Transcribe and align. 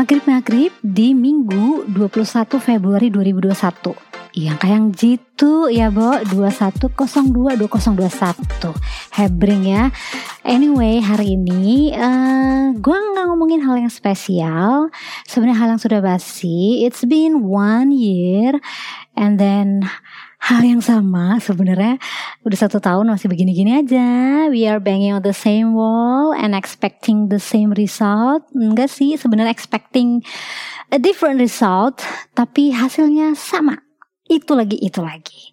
maghrib-maghrib 0.00 0.72
di 0.80 1.12
Minggu 1.12 1.84
21 1.92 2.56
Februari 2.56 3.12
2021 3.12 4.32
yang? 4.32 4.56
Kayak 4.56 4.96
gitu 4.96 5.68
ya 5.68 5.92
Bo. 5.92 6.16
2102 6.24 7.60
2021 7.60 8.72
Hebring 9.12 9.64
ya. 9.68 9.92
Anyway 10.40 11.04
hari 11.04 11.36
ini 11.36 11.92
uh, 11.92 12.00
eh, 12.00 12.80
gue 12.80 12.96
nggak 12.96 13.26
ngomongin 13.28 13.60
hal 13.60 13.76
yang 13.76 13.92
spesial. 13.92 14.88
Sebenarnya 15.28 15.58
hal 15.60 15.68
yang 15.76 15.82
sudah 15.84 16.00
basi. 16.00 16.88
It's 16.88 17.04
been 17.04 17.44
one 17.44 17.92
year 17.92 18.56
and 19.20 19.36
then 19.36 19.84
hal 20.40 20.64
yang 20.64 20.80
sama 20.80 21.36
sebenarnya 21.36 22.00
udah 22.42 22.58
satu 22.58 22.80
tahun 22.80 23.12
masih 23.12 23.28
begini-gini 23.28 23.84
aja. 23.84 24.08
We 24.48 24.64
are 24.64 24.80
banging 24.80 25.12
on 25.12 25.22
the 25.22 25.36
same 25.36 25.76
wall 25.76 26.32
and 26.32 26.56
expecting 26.56 27.28
the 27.28 27.38
same 27.38 27.76
result. 27.76 28.48
Enggak 28.56 28.88
sih 28.88 29.20
sebenarnya 29.20 29.52
expecting 29.52 30.24
a 30.88 30.98
different 30.98 31.38
result 31.38 32.00
tapi 32.32 32.72
hasilnya 32.72 33.36
sama. 33.36 33.84
Itu 34.26 34.56
lagi 34.56 34.80
itu 34.80 35.04
lagi. 35.04 35.52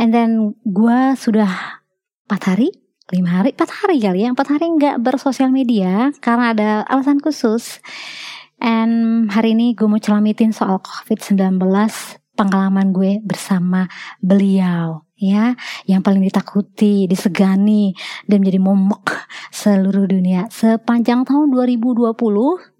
And 0.00 0.16
then 0.16 0.56
gue 0.64 1.14
sudah 1.20 1.80
empat 2.26 2.56
hari 2.56 2.68
lima 3.06 3.38
hari 3.38 3.54
empat 3.54 3.70
hari 3.84 4.02
kali 4.02 4.26
ya. 4.26 4.32
Empat 4.32 4.48
hari 4.56 4.66
nggak 4.66 4.96
bersosial 5.04 5.52
media 5.52 6.10
karena 6.24 6.56
ada 6.56 6.68
alasan 6.88 7.20
khusus. 7.20 7.78
And 8.56 9.28
hari 9.28 9.52
ini 9.52 9.76
gue 9.76 9.84
mau 9.84 10.00
celamitin 10.00 10.56
soal 10.56 10.80
covid-19 10.80 11.60
pengalaman 12.36 12.92
gue 12.92 13.18
bersama 13.24 13.88
beliau 14.20 15.02
ya 15.16 15.56
yang 15.88 16.04
paling 16.04 16.20
ditakuti, 16.20 17.08
disegani 17.08 17.96
dan 18.28 18.44
menjadi 18.44 18.60
momok 18.60 19.16
seluruh 19.48 20.04
dunia 20.04 20.46
sepanjang 20.52 21.24
tahun 21.24 21.50
2020 21.50 22.12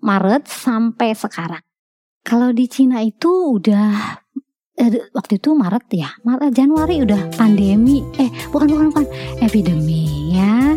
Maret 0.05 0.45
sampai 0.45 1.17
sekarang. 1.17 1.65
Kalau 2.27 2.53
di 2.53 2.69
Cina 2.69 3.01
itu 3.01 3.57
udah 3.57 4.21
eh, 4.77 5.09
waktu 5.17 5.41
itu 5.41 5.57
Maret 5.57 5.87
ya, 5.97 6.13
Maret 6.23 6.53
Januari 6.53 7.01
udah 7.01 7.33
pandemi. 7.35 8.05
Eh, 8.21 8.29
bukan 8.53 8.69
bukan 8.69 8.87
bukan 8.93 9.07
epidemi 9.41 10.37
ya. 10.37 10.77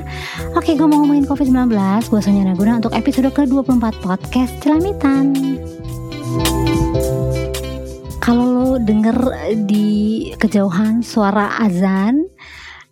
Oke, 0.56 0.80
gue 0.80 0.88
mau 0.88 1.04
ngomongin 1.04 1.28
COVID-19. 1.28 1.76
Gue 2.08 2.22
Sonya 2.24 2.48
Naguna 2.48 2.80
untuk 2.80 2.96
episode 2.96 3.28
ke-24 3.36 4.00
podcast 4.00 4.54
Celamitan 4.64 5.36
kalau 8.30 8.46
lo 8.46 8.68
denger 8.78 9.18
di 9.66 10.30
kejauhan 10.38 11.02
suara 11.02 11.50
azan, 11.66 12.30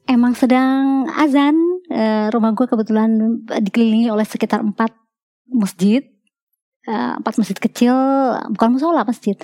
emang 0.10 0.34
sedang 0.34 1.06
azan. 1.14 1.54
E, 1.94 2.34
rumah 2.34 2.58
gue 2.58 2.66
kebetulan 2.66 3.46
dikelilingi 3.46 4.10
oleh 4.10 4.26
sekitar 4.26 4.66
empat 4.66 4.98
masjid, 5.46 6.02
e, 6.90 6.94
empat 7.22 7.38
masjid 7.38 7.54
kecil, 7.54 7.94
bukan 8.50 8.82
musola 8.82 9.06
masjid. 9.06 9.38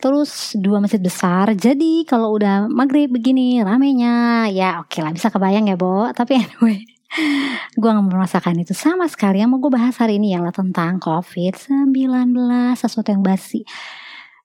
Terus 0.00 0.56
dua 0.56 0.80
masjid 0.80 0.96
besar. 0.96 1.52
Jadi 1.52 2.08
kalau 2.08 2.32
udah 2.40 2.64
maghrib 2.72 3.12
begini 3.12 3.60
ramenya, 3.60 4.48
ya 4.48 4.80
oke 4.80 4.96
okay 4.96 5.04
lah 5.04 5.12
bisa 5.12 5.28
kebayang 5.28 5.68
ya 5.68 5.76
Bo. 5.76 6.08
Tapi 6.16 6.32
anyway, 6.40 6.80
gue 7.76 7.90
gak 7.92 8.08
merasakan 8.08 8.64
itu 8.64 8.72
sama 8.72 9.04
sekali. 9.12 9.44
Yang 9.44 9.52
mau 9.52 9.60
gue 9.60 9.76
bahas 9.76 10.00
hari 10.00 10.16
ini 10.16 10.32
ialah 10.32 10.56
tentang 10.56 10.96
COVID-19, 11.04 12.32
sesuatu 12.80 13.12
yang 13.12 13.20
basi 13.20 13.60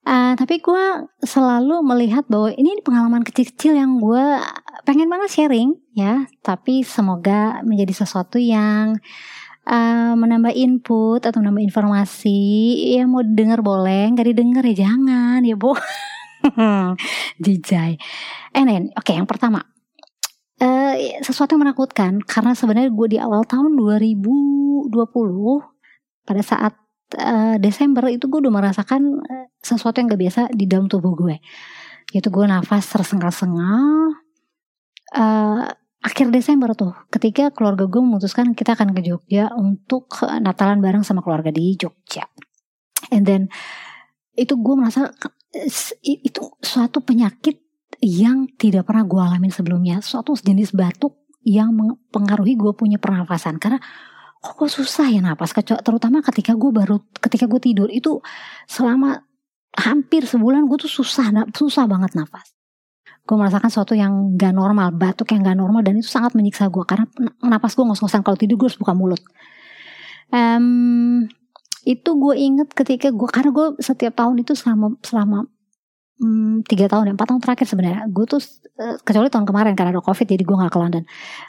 Uh, 0.07 0.33
tapi 0.39 0.63
gue 0.63 0.85
selalu 1.21 1.83
melihat 1.83 2.23
bahwa 2.31 2.49
ini 2.55 2.79
pengalaman 2.81 3.21
kecil-kecil 3.21 3.75
yang 3.75 3.99
gue 3.99 4.25
pengen 4.87 5.11
banget 5.11 5.29
sharing 5.29 5.75
ya. 5.93 6.25
Tapi 6.41 6.81
semoga 6.87 7.59
menjadi 7.67 8.03
sesuatu 8.05 8.39
yang 8.39 8.97
uh, 9.69 10.13
menambah 10.15 10.55
input 10.55 11.21
atau 11.21 11.37
menambah 11.43 11.63
informasi. 11.67 12.41
Ya 12.97 13.05
mau 13.05 13.21
denger 13.21 13.61
boleh, 13.61 14.09
nggak 14.15 14.27
didengar 14.33 14.63
ya 14.65 14.87
jangan 14.87 15.45
ya 15.45 15.53
bu. 15.53 15.75
Jijai. 17.43 17.99
And 18.55 18.89
oke 18.95 19.03
okay, 19.03 19.19
yang 19.19 19.27
pertama. 19.29 19.67
Uh, 20.59 21.23
sesuatu 21.23 21.55
yang 21.55 21.63
menakutkan 21.63 22.19
karena 22.19 22.51
sebenarnya 22.51 22.91
gue 22.91 23.07
di 23.15 23.17
awal 23.21 23.47
tahun 23.47 23.79
2020 23.79 24.91
pada 26.27 26.43
saat 26.43 26.75
uh, 27.17 27.55
Desember 27.57 28.05
itu 28.11 28.29
gue 28.29 28.39
udah 28.45 28.53
merasakan 28.53 29.21
uh, 29.23 29.47
sesuatu 29.57 29.97
yang 29.97 30.11
gak 30.11 30.21
biasa 30.21 30.41
di 30.53 30.65
dalam 30.69 30.85
tubuh 30.85 31.15
gue. 31.15 31.37
Yaitu 32.13 32.29
gue 32.29 32.45
nafas 32.45 32.85
tersengal-sengal. 32.89 34.17
Uh, 35.09 35.65
akhir 36.05 36.29
Desember 36.29 36.73
tuh, 36.77 36.93
ketika 37.09 37.49
keluarga 37.49 37.89
gue 37.89 38.01
memutuskan 38.01 38.53
kita 38.53 38.77
akan 38.77 38.93
ke 38.93 39.01
Jogja 39.01 39.49
untuk 39.57 40.09
Natalan 40.21 40.79
bareng 40.79 41.01
sama 41.01 41.25
keluarga 41.25 41.49
di 41.49 41.73
Jogja. 41.75 42.29
And 43.09 43.25
then 43.25 43.49
itu 44.37 44.55
gue 44.55 44.75
merasa 44.77 45.09
itu 46.05 46.41
suatu 46.61 47.01
penyakit 47.01 47.57
yang 47.99 48.47
tidak 48.55 48.87
pernah 48.87 49.03
gue 49.03 49.19
alamin 49.19 49.51
sebelumnya. 49.51 49.99
Suatu 49.99 50.37
jenis 50.37 50.71
batuk 50.71 51.19
yang 51.43 51.73
mempengaruhi 51.75 52.55
gue 52.55 52.71
punya 52.77 53.01
pernafasan. 53.01 53.57
Karena 53.59 53.81
kok 54.39 54.55
gue 54.55 54.69
susah 54.71 55.11
ya 55.11 55.19
napas? 55.19 55.51
Terutama 55.55 56.23
ketika 56.23 56.55
gue 56.55 56.71
baru 56.71 57.03
ketika 57.19 57.45
gue 57.45 57.59
tidur 57.59 57.89
itu 57.91 58.23
selama 58.65 59.19
hampir 59.75 60.23
sebulan 60.25 60.65
gue 60.65 60.77
tuh 60.79 60.91
susah 60.91 61.29
susah 61.53 61.85
banget 61.85 62.17
nafas 62.17 62.55
gue 63.29 63.37
merasakan 63.37 63.69
sesuatu 63.69 63.93
yang 63.93 64.33
gak 64.33 64.57
normal 64.57 64.89
batuk 64.89 65.29
yang 65.29 65.45
gak 65.45 65.53
normal 65.53 65.85
dan 65.85 66.01
itu 66.01 66.09
sangat 66.09 66.33
menyiksa 66.33 66.65
gue 66.73 66.81
karena 66.81 67.05
napas 67.45 67.77
gue 67.77 67.85
ngos-ngosan. 67.85 68.25
Kalau 68.25 68.33
tidur 68.33 68.57
gue 68.57 68.65
harus 68.65 68.81
buka 68.81 68.97
mulut. 68.97 69.21
Um, 70.33 71.29
itu 71.85 72.09
gue 72.09 72.35
inget 72.41 72.73
ketika 72.73 73.13
gue 73.13 73.29
karena 73.29 73.53
gue 73.53 73.67
setiap 73.85 74.17
tahun 74.17 74.41
itu 74.41 74.57
selama 74.57 74.97
selama 75.05 75.45
hmm, 76.19 76.67
tiga 76.67 76.85
tahun 76.91 77.09
ya 77.09 77.13
empat 77.15 77.27
tahun 77.33 77.41
terakhir 77.41 77.65
sebenarnya. 77.65 78.01
Gue 78.11 78.25
tuh 78.27 78.43
eh, 78.77 78.99
kecuali 79.01 79.31
tahun 79.31 79.47
kemarin 79.47 79.73
karena 79.73 79.95
ada 79.95 80.03
covid 80.03 80.27
jadi 80.27 80.43
gue 80.43 80.55
nggak 80.55 80.71
ke 80.71 80.79
London. 80.79 81.03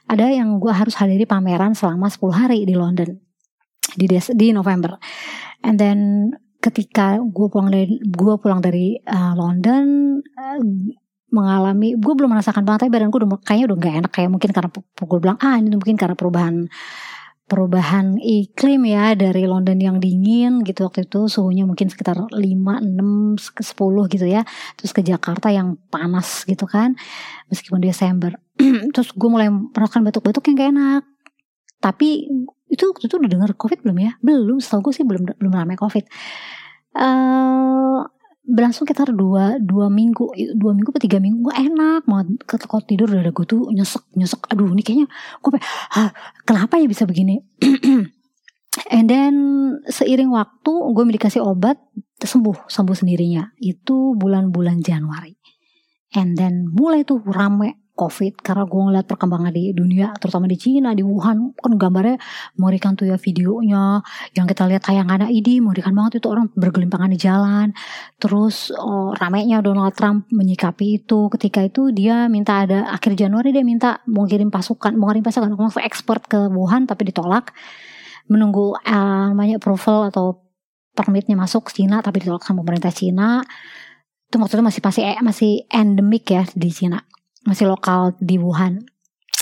Ada 0.06 0.24
yang 0.30 0.56
gue 0.62 0.72
harus 0.72 0.94
hadiri 0.96 1.26
pameran 1.26 1.74
selama 1.74 2.08
10 2.08 2.30
hari 2.30 2.58
di 2.64 2.74
London 2.78 3.18
di 3.98 4.06
des 4.06 4.30
di 4.32 4.54
November. 4.54 4.96
And 5.66 5.76
then 5.76 5.98
ketika 6.62 7.18
gue 7.18 7.46
pulang 7.50 7.72
dari 7.72 7.98
gue 7.98 8.34
pulang 8.38 8.60
dari 8.62 9.00
uh, 9.04 9.34
London 9.34 10.16
uh, 10.22 10.60
mengalami 11.30 11.94
gue 11.94 12.14
belum 12.14 12.34
merasakan 12.34 12.66
banget 12.66 12.86
tapi 12.86 12.92
badan 12.92 13.08
gue 13.14 13.20
udah 13.22 13.30
kayaknya 13.42 13.66
udah 13.70 13.78
gak 13.78 13.94
enak. 14.06 14.12
Kayak 14.14 14.30
mungkin 14.30 14.50
karena 14.54 14.70
pukul 14.70 15.18
bilang 15.18 15.38
ah 15.42 15.58
ini 15.58 15.74
mungkin 15.74 15.98
karena 15.98 16.14
perubahan 16.14 16.70
perubahan 17.50 18.14
iklim 18.22 18.86
ya 18.86 19.18
dari 19.18 19.42
London 19.42 19.82
yang 19.82 19.98
dingin 19.98 20.62
gitu 20.62 20.86
waktu 20.86 21.10
itu 21.10 21.26
suhunya 21.26 21.66
mungkin 21.66 21.90
sekitar 21.90 22.14
5, 22.14 22.30
6, 22.30 23.34
10 23.42 24.14
gitu 24.14 24.26
ya. 24.30 24.46
Terus 24.78 24.94
ke 24.94 25.02
Jakarta 25.02 25.50
yang 25.50 25.74
panas 25.90 26.46
gitu 26.46 26.70
kan 26.70 26.94
meskipun 27.50 27.82
Desember. 27.82 28.38
Terus 28.94 29.10
gue 29.10 29.28
mulai 29.28 29.50
merasakan 29.50 30.06
batuk-batuk 30.06 30.46
yang 30.46 30.54
gak 30.54 30.70
enak. 30.70 31.02
Tapi 31.82 32.30
itu 32.70 32.82
waktu 32.86 33.10
itu 33.10 33.18
udah 33.18 33.30
denger 33.34 33.50
covid 33.58 33.82
belum 33.82 33.98
ya? 33.98 34.12
Belum 34.22 34.62
setahu 34.62 34.88
gue 34.88 35.02
sih 35.02 35.02
belum 35.02 35.34
belum 35.34 35.50
ramai 35.50 35.74
covid. 35.74 36.06
Uh, 36.94 38.06
berlangsung 38.40 38.88
sekitar 38.88 39.12
dua 39.12 39.60
dua 39.60 39.92
minggu 39.92 40.32
dua 40.56 40.72
minggu 40.72 40.90
atau 40.90 41.02
tiga 41.02 41.18
minggu 41.20 41.50
gue 41.50 41.54
enak 41.54 42.02
banget. 42.04 42.26
Kalau 42.46 42.82
tidur 42.84 43.08
udah 43.12 43.32
gue 43.32 43.46
tuh 43.46 43.68
nyesek 43.72 44.04
nyesek. 44.16 44.40
Aduh 44.50 44.72
ini 44.72 44.82
kayaknya 44.84 45.06
gue 45.40 45.50
kenapa 46.44 46.80
ya 46.80 46.86
bisa 46.88 47.04
begini? 47.08 47.40
And 48.94 49.06
then 49.10 49.34
seiring 49.90 50.30
waktu 50.30 50.72
gue 50.72 51.04
dikasih 51.18 51.42
obat 51.42 51.80
sembuh 52.20 52.68
sembuh 52.68 52.96
sendirinya. 52.96 53.56
Itu 53.60 54.14
bulan-bulan 54.16 54.84
Januari. 54.84 55.36
And 56.14 56.34
then 56.34 56.66
mulai 56.70 57.06
tuh 57.06 57.22
rame 57.22 57.79
COVID 58.00 58.40
karena 58.40 58.64
gue 58.64 58.80
ngeliat 58.80 59.04
perkembangan 59.04 59.52
di 59.52 59.76
dunia 59.76 60.16
terutama 60.16 60.48
di 60.48 60.56
Cina 60.56 60.96
di 60.96 61.04
Wuhan 61.04 61.52
kan 61.52 61.76
gambarnya 61.76 62.16
mengerikan 62.56 62.96
tuh 62.96 63.12
ya 63.12 63.20
videonya. 63.20 64.00
Yang 64.32 64.46
kita 64.56 64.62
lihat 64.72 64.82
tayangan 64.88 65.28
ID 65.28 65.60
mengerikan 65.60 65.92
banget 65.92 66.24
itu 66.24 66.26
orang 66.32 66.48
bergelimpangan 66.56 67.12
di 67.12 67.18
jalan. 67.20 67.76
Terus 68.16 68.72
oh, 68.72 69.12
ramainya 69.12 69.60
Donald 69.60 69.92
Trump 69.92 70.32
menyikapi 70.32 71.04
itu. 71.04 71.28
Ketika 71.28 71.60
itu 71.60 71.92
dia 71.92 72.24
minta 72.32 72.64
ada 72.64 72.88
akhir 72.88 73.20
Januari 73.20 73.52
dia 73.52 73.60
minta 73.60 74.00
mau 74.08 74.24
kirim 74.24 74.48
pasukan 74.48 74.96
mau 74.96 75.12
kirim 75.12 75.20
pasukan 75.20 75.52
mau 75.52 75.68
ekspor 75.76 76.24
ke 76.24 76.48
Wuhan 76.48 76.88
tapi 76.88 77.12
ditolak. 77.12 77.52
Menunggu 78.32 78.78
uh, 78.80 79.34
namanya 79.34 79.60
approval 79.60 80.08
atau 80.08 80.40
permitnya 80.94 81.36
masuk 81.36 81.68
Cina 81.74 82.00
tapi 82.00 82.24
ditolak 82.24 82.46
sama 82.48 82.64
pemerintah 82.64 82.94
Cina. 82.94 83.44
Itu 84.30 84.38
maksudnya 84.38 84.70
masih 84.70 84.80
masih 84.80 85.02
masih 85.26 85.52
endemik 85.68 86.30
ya 86.30 86.46
di 86.54 86.70
Cina 86.70 87.09
masih 87.44 87.68
lokal 87.68 88.16
di 88.20 88.36
Wuhan. 88.36 88.84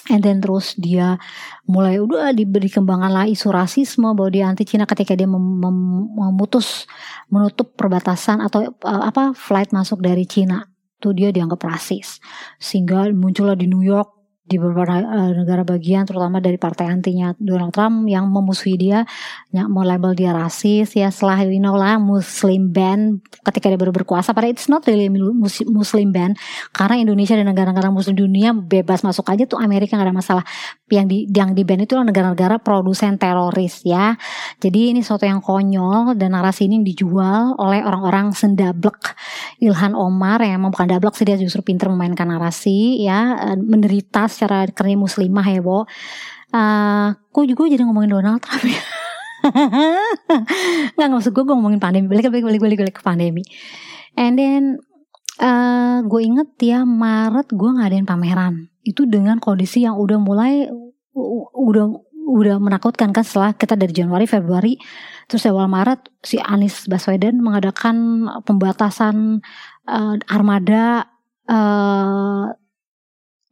And 0.09 0.25
then 0.25 0.41
terus 0.41 0.73
dia 0.81 1.21
mulai 1.69 2.00
udah 2.00 2.33
diberi 2.33 2.73
kembangan 2.73 3.12
lah 3.12 3.27
isu 3.29 3.53
rasisme 3.53 4.09
bahwa 4.17 4.33
dia 4.33 4.49
anti 4.49 4.65
Cina 4.65 4.89
ketika 4.89 5.12
dia 5.12 5.29
mem 5.29 5.61
mem 5.61 5.77
memutus 6.17 6.89
menutup 7.29 7.77
perbatasan 7.77 8.41
atau 8.41 8.73
uh, 8.89 9.03
apa 9.05 9.37
flight 9.37 9.69
masuk 9.71 10.00
dari 10.00 10.25
Cina. 10.25 10.65
Tuh 10.99 11.12
dia 11.12 11.29
dianggap 11.29 11.61
rasis. 11.61 12.19
Sehingga 12.56 13.12
muncullah 13.12 13.55
di 13.55 13.69
New 13.69 13.85
York 13.85 14.18
di 14.49 14.56
beberapa 14.56 15.05
uh, 15.05 15.31
negara 15.37 15.62
bagian 15.62 16.09
terutama 16.09 16.41
dari 16.41 16.56
partai 16.56 16.89
antinya 16.89 17.37
Donald 17.37 17.77
Trump 17.77 18.09
yang 18.09 18.27
memusuhi 18.33 18.81
dia 18.81 19.05
yang 19.53 19.69
mau 19.69 19.85
label 19.85 20.17
dia 20.17 20.33
rasis 20.33 20.97
ya 20.97 21.12
setelah 21.12 21.45
we 21.45 21.61
know 21.61 21.77
lah 21.77 22.00
Muslim 22.00 22.73
ban 22.73 23.21
ketika 23.45 23.69
dia 23.69 23.77
baru 23.77 23.93
berkuasa 23.93 24.33
pada 24.33 24.49
it's 24.49 24.73
not 24.73 24.83
really 24.89 25.12
Muslim 25.69 26.11
ban 26.11 26.33
karena 26.73 26.97
Indonesia 26.97 27.37
dan 27.37 27.47
negara-negara 27.53 27.93
Muslim 27.93 28.17
dunia 28.17 28.56
bebas 28.56 29.05
masuk 29.05 29.29
aja 29.29 29.45
tuh 29.45 29.61
Amerika 29.61 29.99
gak 29.99 30.09
ada 30.09 30.15
masalah. 30.15 30.45
Yang 30.89 31.06
di 31.11 31.19
yang 31.35 31.51
di 31.53 31.62
ban 31.67 31.83
itu 31.83 31.99
negara-negara 31.99 32.62
produsen 32.62 33.21
teroris 33.21 33.85
ya. 33.85 34.17
Jadi 34.62 34.97
ini 34.97 35.05
sesuatu 35.05 35.29
yang 35.29 35.44
konyol 35.44 36.17
dan 36.17 36.33
narasi 36.33 36.71
ini 36.71 36.81
yang 36.81 36.87
dijual 36.87 37.43
oleh 37.61 37.85
orang-orang 37.85 38.33
sendablek. 38.33 39.19
Ilhan 39.61 39.93
Omar 39.93 40.41
yang 40.41 40.65
emang 40.65 40.73
bukan 40.73 40.89
dablek 40.89 41.19
sih 41.19 41.27
dia 41.27 41.37
justru 41.37 41.61
pinter 41.61 41.91
memainkan 41.93 42.31
narasi 42.31 43.03
ya 43.05 43.53
eh, 43.53 43.59
menderita 43.59 44.31
secara 44.38 44.70
kerja 44.70 44.94
muslimah 44.94 45.46
ya 45.50 45.58
Bo. 45.58 45.82
Uh, 46.55 47.12
kok 47.35 47.44
juga 47.44 47.67
jadi 47.67 47.82
ngomongin 47.82 48.14
Donald 48.14 48.38
Trump 48.38 48.62
ya. 48.62 48.79
Nggak 50.94 51.08
maksud 51.11 51.35
gue 51.35 51.43
gue 51.43 51.55
ngomongin 51.55 51.82
pandemi 51.82 52.06
balik 52.06 52.31
balik 52.31 52.62
balik 52.62 52.79
balik, 52.79 52.94
ke 52.99 53.02
pandemi 53.02 53.43
and 54.19 54.35
then 54.35 54.62
uh, 55.38 56.02
gue 56.02 56.20
inget 56.26 56.49
ya 56.58 56.82
Maret 56.82 57.55
gue 57.55 57.70
ngadain 57.70 58.06
pameran 58.06 58.67
itu 58.82 59.06
dengan 59.06 59.38
kondisi 59.38 59.87
yang 59.87 59.94
udah 59.94 60.19
mulai 60.19 60.67
udah 61.55 61.87
udah 62.29 62.56
menakutkan 62.61 63.14
kan 63.14 63.25
setelah 63.25 63.56
kita 63.56 63.73
dari 63.79 63.94
Januari 63.94 64.29
Februari 64.29 64.76
terus 65.31 65.49
awal 65.49 65.70
Maret 65.70 66.12
si 66.20 66.37
Anies 66.37 66.84
Baswedan 66.91 67.41
mengadakan 67.41 68.29
pembatasan 68.44 69.41
uh, 69.88 70.14
armada 70.29 71.08
uh, 71.49 72.52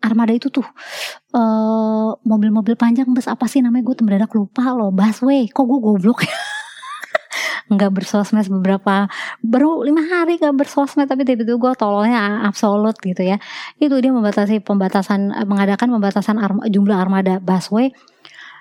armada 0.06 0.32
itu 0.32 0.48
tuh 0.48 0.66
eh, 1.34 2.08
mobil-mobil 2.22 2.78
panjang 2.78 3.10
bus 3.10 3.26
apa 3.26 3.50
sih 3.50 3.60
namanya? 3.60 3.90
Gue 3.90 3.96
mendadak 4.00 4.32
lupa 4.32 4.70
loh 4.72 4.94
busway. 4.94 5.50
Kok 5.50 5.64
gue 5.66 5.78
goblok? 5.82 6.20
Ya 6.24 6.32
nggak 7.66 7.98
bersosmed 7.98 8.46
beberapa 8.46 9.10
baru 9.42 9.82
lima 9.82 9.98
hari 10.06 10.38
nggak 10.38 10.54
bersosmed 10.54 11.10
tapi 11.10 11.26
tiba-tiba 11.26 11.58
gue 11.58 11.72
tololnya 11.74 12.46
absolut 12.46 12.94
gitu 13.02 13.26
ya. 13.26 13.42
Itu 13.82 13.98
dia 13.98 14.14
membatasi 14.14 14.62
pembatasan 14.62 15.34
mengadakan 15.50 15.90
pembatasan 15.98 16.38
arma, 16.38 16.62
jumlah 16.70 16.94
armada 16.94 17.42
busway 17.42 17.90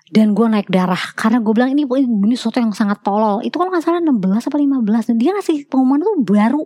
dan 0.10 0.38
gue 0.38 0.46
naik 0.46 0.70
darah. 0.70 1.02
Karena 1.18 1.42
gue 1.42 1.54
bilang 1.54 1.70
ini 1.74 1.86
ini 1.86 2.36
sesuatu 2.38 2.62
yang 2.62 2.74
sangat 2.74 3.02
tolol. 3.02 3.42
Itu 3.46 3.58
kalau 3.62 3.74
nggak 3.74 3.86
salah 3.86 4.02
16 4.02 4.50
apa 4.50 4.58
15 4.58 5.10
dan 5.14 5.16
dia 5.18 5.32
ngasih 5.34 5.70
pengumuman 5.70 6.02
itu 6.02 6.14
baru 6.26 6.64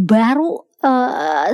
baru 0.00 0.50
uh, 0.84 1.48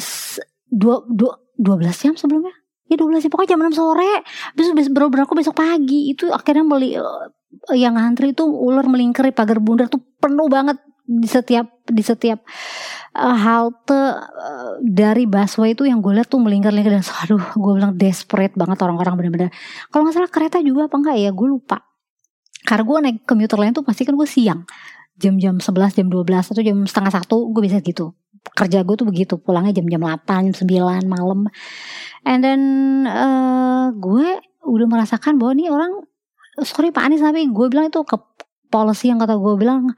dua, 0.71 0.97
dua 1.07 1.33
12 1.59 2.05
jam 2.05 2.15
sebelumnya. 2.15 2.55
Ya 2.87 2.97
12 3.01 3.27
jam. 3.27 3.31
Pokoknya 3.33 3.57
jam 3.57 3.61
6 3.67 3.77
sore. 3.77 4.13
Terus 4.55 4.89
baru 4.93 5.09
berlaku 5.11 5.35
besok 5.35 5.59
pagi. 5.59 6.13
Itu 6.13 6.31
akhirnya 6.31 6.65
beli 6.65 6.95
uh, 6.97 7.29
yang 7.75 7.97
ngantri 7.97 8.37
itu 8.37 8.45
ular 8.47 8.87
melingkari 8.87 9.33
pagar 9.33 9.59
bundar 9.59 9.91
tuh 9.91 10.03
penuh 10.21 10.47
banget 10.47 10.79
di 11.07 11.31
setiap 11.31 11.71
di 11.87 12.03
setiap 12.03 12.43
uh, 13.15 13.37
halte 13.39 13.95
uh, 13.95 14.75
dari 14.83 15.23
busway 15.31 15.79
itu 15.79 15.87
yang 15.87 16.03
gue 16.03 16.11
lihat 16.19 16.27
tuh 16.27 16.43
melingkar-lingkar 16.43 16.99
dan 16.99 17.07
aduh 17.23 17.39
gue 17.55 17.73
bilang 17.79 17.95
desperate 17.95 18.55
banget 18.59 18.79
orang-orang 18.83 19.15
bener-bener. 19.15 19.51
Kalau 19.91 20.07
nggak 20.07 20.15
salah 20.15 20.31
kereta 20.31 20.59
juga 20.63 20.91
apa 20.91 20.97
enggak 20.99 21.17
ya? 21.23 21.31
Gue 21.31 21.49
lupa. 21.51 21.87
Karena 22.67 22.83
gue 22.83 22.97
naik 23.07 23.19
komuter 23.23 23.59
lain 23.63 23.73
tuh 23.73 23.87
pasti 23.87 24.03
kan 24.03 24.19
gue 24.19 24.27
siang. 24.27 24.67
Jam-jam 25.17 25.57
11 25.63 25.97
jam 25.97 26.07
12 26.13 26.53
atau 26.53 26.61
jam 26.61 26.77
setengah 26.85 27.13
satu 27.15 27.49
gue 27.55 27.63
bisa 27.65 27.81
gitu 27.81 28.13
kerja 28.55 28.87
gue 28.87 28.95
tuh 28.95 29.09
begitu 29.09 29.35
pulangnya 29.41 29.81
jam-jam 29.81 30.03
8 30.03 30.53
jam 30.53 30.55
9 30.55 31.07
malam. 31.09 31.51
And 32.23 32.41
then 32.45 32.63
uh, 33.09 33.91
gue 33.97 34.39
udah 34.67 34.87
merasakan 34.87 35.39
bahwa 35.39 35.53
nih 35.57 35.71
orang 35.71 36.05
sorry 36.63 36.91
Pak 36.95 37.07
Anies 37.07 37.23
tapi 37.23 37.47
gue 37.49 37.67
bilang 37.71 37.91
itu 37.91 38.03
ke 38.07 38.17
policy 38.71 39.11
yang 39.11 39.23
kata 39.23 39.39
gue 39.39 39.55
bilang 39.59 39.95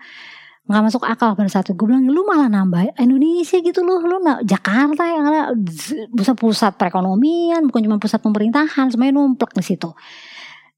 nggak 0.69 0.83
masuk 0.85 1.03
akal 1.09 1.33
pada 1.33 1.49
saat 1.49 1.69
itu. 1.69 1.77
Gue 1.77 1.93
bilang 1.93 2.05
lu 2.09 2.25
malah 2.29 2.49
nambah 2.49 2.97
Indonesia 3.01 3.61
gitu 3.61 3.81
loh 3.85 4.01
lu 4.05 4.17
nah, 4.21 4.41
Jakarta 4.45 5.05
yang 5.09 5.25
ada 5.29 5.43
pusat 6.13 6.37
pusat 6.37 6.73
perekonomian 6.77 7.65
bukan 7.69 7.81
cuma 7.85 7.97
pusat 8.01 8.21
pemerintahan 8.21 8.89
semuanya 8.93 9.17
numplek 9.17 9.53
di 9.57 9.65
situ. 9.65 9.93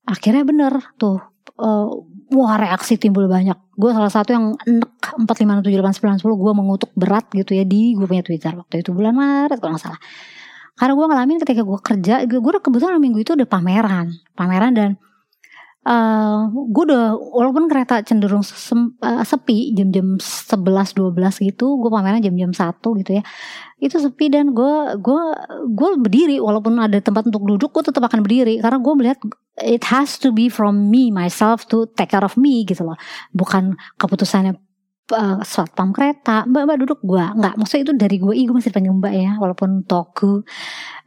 Akhirnya 0.06 0.42
bener 0.42 0.72
tuh 0.98 1.29
uh, 1.60 1.88
wah 2.32 2.54
reaksi 2.56 2.96
timbul 2.96 3.28
banyak. 3.28 3.56
Gue 3.76 3.92
salah 3.92 4.10
satu 4.10 4.32
yang 4.32 4.44
enek 4.64 4.90
4, 5.14 5.28
5, 5.28 5.60
7, 5.60 5.68
8, 5.68 6.20
9, 6.20 6.24
10 6.24 6.42
gue 6.42 6.52
mengutuk 6.56 6.90
berat 6.96 7.28
gitu 7.36 7.52
ya 7.52 7.64
di 7.68 7.92
gue 7.94 8.06
punya 8.08 8.24
Twitter 8.24 8.52
waktu 8.56 8.80
itu 8.80 8.90
bulan 8.96 9.14
Maret 9.14 9.58
kalau 9.60 9.76
gak 9.76 9.84
salah. 9.84 10.00
Karena 10.80 10.92
gue 10.96 11.06
ngalamin 11.12 11.38
ketika 11.44 11.60
gue 11.60 11.78
kerja, 11.84 12.14
gue 12.24 12.52
kebetulan 12.64 12.96
minggu 12.96 13.20
itu 13.20 13.36
udah 13.36 13.44
pameran, 13.44 14.16
pameran 14.32 14.72
dan 14.72 14.90
uh, 15.86 16.50
gue 16.52 16.84
udah 16.88 17.16
walaupun 17.16 17.70
kereta 17.70 18.04
cenderung 18.04 18.44
sem, 18.44 18.92
uh, 19.00 19.24
sepi 19.24 19.72
jam-jam 19.72 20.20
11 20.20 20.96
12 20.96 21.46
gitu 21.46 21.66
gue 21.80 21.90
pameran 21.90 22.20
jam-jam 22.20 22.52
1 22.52 23.00
gitu 23.04 23.10
ya. 23.16 23.22
Itu 23.80 23.96
sepi 23.96 24.28
dan 24.28 24.52
gue 24.52 25.00
gue 25.00 25.22
gue 25.72 25.88
berdiri 26.00 26.36
walaupun 26.42 26.76
ada 26.80 27.00
tempat 27.00 27.28
untuk 27.28 27.48
duduk 27.48 27.70
gue 27.72 27.84
tetap 27.88 28.04
akan 28.04 28.20
berdiri. 28.20 28.60
Karena 28.60 28.78
gue 28.80 28.94
melihat 28.96 29.18
it 29.64 29.84
has 29.88 30.20
to 30.20 30.32
be 30.32 30.52
from 30.52 30.88
me 30.92 31.08
myself 31.08 31.64
to 31.68 31.88
take 31.96 32.12
care 32.12 32.24
of 32.24 32.36
me 32.36 32.64
gitu 32.68 32.84
loh. 32.84 32.98
Bukan 33.32 33.76
keputusannya 33.96 34.69
uh, 35.12 35.38
satpam 35.42 35.90
kereta. 35.94 36.46
Mbak 36.46 36.62
mbak 36.66 36.78
duduk 36.82 37.00
gue 37.02 37.24
nggak 37.24 37.54
maksudnya 37.58 37.82
itu 37.90 37.94
dari 37.98 38.16
gue 38.18 38.34
gue 38.34 38.54
masih 38.56 38.72
panggil 38.72 38.94
mbak 38.96 39.14
ya 39.14 39.30
walaupun 39.38 39.84
toku 39.84 40.42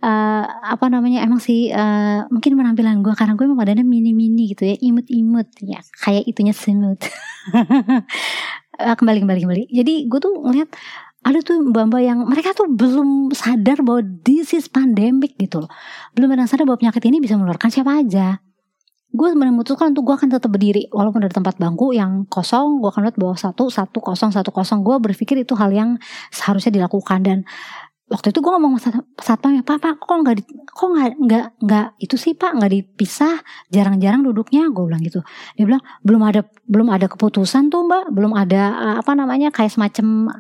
uh, 0.04 0.46
apa 0.46 0.86
namanya 0.92 1.24
emang 1.24 1.40
sih 1.40 1.72
uh, 1.72 2.28
mungkin 2.30 2.56
penampilan 2.60 3.02
gue 3.02 3.14
karena 3.16 3.34
gue 3.34 3.46
emang 3.48 3.60
badannya 3.60 3.86
mini 3.88 4.12
mini 4.12 4.54
gitu 4.54 4.68
ya 4.68 4.76
imut 4.80 5.08
imut 5.10 5.48
ya. 5.64 5.80
Kayak 6.04 6.24
itunya 6.30 6.54
semut 6.56 7.00
kembali 9.00 9.20
kembali 9.24 9.40
kembali. 9.44 9.64
Jadi 9.72 9.94
gue 10.08 10.20
tuh 10.20 10.34
ngeliat 10.44 10.70
ada 11.24 11.40
tuh 11.40 11.64
mbak-mbak 11.64 12.02
yang 12.04 12.20
mereka 12.28 12.52
tuh 12.52 12.68
belum 12.68 13.32
sadar 13.32 13.80
bahwa 13.80 14.04
this 14.28 14.52
is 14.52 14.68
pandemic 14.68 15.40
gitu 15.40 15.64
loh. 15.64 15.72
Belum 16.12 16.28
ada 16.36 16.46
sadar 16.46 16.68
bahwa 16.68 16.84
penyakit 16.84 17.04
ini 17.08 17.24
bisa 17.24 17.40
menularkan 17.40 17.72
siapa 17.72 18.04
aja 18.04 18.44
gue 19.14 19.30
memutuskan 19.38 19.94
untuk 19.94 20.10
gue 20.10 20.16
akan 20.18 20.30
tetap 20.34 20.50
berdiri 20.50 20.90
walaupun 20.90 21.22
ada 21.22 21.30
tempat 21.30 21.62
bangku 21.62 21.94
yang 21.94 22.26
kosong 22.26 22.82
gue 22.82 22.90
akan 22.90 23.06
lihat 23.06 23.18
bahwa 23.22 23.38
satu 23.38 23.70
satu 23.70 24.02
kosong 24.02 24.34
satu 24.34 24.50
kosong. 24.50 24.82
Gue 24.82 24.98
berpikir 24.98 25.38
itu 25.38 25.54
hal 25.54 25.70
yang 25.70 26.02
seharusnya 26.34 26.74
dilakukan. 26.74 27.22
Dan 27.22 27.38
waktu 28.10 28.34
itu 28.34 28.42
gue 28.42 28.52
ngomong 28.52 28.82
sama 28.82 29.06
satpam 29.22 29.54
ya 29.54 29.62
pak 29.62 29.78
pak 29.80 30.02
kok 30.02 30.18
nggak 30.18 30.36
kok 30.66 30.88
nggak 30.90 31.12
nggak 31.30 31.46
nggak 31.62 31.88
itu 32.02 32.16
sih 32.18 32.34
pak? 32.34 32.58
Nggak 32.58 32.72
dipisah? 32.74 33.38
Jarang-jarang 33.70 34.26
duduknya? 34.26 34.66
Gue 34.74 34.90
bilang 34.90 35.06
gitu. 35.06 35.22
Dia 35.62 35.70
bilang 35.70 35.86
belum 36.02 36.22
ada 36.26 36.42
belum 36.66 36.90
ada 36.90 37.06
keputusan 37.06 37.70
tuh 37.70 37.86
mbak. 37.86 38.10
Belum 38.10 38.34
ada 38.34 38.98
apa 38.98 39.14
namanya 39.14 39.54
kayak 39.54 39.78
semacam 39.78 40.34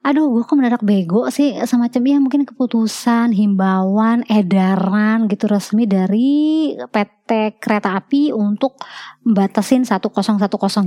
Aduh, 0.00 0.32
gue 0.32 0.48
kok 0.48 0.56
mendadak 0.56 0.80
bego 0.80 1.28
sih 1.28 1.52
semacam 1.68 2.02
ya 2.08 2.16
mungkin 2.24 2.48
keputusan, 2.48 3.36
himbauan, 3.36 4.24
edaran 4.32 5.28
gitu 5.28 5.44
resmi 5.44 5.84
dari 5.84 6.72
PT 6.88 7.60
Kereta 7.60 7.92
Api 7.92 8.32
untuk 8.32 8.80
batasin 9.20 9.84
1010 9.84 10.24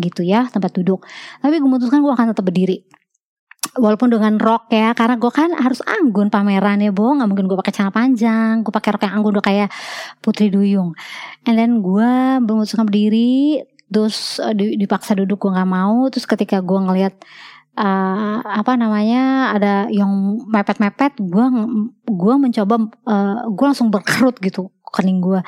gitu 0.01 0.21
ya 0.25 0.49
tempat 0.49 0.73
duduk. 0.73 1.05
Tapi 1.45 1.61
gue 1.61 1.69
memutuskan 1.69 2.01
gue 2.01 2.09
akan 2.09 2.33
tetap 2.33 2.41
berdiri. 2.41 2.89
Walaupun 3.77 4.09
dengan 4.09 4.41
rok 4.41 4.73
ya, 4.73 4.97
karena 4.97 5.21
gue 5.21 5.29
kan 5.29 5.49
harus 5.61 5.85
anggun 5.85 6.33
pameran 6.33 6.81
ya, 6.81 6.89
bo 6.89 7.13
nggak 7.13 7.29
mungkin 7.29 7.45
gue 7.45 7.57
pakai 7.61 7.73
celana 7.73 7.93
panjang, 7.93 8.65
gue 8.65 8.73
pakai 8.73 8.97
rok 8.97 9.03
yang 9.05 9.13
anggun 9.21 9.37
udah 9.37 9.45
kayak 9.45 9.69
Putri 10.25 10.49
Duyung. 10.49 10.97
And 11.45 11.61
then 11.61 11.85
gue 11.85 12.41
memutuskan 12.41 12.89
berdiri, 12.89 13.61
terus 13.93 14.41
uh, 14.41 14.57
dipaksa 14.57 15.13
duduk 15.13 15.37
gue 15.37 15.53
nggak 15.53 15.69
mau, 15.69 16.09
terus 16.09 16.25
ketika 16.25 16.65
gue 16.65 16.79
ngeliat 16.81 17.13
uh, 17.77 18.39
apa 18.43 18.73
namanya 18.77 19.53
ada 19.55 19.73
yang 19.89 20.39
mepet-mepet 20.49 21.17
gue 21.19 21.45
gue 22.07 22.35
mencoba 22.37 22.75
uh, 23.07 23.47
gue 23.49 23.65
langsung 23.65 23.93
berkerut 23.93 24.37
gitu 24.41 24.69
kening 24.93 25.25
gue 25.25 25.41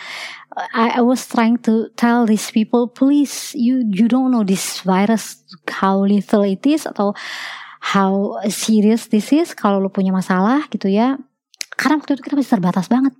I, 0.73 0.97
I 0.97 1.01
was 1.05 1.27
trying 1.27 1.61
to 1.69 1.93
tell 1.99 2.25
these 2.25 2.49
people 2.49 2.89
please 2.89 3.53
you 3.53 3.85
you 3.91 4.09
don't 4.09 4.33
know 4.33 4.41
this 4.41 4.81
virus 4.81 5.43
how 5.69 6.01
lethal 6.01 6.41
it 6.41 6.65
is 6.65 6.89
atau 6.89 7.13
how 7.85 8.41
serious 8.49 9.05
this 9.13 9.29
is 9.29 9.53
kalau 9.53 9.77
lo 9.77 9.93
punya 9.93 10.09
masalah 10.09 10.65
gitu 10.73 10.89
ya. 10.89 11.21
Karena 11.77 12.01
waktu 12.01 12.17
itu 12.17 12.25
kita 12.25 12.33
masih 12.33 12.53
terbatas 12.57 12.89
banget 12.89 13.13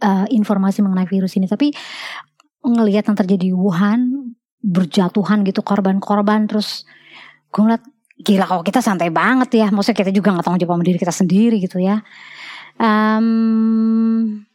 uh, 0.00 0.24
informasi 0.32 0.80
mengenai 0.80 1.04
virus 1.04 1.36
ini. 1.36 1.44
Tapi 1.44 1.76
ngelihat 2.64 3.12
yang 3.12 3.18
terjadi 3.18 3.52
di 3.52 3.54
Wuhan 3.54 4.32
berjatuhan 4.64 5.44
gitu 5.44 5.60
korban-korban 5.62 6.48
terus 6.48 6.88
gue 7.52 7.60
ngeliat 7.62 7.84
gila 8.18 8.44
kalau 8.50 8.62
kita 8.66 8.82
santai 8.82 9.08
banget 9.14 9.54
ya. 9.54 9.66
Maksudnya 9.70 9.98
kita 10.02 10.10
juga 10.10 10.34
nggak 10.34 10.44
tanggung 10.44 10.62
jawab 10.62 10.74
sama 10.78 10.86
diri 10.86 10.98
kita 10.98 11.14
sendiri 11.14 11.56
gitu 11.62 11.78
ya. 11.78 12.02
Um, 12.78 14.46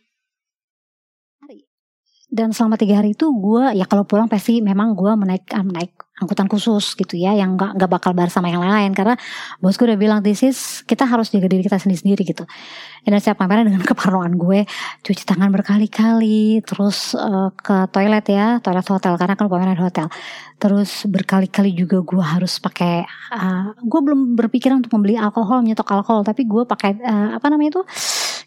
dan 2.33 2.49
selama 2.49 2.81
tiga 2.81 2.97
hari 2.99 3.13
itu 3.13 3.29
gue 3.29 3.77
ya 3.77 3.85
kalau 3.85 4.09
pulang 4.09 4.25
pasti 4.25 4.57
memang 4.57 4.97
gue 4.97 5.11
menaik 5.13 5.45
um, 5.53 5.69
naik 5.69 5.93
angkutan 6.13 6.45
khusus 6.45 6.93
gitu 6.93 7.17
ya 7.17 7.33
yang 7.33 7.57
nggak 7.57 7.73
nggak 7.73 7.89
bakal 7.89 8.13
bar 8.13 8.29
sama 8.29 8.53
yang 8.53 8.61
lain. 8.61 8.93
Karena 8.93 9.17
bosku 9.57 9.89
udah 9.89 9.97
bilang 9.97 10.19
this 10.21 10.45
is 10.45 10.85
kita 10.85 11.09
harus 11.09 11.33
jaga 11.33 11.49
diri 11.49 11.65
kita 11.65 11.81
sendiri 11.81 11.99
sendiri 11.99 12.21
gitu. 12.21 12.45
Dan 13.03 13.17
saya 13.17 13.33
pameran 13.33 13.65
dengan 13.65 13.81
keparnoan 13.89 14.37
gue 14.37 14.69
cuci 15.01 15.23
tangan 15.25 15.49
berkali-kali 15.49 16.61
terus 16.61 17.17
uh, 17.17 17.49
ke 17.57 17.89
toilet 17.89 18.25
ya 18.29 18.61
toilet 18.61 18.85
hotel. 18.85 19.17
Karena 19.17 19.33
kan 19.33 19.49
pameran 19.49 19.79
hotel. 19.81 20.07
Terus 20.61 21.09
berkali-kali 21.09 21.73
juga 21.73 21.99
gue 22.05 22.23
harus 22.23 22.61
pakai 22.61 23.03
uh, 23.33 23.73
gue 23.81 23.99
belum 24.05 24.37
berpikiran 24.37 24.85
untuk 24.85 24.93
membeli 24.93 25.17
alkohol 25.17 25.65
nyetok 25.65 25.89
alkohol. 25.89 26.21
Tapi 26.21 26.45
gue 26.45 26.63
pakai 26.69 27.01
uh, 27.01 27.29
apa 27.41 27.49
namanya 27.49 27.79
itu 27.79 27.83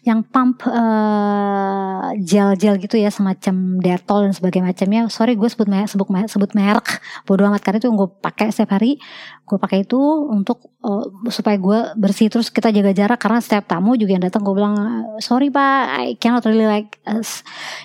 yang 0.05 0.21
pump 0.21 0.65
uh, 0.67 2.13
gel-gel 2.21 2.77
gitu 2.77 2.97
ya 2.99 3.09
semacam 3.09 3.81
detol 3.81 4.29
dan 4.29 4.33
sebagainya 4.33 4.65
macamnya. 4.73 5.01
Sorry 5.09 5.33
gue 5.33 5.49
sebut 5.49 5.65
merek 5.65 5.89
sebut 5.89 6.09
merek, 6.11 6.29
sebut 6.29 6.51
merek. 6.53 6.87
Bodo 7.25 7.47
amat 7.49 7.61
karena 7.63 7.81
itu 7.81 7.89
gue 7.89 8.09
pakai 8.21 8.53
setiap 8.53 8.77
hari. 8.77 9.01
Gue 9.47 9.57
pakai 9.57 9.87
itu 9.87 9.97
untuk 10.27 10.67
uh, 10.83 11.07
supaya 11.31 11.57
gue 11.57 11.79
bersih. 11.97 12.27
Terus 12.29 12.53
kita 12.53 12.69
jaga 12.69 12.91
jarak 12.93 13.19
karena 13.21 13.39
setiap 13.41 13.65
tamu 13.65 13.97
juga 13.97 14.17
yang 14.19 14.23
datang 14.25 14.45
gue 14.45 14.53
bilang 14.53 14.75
sorry 15.23 15.49
pak 15.49 15.81
I 15.97 16.07
cannot 16.19 16.45
really 16.45 16.67
like 16.67 16.99
uh, 17.07 17.23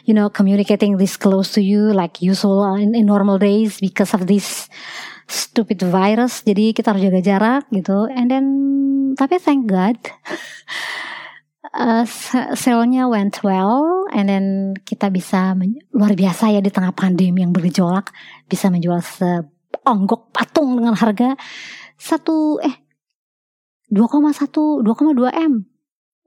you 0.05 0.13
know 0.13 0.29
communicating 0.29 0.99
this 0.99 1.17
close 1.17 1.55
to 1.55 1.63
you 1.63 1.95
like 1.95 2.21
usual 2.21 2.77
in, 2.77 2.93
in 2.93 3.07
normal 3.07 3.39
days 3.39 3.79
because 3.81 4.13
of 4.13 4.29
this 4.29 4.69
stupid 5.31 5.81
virus. 5.81 6.45
Jadi 6.45 6.77
kita 6.77 6.93
harus 6.93 7.03
jaga 7.09 7.21
jarak 7.25 7.63
gitu. 7.73 8.07
And 8.13 8.29
then 8.29 8.47
tapi 9.17 9.37
thank 9.41 9.69
God 9.69 9.97
uh, 11.73 12.05
sale-nya 12.53 13.09
went 13.09 13.41
well 13.41 14.05
and 14.13 14.29
then 14.29 14.77
kita 14.85 15.09
bisa 15.09 15.57
luar 15.93 16.13
biasa 16.13 16.53
ya 16.53 16.61
di 16.61 16.69
tengah 16.69 16.93
pandemi 16.93 17.41
yang 17.41 17.53
bergejolak 17.53 18.13
bisa 18.47 18.69
menjual 18.69 19.01
seonggok 19.01 20.33
patung 20.33 20.77
dengan 20.77 20.95
harga 20.97 21.35
satu 21.97 22.61
eh 22.61 22.77
2,1 23.93 24.85
2,2 24.85 25.29
m. 25.33 25.53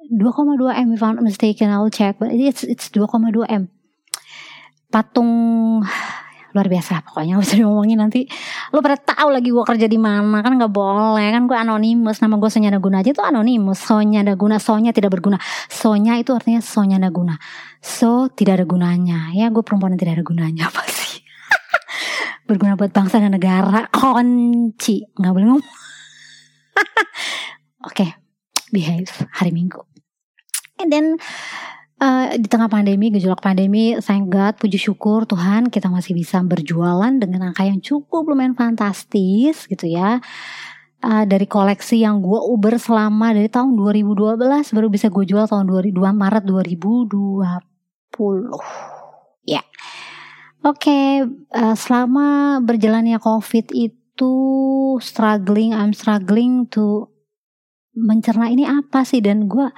2,2 0.05 0.81
m 0.85 0.87
if 0.93 1.01
I'm 1.01 1.17
not 1.17 1.25
mistaken 1.25 1.73
I'll 1.73 1.89
check 1.89 2.21
but 2.21 2.29
it's 2.33 2.65
it's 2.65 2.89
2,2 2.93 3.45
m. 3.49 3.69
Patung 4.93 5.81
luar 6.55 6.71
biasa 6.71 7.03
pokoknya 7.03 7.35
bisa 7.43 7.59
diomongin 7.59 8.00
nanti. 8.00 8.24
Lu 8.71 8.79
pada 8.79 8.95
tahu 8.95 9.35
lagi 9.35 9.51
gue 9.51 9.65
kerja 9.67 9.91
di 9.91 10.00
mana 10.00 10.39
kan 10.39 10.55
nggak 10.55 10.71
boleh 10.71 11.27
kan 11.35 11.43
gue 11.51 11.57
anonimus. 11.59 12.24
Nama 12.24 12.39
gue 12.39 12.47
Sonya 12.47 12.71
Naguna 12.71 13.03
aja 13.03 13.12
tuh 13.12 13.27
anonimus. 13.27 13.75
Sonya 13.83 14.24
Naguna 14.24 14.55
Sonya 14.55 14.95
tidak 14.95 15.19
berguna. 15.19 15.35
Sonya 15.67 16.15
itu 16.15 16.31
artinya 16.31 16.63
Sonya 16.63 16.95
Naguna. 16.95 17.35
So 17.83 18.31
tidak 18.31 18.63
ada 18.63 18.65
gunanya. 18.65 19.35
Ya 19.35 19.51
gue 19.51 19.62
perempuan 19.67 19.93
yang 19.93 20.01
tidak 20.01 20.24
ada 20.24 20.25
gunanya 20.25 20.63
apa 20.71 20.88
sih 20.88 21.19
berguna 22.45 22.77
buat 22.77 22.93
bangsa 22.93 23.19
dan 23.19 23.33
negara. 23.33 23.89
Kunci 23.91 25.03
nggak 25.17 25.33
boleh 25.35 25.47
ngomong. 25.51 25.65
Oke 27.85 28.07
okay. 28.07 28.09
behave 28.71 29.12
hari 29.35 29.51
Minggu. 29.51 29.83
And 30.75 30.91
then 30.91 31.17
Uh, 31.95 32.35
di 32.35 32.51
tengah 32.51 32.67
pandemi, 32.67 33.07
gejolak 33.07 33.39
pandemi, 33.39 33.95
thank 34.03 34.27
God, 34.27 34.59
puji 34.59 34.75
syukur 34.75 35.23
Tuhan 35.23 35.71
kita 35.71 35.87
masih 35.87 36.11
bisa 36.11 36.43
berjualan 36.43 37.07
dengan 37.15 37.55
angka 37.55 37.63
yang 37.63 37.79
cukup 37.79 38.27
lumayan 38.27 38.51
fantastis 38.51 39.63
gitu 39.63 39.87
ya. 39.87 40.19
Uh, 40.99 41.23
dari 41.23 41.47
koleksi 41.47 42.03
yang 42.03 42.19
gue 42.19 42.35
uber 42.35 42.75
selama 42.75 43.31
dari 43.31 43.47
tahun 43.47 43.79
2012 43.79 44.35
baru 44.75 44.87
bisa 44.91 45.07
gue 45.07 45.23
jual 45.23 45.47
tahun 45.47 45.71
2002 45.71 45.95
Maret 45.95 46.43
2020. 46.43 47.47
Ya. 49.47 49.63
Oke, 50.67 50.91
okay, 50.91 51.23
uh, 51.23 51.71
eh, 51.71 51.75
selama 51.79 52.59
berjalannya 52.59 53.23
COVID 53.23 53.71
itu 53.71 54.33
struggling, 54.99 55.71
I'm 55.71 55.95
struggling 55.95 56.67
to 56.75 57.07
mencerna 57.95 58.51
ini 58.51 58.67
apa 58.67 59.07
sih 59.07 59.23
dan 59.23 59.47
gue 59.47 59.71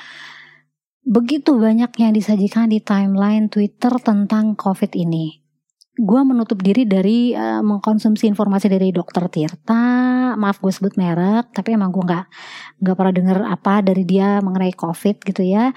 Begitu 1.08 1.56
banyak 1.56 1.88
yang 2.04 2.12
disajikan 2.12 2.68
di 2.68 2.84
timeline 2.84 3.48
Twitter 3.48 3.96
tentang 4.04 4.60
COVID 4.60 4.92
ini. 4.92 5.40
Gue 5.96 6.20
menutup 6.28 6.60
diri 6.60 6.84
dari 6.84 7.32
uh, 7.32 7.64
mengkonsumsi 7.64 8.28
informasi 8.28 8.68
dari 8.68 8.92
dokter 8.92 9.24
Tirta. 9.32 10.36
Maaf 10.36 10.60
gue 10.60 10.68
sebut 10.68 11.00
merek, 11.00 11.56
tapi 11.56 11.80
emang 11.80 11.96
gue 11.96 12.04
nggak 12.04 12.26
nggak 12.84 12.96
pernah 13.00 13.14
dengar 13.16 13.38
apa 13.48 13.80
dari 13.80 14.04
dia 14.04 14.44
mengenai 14.44 14.76
COVID 14.76 15.24
gitu 15.24 15.48
ya. 15.48 15.72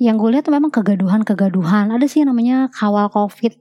Yang 0.00 0.16
gue 0.16 0.30
lihat 0.32 0.46
memang 0.48 0.72
kegaduhan-kegaduhan. 0.72 1.92
Ada 1.92 2.08
sih 2.08 2.24
yang 2.24 2.32
namanya 2.32 2.72
kawal 2.72 3.12
COVID 3.12 3.60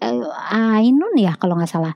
uh, 0.00 0.54
Ainun 0.54 1.14
ya 1.18 1.36
kalau 1.36 1.58
nggak 1.58 1.70
salah 1.70 1.94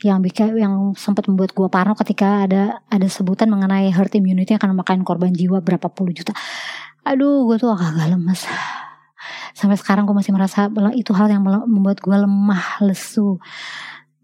yang 0.00 0.18
bikin 0.24 0.56
yang 0.56 0.92
sempat 0.96 1.28
membuat 1.28 1.52
gue 1.52 1.68
parno 1.68 1.94
ketika 1.94 2.44
ada 2.48 2.80
ada 2.88 3.08
sebutan 3.08 3.48
mengenai 3.52 3.92
herd 3.92 4.12
immunity 4.16 4.56
akan 4.56 4.76
memakan 4.76 5.04
korban 5.04 5.32
jiwa 5.32 5.60
berapa 5.60 5.88
puluh 5.92 6.12
juta 6.12 6.32
aduh 7.04 7.48
gue 7.48 7.56
tuh 7.56 7.72
agak 7.72 8.10
lemes. 8.10 8.44
Sampai 9.52 9.76
sekarang 9.76 10.08
gue 10.08 10.16
masih 10.16 10.32
merasa 10.32 10.72
itu 10.96 11.12
hal 11.12 11.28
yang 11.28 11.44
membuat 11.44 12.00
gue 12.00 12.16
lemah 12.16 12.80
lesu 12.80 13.36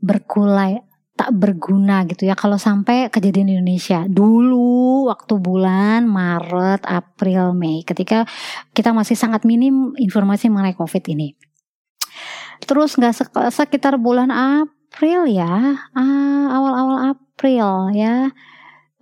berkulai 0.00 0.80
tak 1.16 1.33
berguna 1.33 2.04
gitu 2.04 2.28
ya. 2.28 2.37
Kalau 2.37 2.61
sampai 2.61 3.09
kejadian 3.09 3.49
di 3.49 3.54
Indonesia 3.56 4.04
dulu 4.04 5.09
waktu 5.09 5.40
bulan 5.40 6.04
Maret 6.04 6.85
April 6.85 7.56
Mei 7.56 7.80
ketika 7.83 8.28
kita 8.76 8.92
masih 8.92 9.16
sangat 9.16 9.49
minim 9.49 9.97
informasi 9.97 10.52
mengenai 10.52 10.76
COVID 10.76 11.04
ini. 11.16 11.33
Terus 12.64 12.97
nggak 12.97 13.16
sekitar 13.52 13.97
bulan 14.00 14.28
April 14.28 15.28
ya 15.28 15.80
ah, 15.97 16.45
awal-awal 16.52 17.16
April 17.16 17.92
ya 17.97 18.33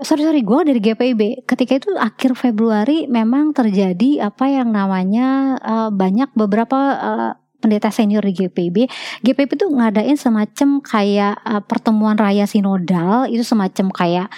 sorry 0.02 0.26
sorry 0.26 0.42
gue 0.42 0.60
dari 0.66 0.80
GPIB 0.82 1.46
ketika 1.46 1.78
itu 1.78 1.94
akhir 1.94 2.34
Februari 2.34 3.06
memang 3.06 3.54
terjadi 3.54 4.26
apa 4.26 4.50
yang 4.50 4.74
namanya 4.74 5.54
uh, 5.62 5.90
banyak 5.94 6.34
beberapa 6.34 6.78
uh, 6.98 7.30
pendeta 7.64 7.88
senior 7.88 8.20
di 8.20 8.36
GPIB 8.36 8.90
GPIB 9.24 9.50
itu 9.56 9.66
ngadain 9.72 10.20
semacam 10.20 10.84
kayak 10.84 11.34
uh, 11.48 11.64
pertemuan 11.64 12.12
raya 12.20 12.44
sinodal. 12.44 13.24
Itu 13.24 13.40
semacam 13.40 13.88
kayak 13.88 14.28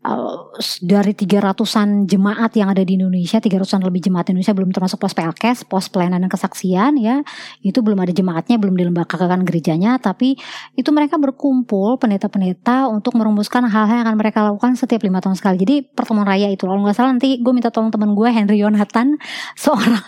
Uh, 0.00 0.48
dari 0.80 1.12
300-an 1.12 2.08
jemaat 2.08 2.56
yang 2.56 2.72
ada 2.72 2.80
di 2.80 2.96
Indonesia, 2.96 3.36
300-an 3.36 3.84
lebih 3.84 4.08
jemaat 4.08 4.32
Indonesia 4.32 4.56
belum 4.56 4.72
termasuk 4.72 4.96
pos 4.96 5.12
PLKes, 5.12 5.68
pos 5.68 5.92
pelayanan 5.92 6.24
dan 6.24 6.32
kesaksian 6.32 6.96
ya. 6.96 7.20
Itu 7.60 7.84
belum 7.84 8.00
ada 8.00 8.08
jemaatnya, 8.08 8.56
belum 8.56 8.80
dilembagakan 8.80 9.44
gerejanya, 9.44 10.00
tapi 10.00 10.40
itu 10.72 10.88
mereka 10.88 11.20
berkumpul 11.20 12.00
pendeta-pendeta 12.00 12.88
untuk 12.88 13.12
merumuskan 13.12 13.68
hal-hal 13.68 14.00
yang 14.00 14.08
akan 14.08 14.16
mereka 14.16 14.40
lakukan 14.40 14.72
setiap 14.72 15.04
lima 15.04 15.20
tahun 15.20 15.36
sekali. 15.36 15.60
Jadi 15.60 15.92
pertemuan 15.92 16.24
raya 16.24 16.48
itu 16.48 16.64
kalau 16.64 16.80
nggak 16.80 16.96
salah 16.96 17.12
nanti 17.12 17.36
gue 17.36 17.52
minta 17.52 17.68
tolong 17.68 17.92
teman 17.92 18.16
gue 18.16 18.28
Henry 18.32 18.56
Yonatan, 18.56 19.20
seorang 19.68 20.00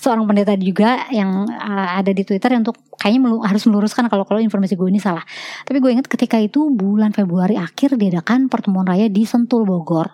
seorang 0.00 0.24
pendeta 0.24 0.56
juga 0.56 1.04
yang 1.12 1.44
uh, 1.44 2.00
ada 2.00 2.16
di 2.16 2.24
Twitter 2.24 2.56
untuk 2.56 2.80
kayaknya 2.98 3.20
melu 3.28 3.38
harus 3.44 3.62
meluruskan 3.66 4.06
kalau 4.08 4.24
kalau 4.26 4.40
informasi 4.40 4.78
gue 4.78 4.88
ini 4.88 5.00
salah. 5.02 5.22
Tapi 5.66 5.78
gue 5.82 5.90
ingat 5.94 6.06
ketika 6.06 6.40
itu 6.40 6.70
bulan 6.72 7.10
Februari 7.14 7.58
akhir 7.58 7.98
diadakan 7.98 8.46
pertemuan 8.48 8.86
raya 8.86 9.10
di 9.10 9.22
Sentul 9.26 9.66
Bogor 9.68 10.12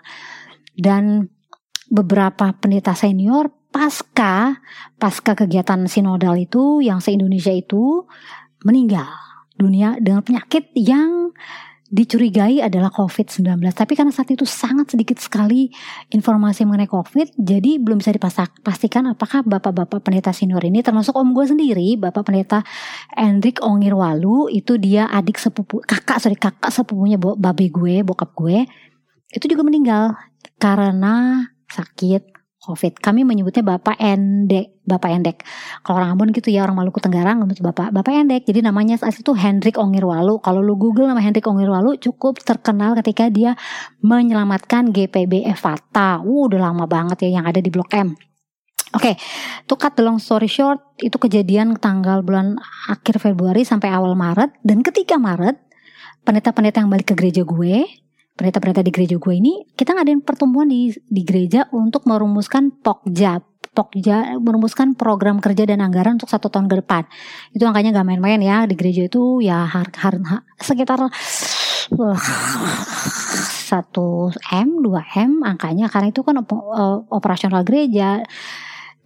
dan 0.77 1.29
beberapa 1.91 2.55
pendeta 2.55 2.95
senior 2.95 3.51
pasca 3.71 4.59
pasca 4.99 5.33
kegiatan 5.39 5.87
sinodal 5.87 6.39
itu 6.39 6.83
yang 6.83 6.99
se 6.99 7.15
Indonesia 7.15 7.55
itu 7.55 8.07
meninggal 8.67 9.07
dunia 9.55 9.99
dengan 10.01 10.25
penyakit 10.25 10.73
yang 10.75 11.31
dicurigai 11.91 12.63
adalah 12.63 12.95
COVID-19. 12.95 13.59
Tapi 13.75 13.93
karena 13.99 14.15
saat 14.15 14.31
itu 14.31 14.47
sangat 14.47 14.95
sedikit 14.95 15.19
sekali 15.19 15.75
informasi 16.15 16.63
mengenai 16.63 16.87
COVID, 16.87 17.35
jadi 17.35 17.83
belum 17.83 17.99
bisa 17.99 18.15
dipastikan 18.15 19.11
apakah 19.11 19.43
bapak-bapak 19.43 19.99
pendeta 20.07 20.31
senior 20.31 20.63
ini, 20.63 20.87
termasuk 20.87 21.19
om 21.19 21.35
gue 21.35 21.51
sendiri, 21.51 21.99
bapak 21.99 22.23
pendeta 22.23 22.63
Hendrik 23.19 23.59
Ongirwalu, 23.59 24.55
itu 24.55 24.79
dia 24.79 25.11
adik 25.11 25.43
sepupu, 25.43 25.83
kakak, 25.83 26.23
sorry 26.23 26.39
kakak 26.39 26.71
sepupunya 26.71 27.19
babe 27.19 27.67
gue, 27.69 28.07
bokap 28.07 28.39
gue, 28.39 28.71
itu 29.35 29.45
juga 29.51 29.67
meninggal 29.67 30.15
karena 30.63 31.43
sakit 31.71 32.40
COVID. 32.61 33.01
Kami 33.01 33.25
menyebutnya 33.25 33.65
Bapak 33.65 33.97
Endek, 33.97 34.85
Bapak 34.85 35.11
Endek. 35.17 35.41
Kalau 35.81 35.97
orang 35.97 36.13
Ambon 36.13 36.29
gitu 36.29 36.53
ya, 36.53 36.69
orang 36.69 36.77
Maluku 36.77 37.01
Tenggara 37.01 37.33
ngebut 37.33 37.65
Bapak 37.65 37.89
Bapak 37.89 38.13
Endek. 38.13 38.45
Jadi 38.45 38.61
namanya 38.61 39.01
asli 39.01 39.25
itu 39.25 39.33
Hendrik 39.33 39.81
Ongirwalu. 39.81 40.45
Kalau 40.45 40.61
lu 40.61 40.77
Google 40.77 41.09
nama 41.09 41.25
Hendrik 41.25 41.49
Ongirwalu 41.49 41.97
cukup 41.97 42.37
terkenal 42.45 42.93
ketika 43.01 43.33
dia 43.33 43.57
menyelamatkan 44.05 44.93
GPB 44.93 45.49
Evata. 45.49 46.21
Uh, 46.21 46.53
udah 46.53 46.61
lama 46.69 46.85
banget 46.85 47.25
ya 47.25 47.41
yang 47.41 47.49
ada 47.49 47.65
di 47.65 47.73
Blok 47.73 47.97
M. 47.97 48.13
Oke, 48.91 49.15
okay, 49.15 49.15
to 49.71 49.79
cut 49.79 49.95
the 49.95 50.03
long 50.03 50.19
story 50.19 50.51
short, 50.51 50.83
itu 50.99 51.15
kejadian 51.15 51.79
tanggal 51.79 52.27
bulan 52.27 52.59
akhir 52.91 53.23
Februari 53.23 53.63
sampai 53.63 53.87
awal 53.87 54.19
Maret. 54.19 54.51
Dan 54.67 54.83
ketika 54.83 55.15
Maret, 55.15 55.55
pendeta-pendeta 56.27 56.83
yang 56.83 56.91
balik 56.91 57.07
ke 57.07 57.15
gereja 57.15 57.47
gue, 57.47 57.87
pendeta-pendeta 58.41 58.81
di 58.81 58.89
gereja 58.89 59.21
gue 59.21 59.35
ini 59.37 59.69
kita 59.77 59.93
ngadain 59.93 60.25
pertemuan 60.25 60.65
di 60.65 60.89
di 61.13 61.23
gereja 61.29 61.69
untuk 61.77 62.09
merumuskan 62.09 62.73
pokja 62.73 63.45
pokja 63.77 64.41
merumuskan 64.41 64.97
program 64.97 65.45
kerja 65.45 65.69
dan 65.69 65.85
anggaran 65.85 66.17
untuk 66.17 66.33
satu 66.33 66.49
tahun 66.49 66.73
ke 66.73 66.81
depan 66.81 67.05
itu 67.53 67.61
angkanya 67.69 68.01
gak 68.01 68.09
main-main 68.09 68.41
ya 68.41 68.65
di 68.65 68.73
gereja 68.81 69.05
itu 69.05 69.45
ya 69.45 69.69
har, 69.69 69.93
har, 69.93 70.17
har 70.25 70.41
sekitar 70.57 71.05
satu 73.69 74.33
m 74.57 74.69
2 74.81 74.89
m 75.29 75.33
angkanya 75.45 75.93
karena 75.93 76.09
itu 76.09 76.25
kan 76.25 76.41
operasional 77.13 77.61
gereja 77.61 78.25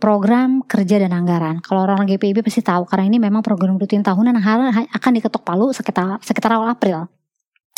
program 0.05 0.61
kerja 0.69 1.01
dan 1.01 1.17
anggaran. 1.17 1.65
Kalau 1.65 1.89
orang 1.89 2.05
GPIB 2.05 2.45
pasti 2.45 2.61
tahu 2.61 2.85
karena 2.85 3.09
ini 3.09 3.17
memang 3.17 3.41
program 3.41 3.81
rutin 3.81 4.05
tahunan 4.05 4.37
akan 4.37 5.11
diketok 5.17 5.41
palu 5.49 5.73
sekitar 5.73 6.21
sekitar 6.21 6.61
awal 6.61 6.77
April. 6.77 7.09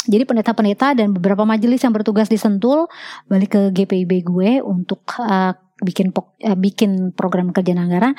Jadi 0.07 0.25
pendeta-pendeta 0.25 0.95
dan 0.95 1.13
beberapa 1.13 1.43
majelis 1.43 1.83
yang 1.83 1.93
bertugas 1.93 2.31
di 2.31 2.39
Sentul 2.39 2.87
balik 3.27 3.59
ke 3.59 3.63
GPIB 3.75 4.13
gue 4.27 4.51
untuk 4.63 5.03
uh, 5.19 5.53
bikin 5.83 6.15
uh, 6.15 6.57
bikin 6.57 7.13
program 7.13 7.53
kerja 7.53 7.77
anggaran 7.77 8.17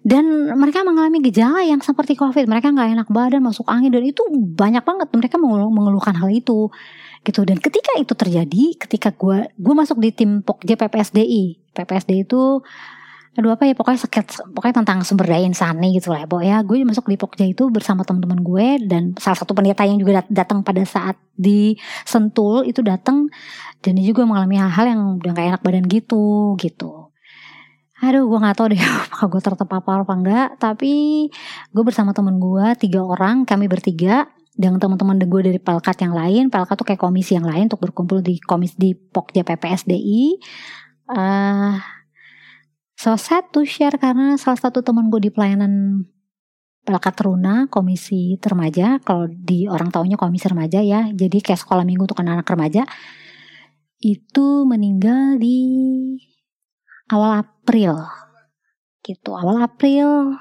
dan 0.00 0.24
mereka 0.56 0.80
mengalami 0.80 1.20
gejala 1.20 1.60
yang 1.60 1.84
seperti 1.84 2.16
COVID. 2.16 2.48
Mereka 2.48 2.72
nggak 2.72 2.88
enak 2.96 3.08
badan, 3.12 3.44
masuk 3.44 3.68
angin 3.68 3.92
dan 3.92 4.00
itu 4.00 4.24
banyak 4.32 4.80
banget 4.80 5.08
mereka 5.12 5.36
mengeluhkan 5.36 6.16
hal 6.16 6.32
itu 6.32 6.72
gitu. 7.20 7.44
Dan 7.44 7.60
ketika 7.60 8.00
itu 8.00 8.16
terjadi, 8.16 8.64
ketika 8.80 9.12
gue 9.12 9.52
gue 9.52 9.74
masuk 9.76 10.00
di 10.00 10.08
tim 10.16 10.40
Pokja 10.40 10.80
PPSDI 10.80 11.60
itu 12.24 12.42
aduh 13.30 13.54
apa 13.54 13.62
ya 13.62 13.78
pokoknya 13.78 14.00
seket 14.02 14.26
pokoknya 14.50 14.82
tentang 14.82 14.98
sumber 15.06 15.30
daya 15.30 15.46
insani 15.46 15.94
gitu 15.94 16.10
lah 16.10 16.26
ya 16.26 16.38
ya. 16.42 16.56
Gue 16.66 16.82
masuk 16.82 17.06
di 17.06 17.14
Pokja 17.14 17.46
itu 17.46 17.70
bersama 17.70 18.02
teman-teman 18.02 18.42
gue 18.42 18.66
dan 18.90 19.14
salah 19.22 19.38
satu 19.38 19.54
pendeta 19.54 19.86
yang 19.86 20.02
juga 20.02 20.26
datang 20.26 20.66
pada 20.66 20.82
saat 20.82 21.14
di 21.38 21.78
Sentul 22.02 22.66
itu 22.66 22.82
datang 22.82 23.30
dan 23.86 23.92
dia 23.94 24.06
juga 24.10 24.26
mengalami 24.26 24.58
hal-hal 24.58 24.86
yang 24.90 25.00
udah 25.22 25.30
gak 25.30 25.46
enak 25.46 25.62
badan 25.62 25.86
gitu 25.86 26.58
gitu. 26.58 27.14
Aduh 28.02 28.26
gue 28.26 28.38
nggak 28.42 28.56
tahu 28.58 28.66
deh 28.74 28.82
apakah 29.06 29.26
gue 29.30 29.40
tertepapar 29.46 29.98
apa 30.02 30.14
enggak 30.16 30.48
tapi 30.58 30.92
gue 31.70 31.84
bersama 31.86 32.10
temen 32.10 32.34
gue 32.42 32.66
tiga 32.82 33.06
orang 33.06 33.46
kami 33.46 33.70
bertiga 33.70 34.26
dengan 34.58 34.82
teman-teman 34.82 35.22
gue 35.22 35.40
dari 35.54 35.60
Pelkat 35.62 36.02
yang 36.02 36.18
lain. 36.18 36.50
Pelkat 36.50 36.74
tuh 36.74 36.86
kayak 36.88 36.98
komisi 36.98 37.38
yang 37.38 37.46
lain 37.46 37.70
untuk 37.70 37.78
berkumpul 37.78 38.26
di 38.26 38.42
komisi 38.42 38.74
di 38.74 38.90
Pokja 38.98 39.46
PPSDI 39.46 40.22
uh, 41.14 41.14
eh, 41.14 41.74
So 41.78 41.99
sad 43.00 43.48
to 43.48 43.64
share 43.64 43.96
karena 43.96 44.36
salah 44.36 44.60
satu 44.60 44.84
teman 44.84 45.08
gue 45.08 45.28
di 45.28 45.30
pelayanan 45.32 46.04
Pelkat 46.80 47.20
Teruna, 47.20 47.68
komisi 47.68 48.40
remaja, 48.40 48.96
kalau 49.04 49.28
di 49.28 49.68
orang 49.68 49.92
taunya 49.92 50.16
komisi 50.16 50.48
remaja 50.48 50.80
ya, 50.80 51.12
jadi 51.12 51.38
kayak 51.40 51.60
sekolah 51.60 51.84
minggu 51.84 52.08
untuk 52.08 52.20
anak-anak 52.20 52.48
remaja, 52.48 52.82
itu 54.00 54.64
meninggal 54.64 55.36
di 55.36 55.60
awal 57.12 57.44
April, 57.44 58.00
gitu, 59.04 59.36
awal 59.36 59.60
April. 59.60 60.36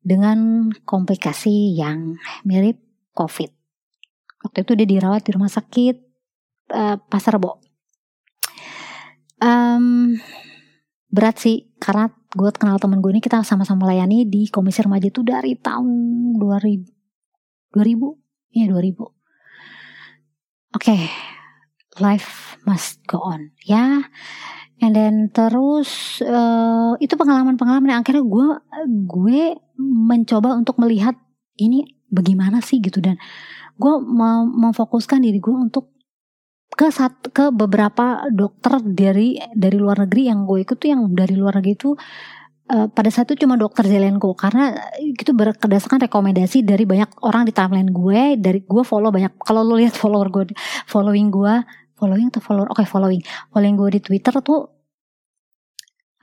Dengan 0.00 0.72
komplikasi 0.88 1.76
yang 1.76 2.16
mirip 2.48 2.80
COVID. 3.12 3.52
Waktu 4.48 4.58
itu 4.64 4.72
dia 4.72 4.88
dirawat 4.96 5.28
di 5.28 5.36
rumah 5.36 5.52
sakit 5.52 5.96
uh, 6.72 6.96
Pasar 7.04 7.36
Bo. 7.36 7.60
Um, 9.44 10.16
berat 11.10 11.36
sih 11.42 11.70
karena 11.82 12.08
gue 12.30 12.50
kenal 12.54 12.78
temen 12.78 13.02
gue 13.02 13.10
ini 13.10 13.22
kita 13.22 13.42
sama-sama 13.42 13.86
melayani 13.86 14.24
di 14.26 14.46
komisi 14.46 14.82
remaja 14.86 15.10
itu 15.10 15.26
dari 15.26 15.58
tahun 15.58 15.86
2000 16.38 17.74
2000 17.74 18.54
ya 18.54 18.64
2000 18.70 18.70
oke 18.70 19.10
okay. 20.78 21.10
life 21.98 22.50
must 22.64 23.02
go 23.08 23.20
on 23.20 23.50
ya. 23.64 24.06
And 24.80 24.96
then 24.96 25.28
terus 25.28 26.22
uh, 26.24 26.96
itu 27.04 27.12
pengalaman-pengalaman 27.12 27.92
yang 27.92 28.00
akhirnya 28.00 28.24
gue 28.24 28.46
gue 29.04 29.42
mencoba 29.76 30.56
untuk 30.56 30.80
melihat 30.80 31.20
ini 31.60 31.84
bagaimana 32.08 32.64
sih 32.64 32.80
gitu. 32.80 33.04
Dan 33.04 33.20
gue 33.76 33.94
mau 34.00 34.48
memfokuskan 34.48 35.20
diri 35.20 35.36
gue 35.36 35.52
untuk 35.52 35.92
ke 36.80 36.88
satu 36.88 37.28
ke 37.28 37.44
beberapa 37.52 38.24
dokter 38.32 38.80
dari 38.80 39.36
dari 39.52 39.76
luar 39.76 40.08
negeri 40.08 40.32
yang 40.32 40.48
gue 40.48 40.64
ikut 40.64 40.80
tuh 40.80 40.88
yang 40.88 41.12
dari 41.12 41.36
luar 41.36 41.60
negeri 41.60 41.76
itu 41.76 41.92
uh, 42.72 42.88
pada 42.88 43.12
saat 43.12 43.28
itu 43.28 43.44
cuma 43.44 43.60
dokter 43.60 43.84
Zelenko 43.84 44.32
karena 44.32 44.72
itu 44.96 45.36
berdasarkan 45.36 46.08
rekomendasi 46.08 46.64
dari 46.64 46.88
banyak 46.88 47.20
orang 47.20 47.44
di 47.44 47.52
timeline 47.52 47.92
gue 47.92 48.40
dari 48.40 48.64
gue 48.64 48.80
follow 48.80 49.12
banyak 49.12 49.36
kalau 49.44 49.60
lo 49.60 49.76
lihat 49.76 49.92
follower 49.92 50.32
gue 50.32 50.56
following 50.88 51.28
gue 51.28 51.54
following 52.00 52.32
atau 52.32 52.40
follower 52.40 52.72
oke 52.72 52.80
okay, 52.80 52.88
following. 52.88 53.20
Following 53.52 53.76
gue 53.76 53.88
di 53.92 54.00
Twitter 54.00 54.32
tuh 54.40 54.64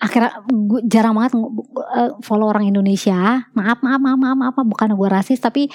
akhirnya 0.02 0.42
gue 0.50 0.82
jarang 0.90 1.14
banget 1.14 1.38
uh, 1.38 2.18
follow 2.26 2.50
orang 2.50 2.66
Indonesia. 2.66 3.46
Maaf 3.54 3.86
maaf 3.86 4.02
maaf 4.02 4.18
maaf 4.18 4.38
maaf 4.42 4.56
bukan 4.66 4.98
gue 4.98 5.08
rasis 5.08 5.38
tapi 5.38 5.70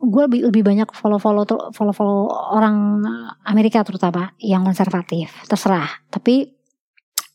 gue 0.00 0.22
lebih 0.28 0.40
lebih 0.52 0.62
banyak 0.66 0.88
follow 0.92 1.16
follow 1.16 1.44
follow 1.72 1.94
follow 1.94 2.20
orang 2.52 3.00
Amerika 3.48 3.80
terutama 3.86 4.36
yang 4.36 4.66
konservatif 4.66 5.32
terserah. 5.48 5.88
Tapi 6.12 6.60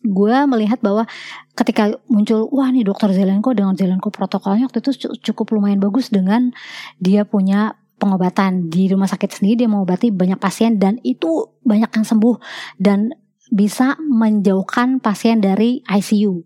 gue 0.06 0.36
melihat 0.46 0.78
bahwa 0.86 1.10
ketika 1.58 1.98
muncul 2.06 2.46
wah 2.54 2.70
nih 2.70 2.86
dokter 2.86 3.10
Zelenko 3.10 3.58
dengan 3.58 3.74
Zelenko 3.74 4.14
protokolnya 4.14 4.70
waktu 4.70 4.86
itu 4.86 5.10
cukup 5.34 5.58
lumayan 5.58 5.82
bagus 5.82 6.14
dengan 6.14 6.54
dia 7.02 7.26
punya 7.26 7.74
pengobatan 7.98 8.70
di 8.70 8.86
rumah 8.92 9.10
sakit 9.10 9.42
sendiri 9.42 9.66
dia 9.66 9.70
mengobati 9.72 10.14
banyak 10.14 10.38
pasien 10.38 10.78
dan 10.78 11.02
itu 11.02 11.58
banyak 11.66 11.90
yang 11.90 12.06
sembuh 12.06 12.38
dan 12.78 13.18
bisa 13.50 13.98
menjauhkan 13.98 15.02
pasien 15.02 15.42
dari 15.42 15.82
ICU 15.86 16.44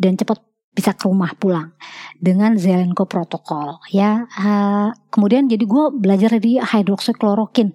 dan 0.00 0.16
cepat 0.16 0.45
bisa 0.76 0.92
ke 0.92 1.08
rumah 1.08 1.32
pulang 1.40 1.72
dengan 2.20 2.52
Zelenko 2.60 3.08
protokol 3.08 3.80
ya. 3.88 4.28
Uh, 4.36 4.92
kemudian 5.08 5.48
jadi 5.48 5.64
gue 5.64 5.84
belajar 5.96 6.36
di 6.36 6.60
hidroksikloroquine 6.60 7.72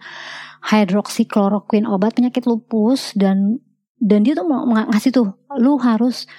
hidroksikloroquine 0.61 1.89
obat 1.89 2.13
penyakit 2.13 2.45
lupus 2.45 3.17
dan 3.17 3.57
dan 3.97 4.21
dia 4.21 4.37
tuh 4.37 4.45
mau 4.45 4.61
ngasih 4.69 5.09
tuh 5.09 5.33
lu 5.57 5.81
harus 5.81 6.29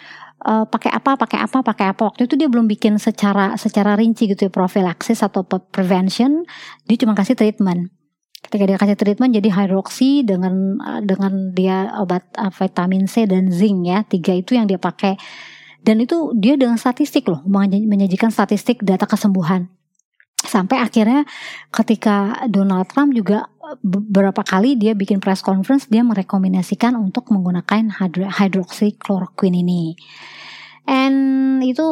uh, 0.46 0.66
pakai 0.66 0.90
apa 0.94 1.18
pakai 1.18 1.38
apa 1.42 1.58
pakai 1.66 1.86
apa. 1.90 2.02
Waktu 2.14 2.30
itu 2.30 2.34
dia 2.38 2.46
belum 2.46 2.70
bikin 2.70 2.98
secara 3.02 3.58
secara 3.58 3.98
rinci 3.98 4.30
gitu 4.30 4.46
ya 4.46 4.52
profilaksis 4.54 5.22
atau 5.22 5.42
prevention. 5.46 6.46
Dia 6.86 6.96
cuma 6.98 7.18
kasih 7.18 7.34
treatment. 7.34 7.90
Ketika 8.42 8.66
dia 8.66 8.78
kasih 8.78 8.98
treatment 8.98 9.30
jadi 9.38 9.48
hidroksi 9.50 10.26
dengan 10.26 10.78
uh, 10.82 11.02
dengan 11.02 11.54
dia 11.54 11.94
obat 11.98 12.26
uh, 12.38 12.50
vitamin 12.50 13.06
C 13.06 13.26
dan 13.26 13.50
zinc 13.50 13.86
ya. 13.86 14.02
Tiga 14.06 14.34
itu 14.34 14.58
yang 14.58 14.66
dia 14.66 14.78
pakai 14.78 15.14
dan 15.82 15.98
itu 15.98 16.30
dia 16.38 16.54
dengan 16.54 16.78
statistik 16.78 17.26
loh, 17.26 17.42
menyajikan 17.46 18.30
statistik 18.30 18.82
data 18.86 19.06
kesembuhan. 19.06 19.66
Sampai 20.42 20.82
akhirnya 20.82 21.22
ketika 21.70 22.46
Donald 22.50 22.90
Trump 22.90 23.14
juga 23.14 23.46
beberapa 23.82 24.42
kali 24.42 24.74
dia 24.74 24.92
bikin 24.92 25.22
press 25.22 25.40
conference 25.40 25.86
dia 25.86 26.02
merekomendasikan 26.02 26.98
untuk 26.98 27.30
menggunakan 27.30 27.94
hydroxychloroquine 27.98 29.62
ini. 29.62 29.94
And 30.82 31.62
itu 31.62 31.86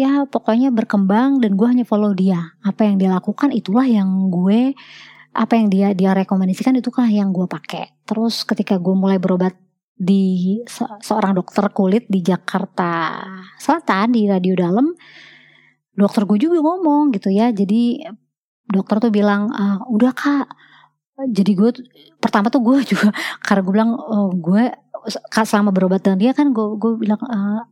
ya 0.00 0.24
pokoknya 0.24 0.72
berkembang 0.72 1.44
dan 1.44 1.60
gue 1.60 1.66
hanya 1.68 1.84
follow 1.84 2.16
dia. 2.16 2.56
Apa 2.64 2.88
yang 2.88 2.96
dia 2.96 3.12
lakukan 3.12 3.52
itulah 3.52 3.84
yang 3.84 4.32
gue 4.32 4.72
apa 5.30 5.54
yang 5.54 5.70
dia 5.70 5.92
dia 5.92 6.16
rekomendasikan 6.16 6.74
itulah 6.80 7.06
yang 7.06 7.36
gue 7.36 7.44
pakai. 7.44 7.92
Terus 8.08 8.48
ketika 8.48 8.80
gue 8.80 8.96
mulai 8.96 9.20
berobat 9.20 9.52
di 10.00 10.56
se 10.64 10.80
seorang 11.04 11.36
dokter 11.36 11.68
kulit 11.76 12.08
di 12.08 12.24
Jakarta 12.24 13.20
Selatan 13.60 14.16
di 14.16 14.24
radio 14.24 14.56
dalam. 14.56 14.96
Dokter 15.92 16.24
gue 16.24 16.40
juga 16.40 16.64
ngomong 16.64 17.12
gitu 17.12 17.28
ya 17.28 17.52
jadi 17.52 18.08
dokter 18.64 18.96
tuh 19.04 19.12
bilang 19.12 19.52
ah, 19.52 19.84
udah 19.92 20.16
kak. 20.16 20.48
Jadi 21.20 21.52
gue 21.52 21.70
pertama 22.16 22.48
tuh 22.48 22.64
gue 22.64 22.80
juga 22.96 23.12
karena 23.44 23.60
gue 23.60 23.72
bilang 23.76 23.92
oh, 23.92 24.32
gue 24.32 24.72
selama 25.44 25.72
berobat 25.72 26.00
dengan 26.00 26.18
dia 26.20 26.32
kan 26.32 26.52
gue 26.52 26.66
gue 26.80 26.92
bilang 26.96 27.20
uh, 27.20 27.64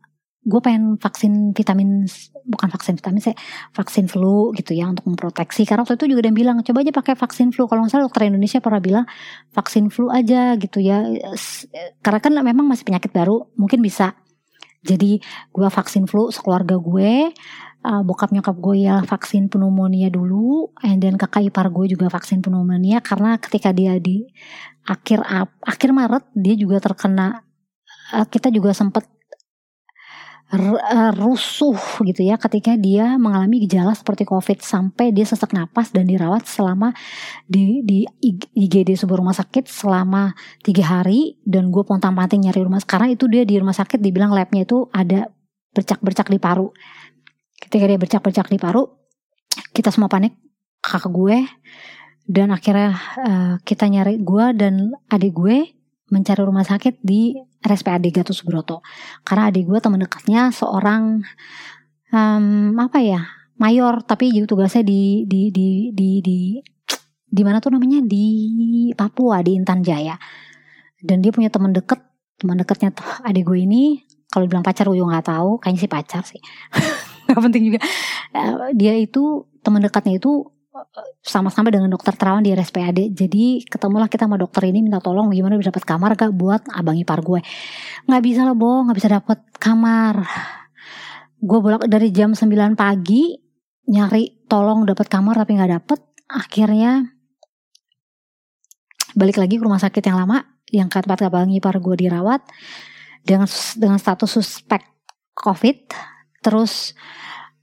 gue 0.48 0.61
pengen 0.64 0.96
vaksin 0.96 1.52
vitamin 1.52 2.08
bukan 2.48 2.68
vaksin 2.72 2.96
vitamin 2.96 3.20
saya 3.20 3.37
vaksin 3.76 4.08
flu 4.08 4.56
gitu 4.56 4.72
ya 4.72 4.88
untuk 4.88 5.04
memproteksi. 5.04 5.68
Karena 5.68 5.84
waktu 5.84 6.00
itu 6.00 6.16
juga 6.16 6.24
dia 6.24 6.34
bilang 6.34 6.64
coba 6.64 6.80
aja 6.80 6.92
pakai 6.96 7.14
vaksin 7.14 7.52
flu. 7.52 7.68
Kalau 7.68 7.84
salah 7.92 8.08
dokter 8.08 8.32
Indonesia 8.32 8.58
pernah 8.64 8.80
bilang 8.80 9.04
vaksin 9.52 9.92
flu 9.92 10.08
aja 10.08 10.56
gitu 10.56 10.80
ya. 10.80 11.04
Karena 12.00 12.20
kan 12.24 12.32
memang 12.32 12.64
masih 12.64 12.88
penyakit 12.88 13.12
baru 13.12 13.52
mungkin 13.61 13.84
bisa. 13.84 14.16
Jadi 14.80 15.20
gue 15.52 15.68
vaksin 15.68 16.08
flu 16.08 16.32
sekeluarga 16.32 16.80
gue 16.80 17.28
uh, 17.84 18.02
bokap 18.06 18.32
nyokap 18.32 18.56
gue 18.56 18.88
ya 18.88 19.04
vaksin 19.04 19.52
pneumonia 19.52 20.08
dulu 20.08 20.72
and 20.80 21.04
then 21.04 21.20
kakak 21.20 21.44
ipar 21.50 21.68
gue 21.68 21.92
juga 21.92 22.08
vaksin 22.08 22.40
pneumonia 22.40 23.02
karena 23.04 23.37
ketika 23.42 23.74
dia 23.74 23.98
di 23.98 24.24
akhir 24.87 25.20
akhir 25.66 25.90
Maret 25.92 26.24
dia 26.32 26.54
juga 26.54 26.78
terkena 26.78 27.42
uh, 28.14 28.26
kita 28.30 28.54
juga 28.54 28.70
sempat 28.70 29.04
Eh, 29.04 29.17
rusuh 30.48 31.76
gitu 32.08 32.24
ya 32.24 32.40
ketika 32.40 32.72
dia 32.80 33.20
mengalami 33.20 33.68
gejala 33.68 33.92
seperti 33.92 34.24
COVID 34.24 34.64
sampai 34.64 35.12
dia 35.12 35.28
sesak 35.28 35.52
napas 35.52 35.92
dan 35.92 36.08
dirawat 36.08 36.48
selama 36.48 36.96
di 37.44 37.84
di 37.84 38.08
IGD 38.56 38.96
sebuah 38.96 39.20
rumah 39.20 39.37
sakit 39.37 39.68
selama 39.68 40.32
tiga 40.64 40.88
hari 40.88 41.37
dan 41.44 41.68
gue 41.68 41.84
pontang 41.84 42.16
panting 42.16 42.48
nyari 42.48 42.64
rumah. 42.64 42.80
Sekarang 42.80 43.12
itu 43.12 43.28
dia 43.28 43.44
di 43.44 43.61
rumah 43.61 43.76
sakit 43.76 44.00
dibilang 44.00 44.32
labnya 44.32 44.64
itu 44.64 44.88
ada 44.88 45.28
bercak-bercak 45.76 46.32
di 46.32 46.40
paru. 46.40 46.72
Ketika 47.61 47.84
dia 47.84 47.98
bercak-bercak 48.00 48.48
di 48.48 48.56
paru 48.56 48.88
kita 49.76 49.92
semua 49.92 50.08
panik 50.08 50.32
kakak 50.80 51.12
gue 51.12 51.38
dan 52.28 52.52
akhirnya 52.52 52.96
uh, 53.20 53.54
kita 53.64 53.84
nyari 53.84 54.20
gue 54.20 54.46
dan 54.56 54.96
adik 55.12 55.32
gue 55.37 55.78
mencari 56.09 56.40
rumah 56.44 56.64
sakit 56.64 57.01
di 57.05 57.37
RSPAD 57.61 58.09
Gatot 58.12 58.37
Subroto. 58.37 58.81
Karena 59.25 59.53
adik 59.53 59.68
gue 59.68 59.79
teman 59.81 60.01
dekatnya 60.01 60.49
seorang 60.53 61.23
um, 62.12 62.75
apa 62.79 62.99
ya 63.01 63.23
mayor 63.59 64.01
tapi 64.07 64.31
juga 64.31 64.55
tugasnya 64.55 64.87
di 64.87 65.27
di 65.27 65.51
di 65.51 65.90
di 65.92 66.11
di 66.23 66.38
di 67.29 67.42
mana 67.44 67.61
tuh 67.61 67.77
namanya? 67.77 68.01
Di 68.05 68.27
Papua 68.97 69.44
di 69.44 69.59
Intan 69.59 69.85
Jaya. 69.85 70.16
Dan 70.99 71.23
dia 71.23 71.31
punya 71.31 71.53
teman 71.53 71.71
deket 71.71 72.01
teman 72.38 72.57
dekatnya 72.59 72.94
tuh 72.94 73.07
adik 73.27 73.47
gue 73.47 73.59
ini 73.66 74.03
kalau 74.31 74.47
bilang 74.47 74.62
pacar 74.62 74.87
gue 74.87 74.97
juga 74.99 75.18
nggak 75.18 75.29
tahu 75.29 75.51
kayaknya 75.61 75.81
sih 75.81 75.90
pacar 75.90 76.23
sih. 76.25 76.40
Nggak 77.29 77.44
penting 77.44 77.64
juga. 77.68 77.81
Uh, 78.33 78.73
dia 78.73 78.97
itu 78.97 79.44
teman 79.61 79.85
dekatnya 79.85 80.16
itu 80.16 80.49
sama-sama 81.23 81.69
dengan 81.69 81.91
dokter 81.93 82.14
Terawan 82.14 82.43
di 82.43 82.55
RSPAD. 82.55 83.12
Jadi 83.14 83.67
ketemulah 83.67 84.07
kita 84.07 84.27
sama 84.27 84.41
dokter 84.41 84.69
ini 84.69 84.85
minta 84.85 84.99
tolong 84.99 85.31
gimana 85.31 85.59
bisa 85.59 85.71
dapat 85.71 85.85
kamar 85.87 86.11
gak 86.17 86.33
buat 86.35 86.62
abang 86.73 86.97
ipar 86.97 87.21
gue. 87.23 87.41
Nggak 88.09 88.23
bisa 88.25 88.41
lah 88.47 88.57
boh, 88.57 88.85
nggak 88.87 88.97
bisa 88.99 89.11
dapat 89.11 89.38
kamar. 89.59 90.14
Gue 91.38 91.59
bolak 91.62 91.87
dari 91.87 92.11
jam 92.11 92.35
9 92.35 92.75
pagi 92.75 93.38
nyari 93.88 94.45
tolong 94.51 94.85
dapat 94.85 95.07
kamar 95.07 95.35
tapi 95.38 95.57
nggak 95.57 95.73
dapet. 95.81 96.01
Akhirnya 96.29 97.09
balik 99.17 99.41
lagi 99.41 99.57
ke 99.57 99.62
rumah 99.64 99.81
sakit 99.81 100.05
yang 100.05 100.21
lama 100.21 100.45
yang 100.69 100.88
ke 100.93 101.01
tempat 101.01 101.25
abang 101.25 101.49
ipar 101.49 101.81
gue 101.81 101.97
dirawat 101.97 102.45
dengan 103.25 103.49
dengan 103.77 103.97
status 103.97 104.29
suspek 104.37 104.85
COVID. 105.33 105.79
Terus 106.45 106.95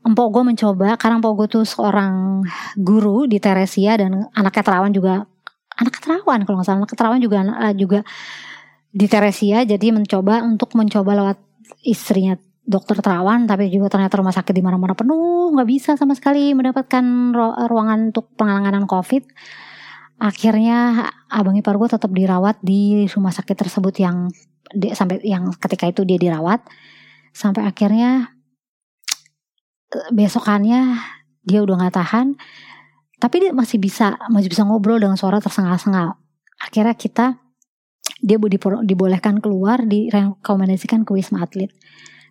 empok 0.05 0.27
gue 0.29 0.43
mencoba 0.53 0.95
karena 1.01 1.17
empok 1.17 1.33
gue 1.33 1.47
tuh 1.59 1.65
seorang 1.65 2.45
guru 2.77 3.25
di 3.25 3.41
Teresia 3.41 3.97
dan 3.97 4.29
anaknya 4.37 4.63
terawan 4.63 4.93
juga 4.93 5.25
anak 5.75 5.99
terawan 5.99 6.39
kalau 6.45 6.61
nggak 6.61 6.67
salah 6.69 6.79
anak 6.85 6.93
terawan 6.93 7.19
juga 7.19 7.37
uh, 7.41 7.73
juga 7.73 7.99
di 8.95 9.07
Teresia. 9.09 9.65
Jadi 9.65 9.91
mencoba 9.91 10.45
untuk 10.45 10.77
mencoba 10.77 11.11
lewat 11.17 11.37
istrinya 11.83 12.37
dokter 12.65 12.97
terawan 12.97 13.45
tapi 13.45 13.69
juga 13.69 13.93
ternyata 13.93 14.17
rumah 14.17 14.33
sakit 14.33 14.53
di 14.53 14.63
mana-mana 14.65 14.97
penuh 14.97 15.53
nggak 15.53 15.69
bisa 15.69 15.91
sama 15.93 16.17
sekali 16.17 16.53
mendapatkan 16.53 17.03
ruangan 17.65 18.13
untuk 18.13 18.29
penanganan 18.37 18.85
covid. 18.85 19.25
Akhirnya 20.15 21.11
abang 21.27 21.59
ipar 21.59 21.75
gue 21.75 21.89
tetap 21.91 22.07
dirawat 22.13 22.61
di 22.63 23.03
rumah 23.11 23.35
sakit 23.35 23.57
tersebut 23.57 23.99
yang 23.99 24.31
di, 24.71 24.95
sampai 24.95 25.19
yang 25.25 25.51
ketika 25.59 25.89
itu 25.89 26.07
dia 26.07 26.15
dirawat. 26.15 26.63
Sampai 27.35 27.67
akhirnya 27.67 28.34
besokannya 30.11 30.97
dia 31.45 31.59
udah 31.61 31.75
nggak 31.77 31.95
tahan 31.95 32.35
tapi 33.19 33.41
dia 33.41 33.51
masih 33.55 33.79
bisa 33.79 34.19
masih 34.27 34.51
bisa 34.51 34.67
ngobrol 34.67 34.99
dengan 34.99 35.15
suara 35.15 35.39
tersengal-sengal. 35.39 36.19
Akhirnya 36.59 36.95
kita 36.95 37.39
dia 38.19 38.37
dibolehkan 38.83 39.39
keluar 39.39 39.83
direkomendasikan 39.83 41.07
ke 41.07 41.11
wisma 41.15 41.43
atlet. 41.43 41.71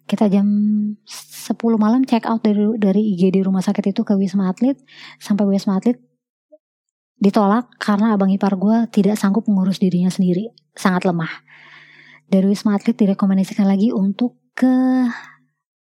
Kita 0.05 0.29
jam 0.29 0.45
10 1.03 1.57
malam 1.81 2.05
check 2.05 2.29
out 2.29 2.45
dari 2.45 2.63
dari 2.77 3.17
IGD 3.17 3.49
rumah 3.49 3.65
sakit 3.65 3.97
itu 3.97 4.05
ke 4.05 4.13
wisma 4.15 4.53
atlet. 4.53 4.77
Sampai 5.17 5.49
wisma 5.49 5.81
atlet 5.81 5.97
ditolak 7.17 7.73
karena 7.81 8.13
abang 8.13 8.29
ipar 8.29 8.53
gue 8.61 8.85
tidak 8.93 9.17
sanggup 9.17 9.49
mengurus 9.49 9.81
dirinya 9.81 10.13
sendiri. 10.13 10.53
Sangat 10.77 11.09
lemah. 11.09 11.33
Dari 12.29 12.45
wisma 12.45 12.77
atlet 12.77 12.97
direkomendasikan 12.97 13.65
lagi 13.65 13.89
untuk 13.91 14.37
ke 14.53 15.09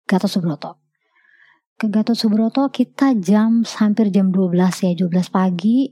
Gatot 0.07 0.31
Subroto 0.31 0.82
ke 1.77 1.89
Gatot 1.89 2.15
Subroto 2.15 2.69
kita 2.69 3.17
jam 3.17 3.65
hampir 3.65 4.13
jam 4.13 4.29
12 4.29 4.55
ya 4.55 4.91
12 4.95 5.09
pagi. 5.33 5.91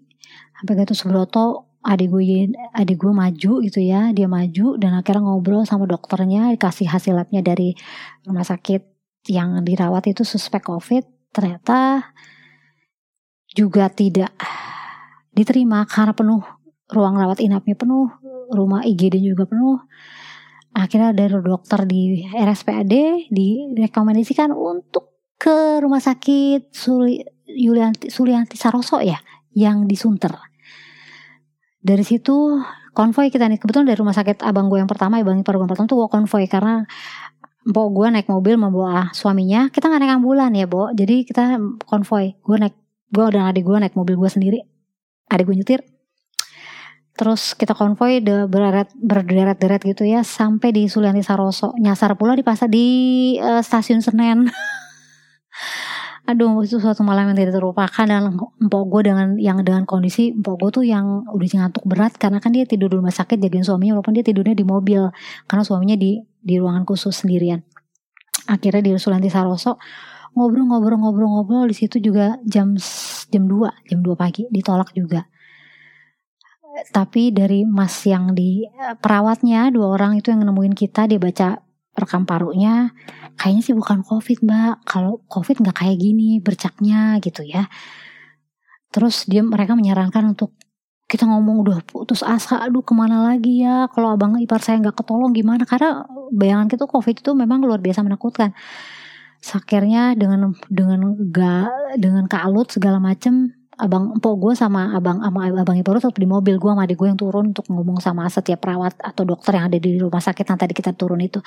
Sampai 0.56 0.74
Gatot 0.78 0.98
Subroto 0.98 1.46
adik 1.82 2.14
gue 2.14 2.54
adik 2.78 2.98
gue 3.02 3.10
maju 3.10 3.54
gitu 3.66 3.82
ya 3.82 4.14
dia 4.14 4.30
maju 4.30 4.78
dan 4.78 4.94
akhirnya 4.94 5.26
ngobrol 5.26 5.66
sama 5.66 5.90
dokternya 5.90 6.54
dikasih 6.54 6.86
hasil 6.86 7.18
labnya 7.18 7.42
dari 7.42 7.74
rumah 8.22 8.46
sakit 8.46 8.86
yang 9.34 9.66
dirawat 9.66 10.10
itu 10.10 10.22
suspek 10.22 10.62
covid. 10.66 11.04
Ternyata 11.34 12.12
juga 13.52 13.92
tidak 13.92 14.32
diterima 15.32 15.84
karena 15.88 16.14
penuh 16.16 16.44
ruang 16.92 17.16
rawat 17.16 17.40
inapnya 17.40 17.76
penuh 17.76 18.12
rumah 18.52 18.84
IGD 18.84 19.20
juga 19.24 19.48
penuh. 19.48 19.80
Akhirnya 20.72 21.12
dari 21.12 21.36
dokter 21.44 21.84
di 21.84 22.24
RSPAD 22.32 22.94
direkomendasikan 23.76 24.56
untuk 24.56 25.11
ke 25.42 25.82
rumah 25.82 25.98
sakit 25.98 26.70
Suli, 26.70 27.18
Yulianti, 27.50 28.14
Saroso 28.54 29.02
ya 29.02 29.18
yang 29.58 29.90
di 29.90 29.98
Sunter. 29.98 30.38
Dari 31.82 32.06
situ 32.06 32.62
konvoy 32.94 33.34
kita 33.34 33.50
nih 33.50 33.58
kebetulan 33.58 33.90
dari 33.90 33.98
rumah 33.98 34.14
sakit 34.14 34.46
abang 34.46 34.70
gue 34.70 34.78
yang 34.78 34.86
pertama 34.86 35.18
abang 35.18 35.42
ipar 35.42 35.58
gue 35.58 35.66
pertama 35.66 35.90
tuh 35.90 36.06
gue 36.06 36.10
konvoy 36.14 36.46
karena 36.46 36.86
Mbok 37.62 37.88
gue 37.94 38.08
naik 38.10 38.26
mobil 38.26 38.58
membawa 38.58 39.14
suaminya 39.14 39.70
kita 39.70 39.86
nggak 39.86 40.02
naik 40.02 40.14
ambulan 40.18 40.54
ya 40.54 40.66
Bo. 40.70 40.94
Jadi 40.94 41.26
kita 41.26 41.58
konvoy 41.90 42.38
gue 42.38 42.58
naik 42.62 42.76
gue 43.10 43.26
dan 43.34 43.50
adik 43.50 43.66
gue 43.66 43.78
naik 43.82 43.98
mobil 43.98 44.18
gue 44.18 44.30
sendiri 44.30 44.62
adik 45.30 45.50
gue 45.50 45.58
nyetir. 45.58 45.82
Terus 47.18 47.54
kita 47.58 47.74
konvoy 47.74 48.22
de 48.22 48.46
berderet 48.46 48.94
berderet-deret 48.98 49.82
gitu 49.90 50.06
ya 50.06 50.22
sampai 50.22 50.74
di 50.74 50.86
Sulianti 50.90 51.22
Saroso. 51.22 51.74
Nyasar 51.78 52.14
pula 52.18 52.34
di 52.34 52.42
pasar 52.42 52.70
di 52.70 52.86
uh, 53.38 53.62
stasiun 53.62 54.02
Senen 54.02 54.50
aduh 56.22 56.62
itu 56.62 56.78
suatu 56.78 57.02
malam 57.02 57.34
yang 57.34 57.38
tidak 57.38 57.58
terlupakan 57.58 58.06
dan 58.06 58.38
empok 58.38 58.84
gue 58.88 59.02
dengan 59.10 59.28
yang 59.42 59.58
dengan 59.66 59.90
kondisi 59.90 60.30
empok 60.32 60.56
gue 60.62 60.70
tuh 60.82 60.86
yang 60.86 61.26
udah 61.28 61.48
ngantuk 61.66 61.84
berat 61.90 62.14
karena 62.16 62.38
kan 62.38 62.54
dia 62.54 62.64
tidur 62.70 62.94
di 62.94 63.02
rumah 63.02 63.12
sakit 63.12 63.42
jagain 63.42 63.66
suaminya 63.66 63.98
walaupun 63.98 64.14
dia 64.14 64.26
tidurnya 64.26 64.54
di 64.54 64.62
mobil 64.62 65.10
karena 65.50 65.64
suaminya 65.66 65.98
di 65.98 66.22
di 66.42 66.56
ruangan 66.58 66.86
khusus 66.86 67.14
sendirian. 67.14 67.66
Akhirnya 68.50 68.82
di 68.82 68.92
Sulanti 68.98 69.30
Saroso 69.30 69.78
ngobrol-ngobrol-ngobrol-ngobrol 70.32 71.68
di 71.68 71.76
situ 71.76 72.00
juga 72.00 72.40
jam 72.48 72.78
jam 73.28 73.44
2 73.46 73.90
jam 73.90 74.00
2 74.00 74.16
pagi 74.16 74.48
ditolak 74.50 74.94
juga. 74.96 75.26
Tapi 76.72 77.36
dari 77.36 77.68
mas 77.68 77.94
yang 78.08 78.32
di 78.32 78.64
eh, 78.64 78.96
perawatnya 78.96 79.70
dua 79.70 79.92
orang 80.00 80.18
itu 80.18 80.32
yang 80.32 80.48
nemuin 80.48 80.74
kita 80.74 81.04
dia 81.06 81.20
baca 81.20 81.60
rekam 81.92 82.24
parunya 82.24 82.96
kayaknya 83.42 83.62
sih 83.66 83.74
bukan 83.74 84.06
covid 84.06 84.46
mbak. 84.46 84.86
Kalau 84.86 85.26
covid 85.26 85.58
nggak 85.66 85.82
kayak 85.82 85.98
gini 85.98 86.38
bercaknya 86.38 87.18
gitu 87.26 87.42
ya. 87.42 87.66
Terus 88.94 89.26
dia 89.26 89.42
mereka 89.42 89.74
menyarankan 89.74 90.38
untuk 90.38 90.54
kita 91.10 91.28
ngomong 91.28 91.68
udah 91.68 91.80
putus 91.84 92.22
asa 92.24 92.62
aduh 92.62 92.86
ke 92.86 92.94
mana 92.94 93.26
lagi 93.34 93.66
ya? 93.66 93.90
Kalau 93.90 94.14
abang 94.14 94.38
ipar 94.38 94.62
saya 94.62 94.78
nggak 94.80 95.02
ketolong 95.02 95.34
gimana? 95.34 95.66
Karena 95.66 96.06
bayangan 96.30 96.70
kita 96.70 96.86
covid 96.86 97.18
itu 97.18 97.32
memang 97.34 97.66
luar 97.66 97.82
biasa 97.82 98.06
menakutkan. 98.06 98.54
Sakirnya 99.42 100.14
dengan 100.14 100.54
dengan 100.70 101.18
ga 101.34 101.66
dengan 101.98 102.30
kalut 102.30 102.70
segala 102.70 103.02
macem 103.02 103.58
abang 103.82 104.14
empok 104.14 104.36
gue 104.38 104.54
sama 104.54 104.94
abang 104.94 105.18
sama 105.26 105.50
abang 105.50 105.78
ipar 105.82 105.98
tetap 105.98 106.14
di 106.14 106.30
mobil. 106.30 106.62
Gue 106.62 106.70
sama 106.70 106.86
adik 106.86 107.02
gue 107.02 107.08
yang 107.10 107.18
turun 107.18 107.50
untuk 107.52 107.66
ngomong 107.74 107.98
sama 107.98 108.30
setiap 108.30 108.62
perawat 108.62 108.94
atau 109.02 109.26
dokter 109.26 109.58
yang 109.58 109.66
ada 109.68 109.82
di 109.82 109.98
rumah 109.98 110.22
sakit 110.22 110.46
yang 110.46 110.60
tadi 110.62 110.74
kita 110.78 110.94
turun 110.94 111.20
itu 111.26 111.42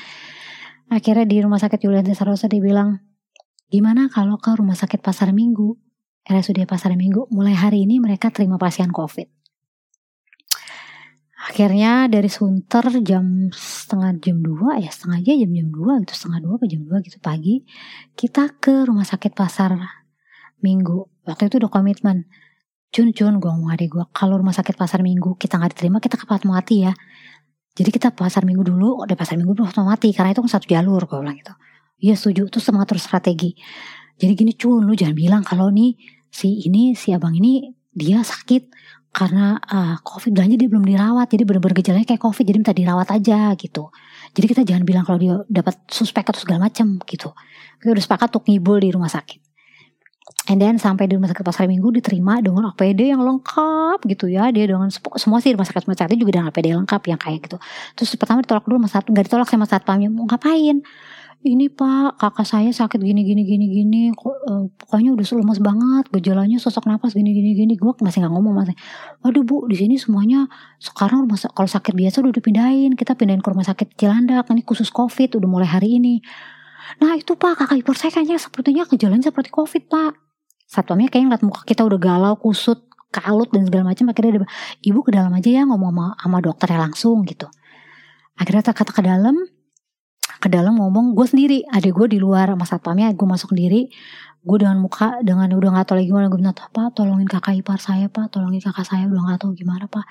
Akhirnya 0.92 1.24
di 1.24 1.40
rumah 1.40 1.60
sakit 1.60 1.80
Yulianti 1.80 2.12
Sarosa 2.12 2.48
dibilang, 2.48 3.00
gimana 3.72 4.12
kalau 4.12 4.36
ke 4.36 4.52
rumah 4.52 4.76
sakit 4.76 5.00
Pasar 5.00 5.32
Minggu, 5.32 5.76
RSUD 6.24 6.64
Pasar 6.68 6.92
Minggu, 6.96 7.28
mulai 7.32 7.56
hari 7.56 7.84
ini 7.88 8.00
mereka 8.00 8.28
terima 8.32 8.60
pasien 8.60 8.92
COVID. 8.92 9.28
Akhirnya 11.44 12.08
dari 12.08 12.32
Sunter 12.32 12.88
jam 13.04 13.52
setengah 13.52 14.16
jam 14.16 14.40
2 14.40 14.80
ya 14.80 14.88
setengah 14.88 15.20
aja 15.20 15.32
jam 15.44 15.50
jam 15.52 15.68
2 15.68 16.02
gitu 16.08 16.12
setengah 16.16 16.40
2 16.40 16.56
ke 16.56 16.66
jam 16.72 16.82
2 16.88 17.04
gitu 17.04 17.18
pagi 17.20 17.60
kita 18.16 18.56
ke 18.56 18.88
rumah 18.88 19.04
sakit 19.04 19.36
pasar 19.36 19.76
minggu. 20.64 21.04
Waktu 21.28 21.52
itu 21.52 21.60
udah 21.60 21.68
komitmen 21.68 22.24
cun 22.94 23.10
cun 23.10 23.42
gue 23.42 23.52
mau 23.52 23.74
adik 23.74 23.90
gue 23.90 24.04
kalau 24.14 24.38
rumah 24.38 24.54
sakit 24.54 24.78
pasar 24.78 25.02
minggu 25.02 25.34
kita 25.34 25.58
nggak 25.58 25.74
diterima 25.74 25.98
kita 25.98 26.14
ke 26.14 26.24
mati 26.46 26.86
ya 26.86 26.94
jadi 27.74 27.90
kita 27.90 28.14
pasar 28.14 28.46
minggu 28.46 28.62
dulu, 28.62 29.02
udah 29.02 29.18
pasar 29.18 29.34
minggu 29.34 29.58
dulu 29.58 29.66
mati 29.82 30.14
karena 30.14 30.30
itu 30.30 30.46
kan 30.46 30.50
satu 30.58 30.66
jalur 30.70 31.02
gue 31.10 31.18
bilang 31.18 31.34
gitu. 31.34 31.54
Iya 31.98 32.14
setuju, 32.14 32.46
terus 32.46 33.02
strategi. 33.02 33.58
Jadi 34.14 34.32
gini 34.38 34.52
cun, 34.54 34.86
lu 34.86 34.94
jangan 34.94 35.16
bilang 35.18 35.42
kalau 35.42 35.74
nih 35.74 35.98
si 36.30 36.66
ini 36.66 36.94
si 36.94 37.10
abang 37.10 37.34
ini 37.34 37.74
dia 37.94 38.22
sakit 38.22 38.70
karena 39.14 39.62
uh, 39.62 39.94
covid 40.02 40.34
belanja 40.34 40.58
dia 40.58 40.66
belum 40.66 40.82
dirawat 40.82 41.30
jadi 41.30 41.46
bener-bener 41.46 41.78
gejalanya 41.78 42.02
kayak 42.02 42.18
covid 42.18 42.42
jadi 42.42 42.58
minta 42.58 42.74
dirawat 42.74 43.08
aja 43.14 43.54
gitu 43.54 43.94
jadi 44.34 44.46
kita 44.50 44.62
jangan 44.66 44.82
bilang 44.82 45.06
kalau 45.06 45.18
dia 45.22 45.34
dapat 45.46 45.78
suspek 45.86 46.26
atau 46.26 46.42
segala 46.42 46.66
macam 46.66 46.98
gitu 47.06 47.30
kita 47.78 47.94
udah 47.94 48.02
sepakat 48.02 48.34
untuk 48.34 48.50
ngibul 48.50 48.82
di 48.82 48.90
rumah 48.90 49.06
sakit 49.06 49.43
And 50.44 50.60
then 50.60 50.76
sampai 50.76 51.08
di 51.08 51.16
rumah 51.16 51.32
sakit 51.32 51.40
pasar 51.40 51.64
minggu 51.64 51.88
diterima 51.88 52.36
dengan 52.44 52.68
APD 52.68 53.08
yang 53.16 53.24
lengkap 53.24 54.04
gitu 54.04 54.28
ya. 54.28 54.52
Dia 54.52 54.68
dengan 54.68 54.92
semua 54.92 55.40
sih 55.40 55.56
rumah 55.56 55.64
sakit 55.64 55.88
rumah 55.88 55.96
sakit 55.96 56.20
juga 56.20 56.36
dengan 56.36 56.52
APD 56.52 56.76
lengkap 56.76 57.02
yang 57.08 57.16
kayak 57.16 57.48
gitu. 57.48 57.56
Terus 57.96 58.12
pertama 58.20 58.44
ditolak 58.44 58.68
dulu 58.68 58.84
mas 58.84 58.92
satu 58.92 59.08
nggak 59.08 59.24
ditolak 59.24 59.48
sama 59.48 59.64
satpamnya 59.64 60.12
mau 60.12 60.28
ngapain? 60.28 60.84
ini 61.44 61.68
pak 61.68 62.16
kakak 62.16 62.48
saya 62.48 62.72
sakit 62.72 62.96
gini 63.04 63.20
gini 63.20 63.44
gini 63.44 63.66
gini. 63.68 64.02
Uh, 64.16 64.72
pokoknya 64.80 65.12
udah 65.12 65.24
lemas 65.36 65.60
banget. 65.60 66.04
Gejalanya 66.08 66.56
sosok 66.56 66.88
napas 66.88 67.12
gini 67.12 67.36
gini 67.36 67.52
gini. 67.52 67.76
Gue 67.76 67.92
masih 68.00 68.24
nggak 68.24 68.32
ngomong 68.32 68.64
masih. 68.64 68.76
Waduh 69.20 69.44
bu 69.44 69.68
di 69.68 69.76
sini 69.76 70.00
semuanya 70.00 70.48
sekarang 70.80 71.28
rumah 71.28 71.36
kalau 71.52 71.68
sakit 71.68 71.92
biasa 71.92 72.24
udah 72.24 72.32
dipindahin. 72.32 72.96
Kita 72.96 73.12
pindahin 73.12 73.44
ke 73.44 73.48
rumah 73.52 73.68
sakit 73.68 73.92
Cilandak. 74.00 74.48
Ini 74.48 74.64
khusus 74.64 74.88
covid 74.88 75.36
udah 75.36 75.48
mulai 75.48 75.68
hari 75.68 76.00
ini. 76.00 76.24
Nah 77.04 77.12
itu 77.20 77.36
pak 77.36 77.60
kakak 77.60 77.76
ipar 77.84 77.96
saya 78.00 78.10
kayaknya 78.12 78.40
sepertinya 78.40 78.82
gejalanya 78.88 79.28
seperti 79.28 79.52
covid 79.52 79.84
pak 79.84 80.23
satpamnya 80.74 81.06
kayak 81.06 81.30
ngeliat 81.30 81.44
muka 81.46 81.62
kita 81.62 81.86
udah 81.86 81.98
galau 82.02 82.34
kusut 82.34 82.82
kalut 83.14 83.46
dan 83.54 83.62
segala 83.70 83.94
macam. 83.94 84.10
Akhirnya 84.10 84.42
dia 84.42 84.48
ibu 84.82 84.98
ke 85.06 85.14
dalam 85.14 85.30
aja 85.30 85.46
ya 85.46 85.62
ngomong 85.62 85.94
sama, 85.94 86.06
sama 86.18 86.38
dokternya 86.42 86.78
langsung 86.90 87.22
gitu. 87.22 87.46
Akhirnya 88.34 88.66
kata 88.66 88.90
ke 88.90 89.02
dalam 89.06 89.38
ke 90.42 90.48
dalam 90.50 90.76
ngomong 90.76 91.14
gue 91.14 91.24
sendiri 91.24 91.64
adik 91.72 91.94
gue 91.94 92.06
di 92.10 92.18
luar 92.18 92.52
sama 92.52 92.66
satpamnya 92.66 93.14
gue 93.14 93.26
masuk 93.26 93.54
sendiri. 93.54 93.86
Gue 94.44 94.60
dengan 94.60 94.76
muka 94.82 95.22
dengan 95.24 95.48
udah 95.54 95.70
nggak 95.78 95.86
tahu 95.88 95.96
lagi 96.02 96.08
gimana. 96.10 96.26
Gue 96.28 96.42
bilang 96.42 96.58
apa? 96.58 96.82
Tolongin 96.92 97.30
kakak 97.30 97.54
ipar 97.62 97.78
saya 97.78 98.10
pak. 98.10 98.34
Tolongin 98.34 98.60
kakak 98.60 98.84
saya 98.84 99.06
udah 99.06 99.22
nggak 99.30 99.40
tahu 99.40 99.54
gimana 99.54 99.86
pak. 99.86 100.04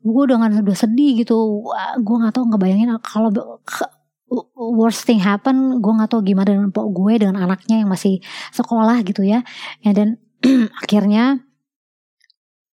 Gue 0.00 0.24
dengan 0.30 0.54
udah 0.62 0.76
sedih 0.78 1.18
gitu. 1.20 1.66
Gue 2.00 2.16
nggak 2.22 2.38
tahu 2.38 2.54
ngebayangin 2.54 2.94
kalau 3.02 3.28
worst 4.54 5.08
thing 5.08 5.20
happen 5.20 5.80
gue 5.80 5.92
nggak 5.92 6.12
tahu 6.12 6.20
gimana 6.20 6.52
dengan 6.52 6.70
pok 6.70 6.92
gue 6.92 7.14
dengan 7.16 7.40
anaknya 7.40 7.80
yang 7.84 7.90
masih 7.90 8.20
sekolah 8.52 9.00
gitu 9.04 9.24
ya. 9.24 9.42
Ya 9.80 9.92
dan 9.96 10.20
akhirnya 10.84 11.42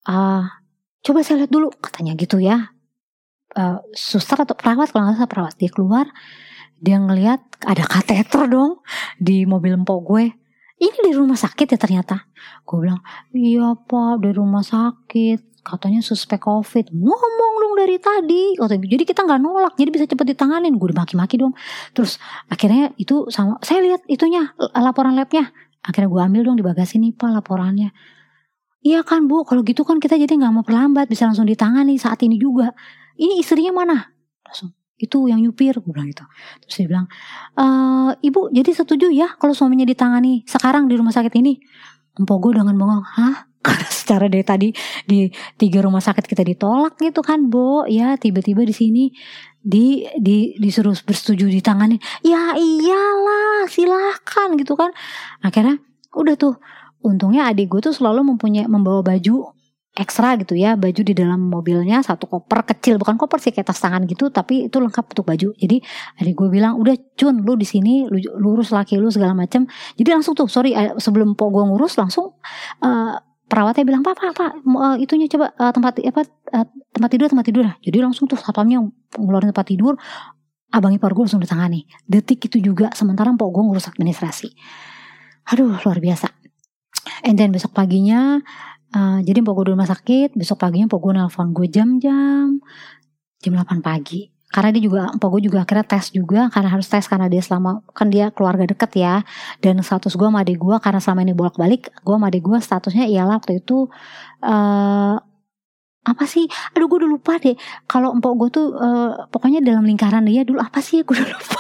uh, 0.10 0.44
coba 1.04 1.20
saya 1.22 1.46
lihat 1.46 1.52
dulu 1.54 1.70
katanya 1.78 2.18
gitu 2.18 2.42
ya. 2.42 2.74
Uh, 3.54 3.78
suster 3.94 4.42
atau 4.42 4.58
perawat 4.58 4.90
kalau 4.90 5.06
nggak 5.06 5.22
salah 5.22 5.30
perawat 5.30 5.54
dia 5.62 5.70
keluar 5.70 6.10
dia 6.82 6.98
ngelihat 6.98 7.40
ada 7.64 7.86
kateter 7.86 8.50
dong 8.50 8.84
di 9.16 9.48
mobil 9.48 9.78
empok 9.78 10.00
gue. 10.04 10.26
Ini 10.84 11.00
di 11.00 11.14
rumah 11.16 11.40
sakit 11.40 11.78
ya 11.78 11.80
ternyata. 11.80 12.28
Gue 12.68 12.84
bilang 12.84 13.00
iya 13.32 13.72
pak 13.78 14.20
dari 14.20 14.36
rumah 14.36 14.66
sakit 14.66 15.53
katanya 15.64 16.04
suspek 16.04 16.44
covid. 16.44 16.92
Ngomong 16.92 17.54
dong 17.64 17.74
dari 17.80 17.98
tadi. 17.98 18.60
Jadi 18.60 19.04
kita 19.08 19.24
nggak 19.24 19.40
nolak. 19.40 19.74
Jadi 19.80 19.90
bisa 19.90 20.06
cepet 20.06 20.36
ditanganin. 20.36 20.76
Gue 20.76 20.92
dimaki-maki 20.92 21.40
dong. 21.40 21.56
Terus 21.96 22.20
akhirnya 22.52 22.92
itu 23.00 23.32
sama. 23.32 23.58
Saya 23.64 23.82
lihat 23.82 24.04
itunya 24.12 24.52
laporan 24.76 25.16
labnya. 25.16 25.50
Akhirnya 25.84 26.12
gue 26.12 26.22
ambil 26.22 26.42
dong 26.44 26.58
di 26.60 26.64
bagasi 26.64 27.00
nih 27.00 27.16
pak 27.16 27.32
laporannya. 27.32 27.96
Iya 28.84 29.00
kan 29.08 29.32
bu, 29.32 29.48
kalau 29.48 29.64
gitu 29.64 29.88
kan 29.88 29.96
kita 30.04 30.20
jadi 30.20 30.36
nggak 30.36 30.52
mau 30.52 30.64
perlambat, 30.68 31.08
bisa 31.08 31.24
langsung 31.24 31.48
ditangani 31.48 31.96
saat 31.96 32.20
ini 32.20 32.36
juga. 32.36 32.76
Ini 33.16 33.40
istrinya 33.40 33.72
mana? 33.72 34.12
Langsung, 34.44 34.76
itu 35.00 35.32
yang 35.32 35.40
nyupir. 35.40 35.80
Gue 35.80 35.96
bilang 35.96 36.12
gitu. 36.12 36.28
Terus 36.68 36.76
dia 36.76 36.88
bilang 36.92 37.08
e, 37.56 37.66
ibu 38.28 38.52
jadi 38.52 38.76
setuju 38.76 39.08
ya 39.08 39.40
kalau 39.40 39.56
suaminya 39.56 39.88
ditangani 39.88 40.44
sekarang 40.44 40.92
di 40.92 41.00
rumah 41.00 41.16
sakit 41.16 41.32
ini? 41.40 41.64
Empok 42.20 42.38
gue 42.44 42.60
dengan 42.60 42.76
bengong 42.76 43.08
hah 43.08 43.53
karena 43.66 43.88
secara 43.90 44.26
dari 44.28 44.46
tadi 44.46 44.68
di 45.08 45.32
tiga 45.56 45.80
rumah 45.82 46.04
sakit 46.04 46.28
kita 46.28 46.44
ditolak 46.44 47.00
gitu 47.00 47.24
kan 47.24 47.48
bo. 47.48 47.88
Ya 47.88 48.20
tiba-tiba 48.20 48.68
di 48.68 48.76
sini 48.76 49.04
di 49.64 50.04
di 50.20 50.60
disuruh 50.60 50.94
bersetuju 51.08 51.48
ditangani 51.48 51.96
ya 52.20 52.54
iyalah 52.54 53.66
silahkan 53.72 54.60
gitu 54.60 54.76
kan. 54.76 54.92
Akhirnya 55.40 55.80
udah 56.14 56.36
tuh 56.36 56.60
untungnya 57.04 57.48
adik 57.48 57.72
gue 57.72 57.82
tuh 57.84 57.96
selalu 57.96 58.36
mempunyai 58.36 58.68
membawa 58.68 59.04
baju 59.04 59.56
ekstra 59.94 60.34
gitu 60.42 60.58
ya 60.58 60.74
baju 60.74 61.06
di 61.06 61.14
dalam 61.14 61.38
mobilnya 61.38 62.02
satu 62.02 62.26
koper 62.26 62.66
kecil 62.66 62.98
bukan 62.98 63.14
koper 63.14 63.38
sih 63.38 63.54
kayak 63.54 63.70
tas 63.70 63.78
tangan 63.78 64.10
gitu 64.10 64.34
tapi 64.34 64.66
itu 64.68 64.78
lengkap 64.82 65.06
untuk 65.14 65.26
baju. 65.30 65.54
Jadi 65.54 65.78
adik 66.18 66.34
gue 66.34 66.50
bilang 66.50 66.82
udah 66.82 66.98
cun 67.14 67.46
lu 67.46 67.54
di 67.54 67.68
sini 67.68 68.10
lu 68.10 68.18
lurus 68.42 68.74
laki 68.74 68.98
lu 68.98 69.14
segala 69.14 69.38
macam 69.38 69.70
jadi 69.96 70.18
langsung 70.18 70.34
tuh 70.34 70.50
sorry 70.50 70.74
eh, 70.74 70.98
sebelum 70.98 71.38
po 71.38 71.54
gue 71.54 71.62
ngurus 71.62 72.02
langsung 72.02 72.34
uh, 72.82 73.14
perawatnya 73.54 73.86
bilang 73.86 74.02
pak 74.02 74.18
pak 74.18 74.34
pak 74.34 74.52
uh, 74.66 74.98
itunya 74.98 75.30
coba 75.30 75.54
uh, 75.62 75.70
tempat 75.70 76.02
apa 76.02 76.26
uh, 76.58 76.66
tempat 76.90 77.10
tidur 77.14 77.30
tempat 77.30 77.46
tidur. 77.46 77.64
Lah 77.70 77.78
jadi 77.86 78.02
langsung 78.02 78.26
tuh 78.26 78.42
satpamnya 78.42 78.82
ngeluarin 79.14 79.54
tempat 79.54 79.70
tidur. 79.70 79.94
Abang 80.74 80.90
ipar 80.90 81.14
gue 81.14 81.30
langsung 81.30 81.38
ditangani. 81.38 81.86
Detik 82.02 82.50
itu 82.50 82.58
juga 82.58 82.90
sementara 82.98 83.30
po 83.38 83.54
gue 83.54 83.62
ngurus 83.62 83.94
administrasi. 83.94 84.50
Aduh 85.54 85.78
luar 85.86 86.02
biasa. 86.02 86.34
And 87.30 87.38
then 87.38 87.54
besok 87.54 87.78
paginya 87.78 88.42
Uh, 88.94 89.26
jadi 89.26 89.42
mpok 89.42 89.58
gue 89.58 89.66
di 89.66 89.72
rumah 89.74 89.90
sakit, 89.90 90.38
besok 90.38 90.62
paginya 90.62 90.86
mpok 90.86 91.02
gue 91.02 91.14
nelpon 91.18 91.50
gue 91.50 91.66
jam-jam 91.66 92.62
jam 93.42 93.54
8 93.58 93.82
pagi. 93.82 94.33
Karena 94.54 94.70
dia 94.70 94.84
juga, 94.86 95.10
mpok 95.18 95.28
gue 95.34 95.50
juga 95.50 95.66
akhirnya 95.66 95.82
tes 95.82 96.14
juga, 96.14 96.46
karena 96.54 96.70
harus 96.70 96.86
tes 96.86 97.10
karena 97.10 97.26
dia 97.26 97.42
selama, 97.42 97.82
kan 97.98 98.14
dia 98.14 98.30
keluarga 98.30 98.70
deket 98.70 98.94
ya. 98.94 99.26
Dan 99.58 99.82
status 99.82 100.14
gue 100.14 100.28
sama 100.30 100.46
adik 100.46 100.62
gue, 100.62 100.76
karena 100.78 101.02
selama 101.02 101.26
ini 101.26 101.34
bolak-balik, 101.34 101.90
gue 101.90 102.14
sama 102.14 102.30
adik 102.30 102.46
gue 102.46 102.58
statusnya 102.62 103.10
ialah 103.10 103.42
waktu 103.42 103.66
itu, 103.66 103.90
uh, 104.46 105.18
apa 106.04 106.24
sih? 106.28 106.46
Aduh 106.76 106.86
gue 106.86 107.02
udah 107.02 107.12
lupa 107.12 107.42
deh. 107.42 107.56
Kalau 107.90 108.14
mpok 108.14 108.34
gue 108.46 108.50
tuh, 108.62 108.68
uh, 108.76 109.26
pokoknya 109.34 109.64
dalam 109.64 109.88
lingkaran 109.88 110.28
dia 110.28 110.46
dulu 110.46 110.62
apa 110.62 110.84
sih? 110.84 111.02
Gue 111.08 111.16
udah 111.16 111.32
lupa. 111.34 111.60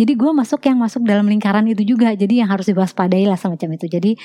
Jadi 0.00 0.16
gue 0.16 0.30
masuk 0.32 0.64
yang 0.64 0.80
masuk 0.80 1.04
dalam 1.04 1.28
lingkaran 1.28 1.68
itu 1.68 1.84
juga. 1.84 2.16
Jadi 2.16 2.40
yang 2.40 2.48
harus 2.48 2.64
diwaspadai 2.72 3.28
lah 3.28 3.36
semacam 3.36 3.76
itu. 3.76 3.86
Jadi 3.90 4.16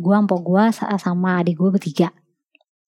gue 0.00 0.14
empok 0.16 0.40
gue 0.40 0.64
sama 0.96 1.44
adik 1.44 1.60
gue 1.60 1.68
bertiga. 1.68 2.08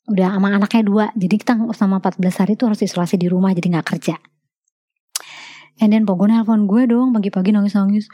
Udah 0.08 0.36
sama 0.38 0.48
anaknya 0.56 0.82
dua. 0.86 1.04
Jadi 1.12 1.34
kita 1.36 1.58
sama 1.76 2.00
14 2.00 2.40
hari 2.40 2.52
itu 2.56 2.64
harus 2.64 2.80
isolasi 2.80 3.20
di 3.20 3.28
rumah 3.28 3.52
jadi 3.52 3.80
gak 3.80 3.88
kerja. 3.96 4.16
And 5.80 5.92
then 5.92 6.04
gue 6.04 6.28
nelfon 6.28 6.68
gue 6.68 6.88
dong 6.88 7.12
pagi-pagi 7.12 7.52
nangis-nangis. 7.52 8.08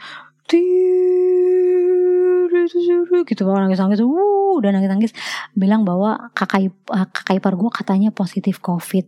gitu 3.27 3.43
nangis-nangis. 3.43 3.99
Uh, 4.03 4.55
udah 4.59 4.71
nangis-nangis. 4.71 5.11
Bilang 5.55 5.83
bahwa 5.83 6.31
kakak, 6.31 6.71
kakak 6.87 7.39
ipar 7.39 7.53
gue 7.55 7.71
katanya 7.71 8.09
positif 8.11 8.59
covid 8.63 9.07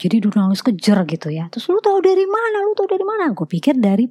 jadi 0.00 0.16
dulu 0.24 0.40
nangis 0.40 0.64
kejer 0.64 0.96
gitu 1.04 1.28
ya 1.28 1.52
terus 1.52 1.68
lu 1.68 1.76
tahu 1.84 2.00
dari 2.00 2.24
mana 2.24 2.64
lu 2.64 2.72
tahu 2.72 2.88
dari 2.88 3.04
mana 3.04 3.36
gue 3.36 3.44
pikir 3.44 3.76
dari 3.76 4.08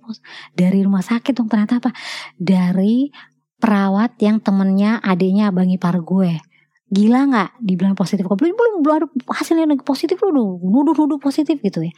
dari 0.54 0.86
rumah 0.86 1.02
sakit 1.02 1.34
dong 1.34 1.50
ternyata 1.50 1.82
apa 1.82 1.90
dari 2.38 3.10
perawat 3.58 4.22
yang 4.22 4.38
temennya 4.38 5.02
adiknya 5.02 5.50
abang 5.50 5.74
ipar 5.74 5.98
gue 6.06 6.38
gila 6.90 7.20
nggak 7.30 7.50
dibilang 7.62 7.96
positif 7.96 8.26
kok? 8.26 8.38
Belum 8.38 8.58
belum 8.58 8.74
belum 8.82 8.96
ada 8.98 9.08
hasilnya 9.34 9.66
positif 9.86 10.18
lu 10.26 10.34
nuduh 10.60 10.94
nuduh 10.98 11.20
positif 11.22 11.62
gitu 11.62 11.86
ya. 11.86 11.94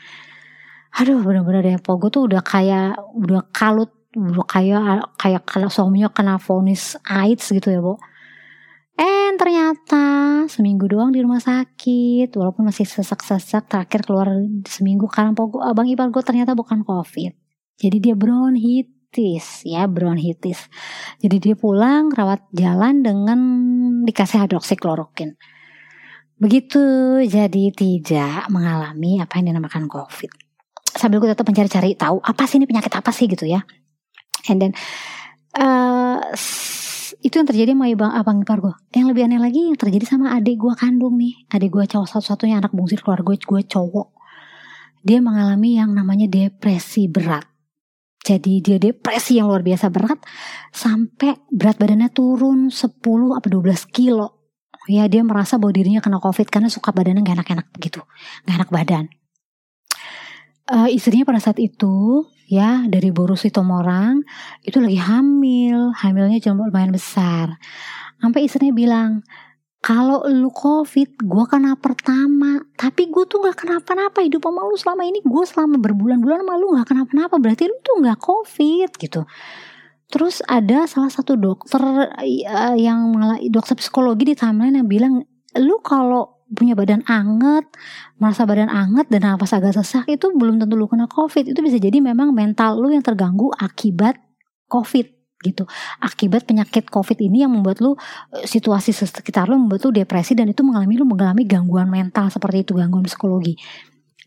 Aduh 1.00 1.24
bener-bener 1.24 1.64
deh 1.64 1.78
po 1.80 1.96
gue 1.96 2.12
tuh 2.12 2.28
udah 2.28 2.44
kayak 2.44 3.00
udah 3.16 3.48
kalut 3.56 3.92
udah 4.12 4.44
kayak 4.44 5.16
kayak 5.16 5.44
kalau 5.48 5.72
suaminya 5.72 6.12
kena 6.12 6.36
vonis 6.36 7.00
AIDS 7.08 7.48
gitu 7.48 7.72
ya 7.72 7.80
bu 7.80 7.96
Eh 9.02 9.34
ternyata 9.40 10.04
seminggu 10.46 10.86
doang 10.86 11.10
di 11.10 11.26
rumah 11.26 11.42
sakit 11.42 12.30
walaupun 12.38 12.70
masih 12.70 12.86
sesak-sesak 12.86 13.66
terakhir 13.66 14.06
keluar 14.06 14.30
seminggu 14.70 15.10
karena 15.10 15.34
abang 15.66 15.90
ipar 15.90 16.14
gue 16.14 16.22
ternyata 16.22 16.54
bukan 16.54 16.86
covid. 16.86 17.34
Jadi 17.82 17.98
dia 17.98 18.14
bronkitis 18.14 19.66
ya 19.66 19.90
bronkitis. 19.90 20.70
Jadi 21.18 21.36
dia 21.42 21.56
pulang 21.58 22.14
rawat 22.14 22.46
jalan 22.54 23.02
dengan 23.02 23.40
dikasih 24.06 24.46
hidroksikloroquine 24.46 25.38
begitu 26.42 26.82
jadi 27.22 27.70
tidak 27.70 28.50
mengalami 28.50 29.22
apa 29.22 29.38
yang 29.38 29.54
dinamakan 29.54 29.86
covid. 29.86 30.34
Sambil 30.90 31.22
gue 31.22 31.30
tetap 31.30 31.46
mencari-cari 31.46 31.94
tahu 31.94 32.18
apa 32.18 32.50
sih 32.50 32.58
ini 32.58 32.66
penyakit 32.66 32.90
apa 32.98 33.14
sih 33.14 33.30
gitu 33.30 33.46
ya. 33.46 33.62
And 34.50 34.58
then 34.58 34.74
uh, 35.54 36.18
itu 37.22 37.38
yang 37.38 37.46
terjadi 37.46 37.78
sama 37.78 37.94
abang 37.94 38.12
abang 38.18 38.38
ipar 38.42 38.58
gue 38.58 38.74
yang 38.98 39.14
lebih 39.14 39.30
aneh 39.30 39.38
lagi 39.38 39.70
yang 39.70 39.78
terjadi 39.78 40.18
sama 40.18 40.34
adik 40.34 40.58
gue 40.58 40.74
kandung 40.74 41.22
nih. 41.22 41.46
Adik 41.54 41.78
gue 41.78 41.86
cowok 41.86 42.10
satu-satunya 42.10 42.58
anak 42.58 42.74
bungsir 42.74 43.06
keluarga 43.06 43.22
gue 43.22 43.38
gue 43.38 43.62
cowok. 43.70 44.10
Dia 45.06 45.22
mengalami 45.22 45.78
yang 45.78 45.94
namanya 45.94 46.26
depresi 46.26 47.06
berat 47.06 47.51
jadi 48.32 48.54
dia 48.64 48.78
depresi 48.80 49.36
yang 49.40 49.52
luar 49.52 49.60
biasa 49.60 49.92
berat. 49.92 50.20
Sampai 50.72 51.36
berat 51.52 51.76
badannya 51.76 52.08
turun 52.16 52.72
10 52.72 52.80
apa 53.36 53.48
12 53.52 53.92
kilo. 53.92 54.56
Ya 54.90 55.06
dia 55.12 55.22
merasa 55.22 55.60
bahwa 55.60 55.76
dirinya 55.76 56.02
kena 56.02 56.18
covid 56.18 56.48
karena 56.50 56.72
suka 56.72 56.90
badannya 56.90 57.22
gak 57.22 57.38
enak-enak 57.38 57.68
begitu 57.70 58.02
gak 58.48 58.56
enak 58.58 58.72
badan. 58.74 59.06
Uh, 60.72 60.88
istrinya 60.88 61.28
pada 61.28 61.44
saat 61.44 61.60
itu 61.60 62.26
ya 62.48 62.88
dari 62.88 63.12
Borusi 63.12 63.52
Tomorang 63.52 64.24
itu 64.64 64.80
lagi 64.80 64.98
hamil, 64.98 65.92
hamilnya 66.00 66.40
cuma 66.40 66.66
lumayan 66.72 66.96
besar. 66.96 67.60
Sampai 68.22 68.48
istrinya 68.48 68.74
bilang, 68.74 69.26
kalau 69.82 70.22
lu 70.30 70.54
covid, 70.54 71.18
gue 71.18 71.46
kena 71.50 71.74
pertama, 71.74 72.62
tapi 72.78 73.10
gue 73.10 73.26
tuh 73.26 73.42
gak 73.42 73.66
kenapa-napa 73.66 74.22
hidup 74.22 74.46
sama 74.46 74.62
lu 74.70 74.78
selama 74.78 75.04
ini, 75.10 75.26
gue 75.26 75.44
selama 75.50 75.82
berbulan-bulan 75.82 76.46
sama 76.46 76.54
lu 76.62 76.78
gak 76.78 76.88
kenapa-napa, 76.94 77.42
berarti 77.42 77.66
lu 77.66 77.74
tuh 77.82 77.98
gak 78.06 78.22
covid 78.22 78.90
gitu. 79.02 79.26
Terus 80.14 80.46
ada 80.46 80.86
salah 80.86 81.10
satu 81.10 81.34
dokter 81.34 81.82
uh, 81.82 82.78
yang 82.78 83.18
dokter 83.50 83.74
psikologi 83.74 84.30
di 84.30 84.36
timeline 84.38 84.78
yang 84.78 84.86
bilang, 84.86 85.14
lu 85.58 85.82
kalau 85.82 86.46
punya 86.54 86.78
badan 86.78 87.02
anget, 87.10 87.66
merasa 88.22 88.46
badan 88.46 88.70
anget 88.70 89.10
dan 89.10 89.34
nafas 89.34 89.58
agak 89.58 89.74
sesak 89.74 90.06
itu 90.14 90.30
belum 90.30 90.62
tentu 90.62 90.78
lu 90.78 90.86
kena 90.86 91.10
covid. 91.10 91.58
Itu 91.58 91.66
bisa 91.66 91.82
jadi 91.82 91.98
memang 91.98 92.38
mental 92.38 92.78
lu 92.78 92.94
yang 92.94 93.02
terganggu 93.02 93.50
akibat 93.58 94.14
covid 94.70 95.21
gitu. 95.42 95.66
Akibat 96.00 96.46
penyakit 96.48 96.88
covid 96.88 97.18
ini 97.18 97.44
yang 97.44 97.52
membuat 97.52 97.82
lu 97.82 97.98
eh, 98.38 98.46
situasi 98.46 98.94
sekitar 98.94 99.50
lu 99.50 99.58
membuat 99.58 99.90
lu 99.90 99.92
depresi 99.92 100.38
dan 100.38 100.48
itu 100.48 100.62
mengalami 100.62 100.94
lu 100.96 101.06
mengalami 101.10 101.44
gangguan 101.44 101.90
mental 101.90 102.30
seperti 102.30 102.64
itu, 102.64 102.78
gangguan 102.78 103.04
psikologi. 103.04 103.58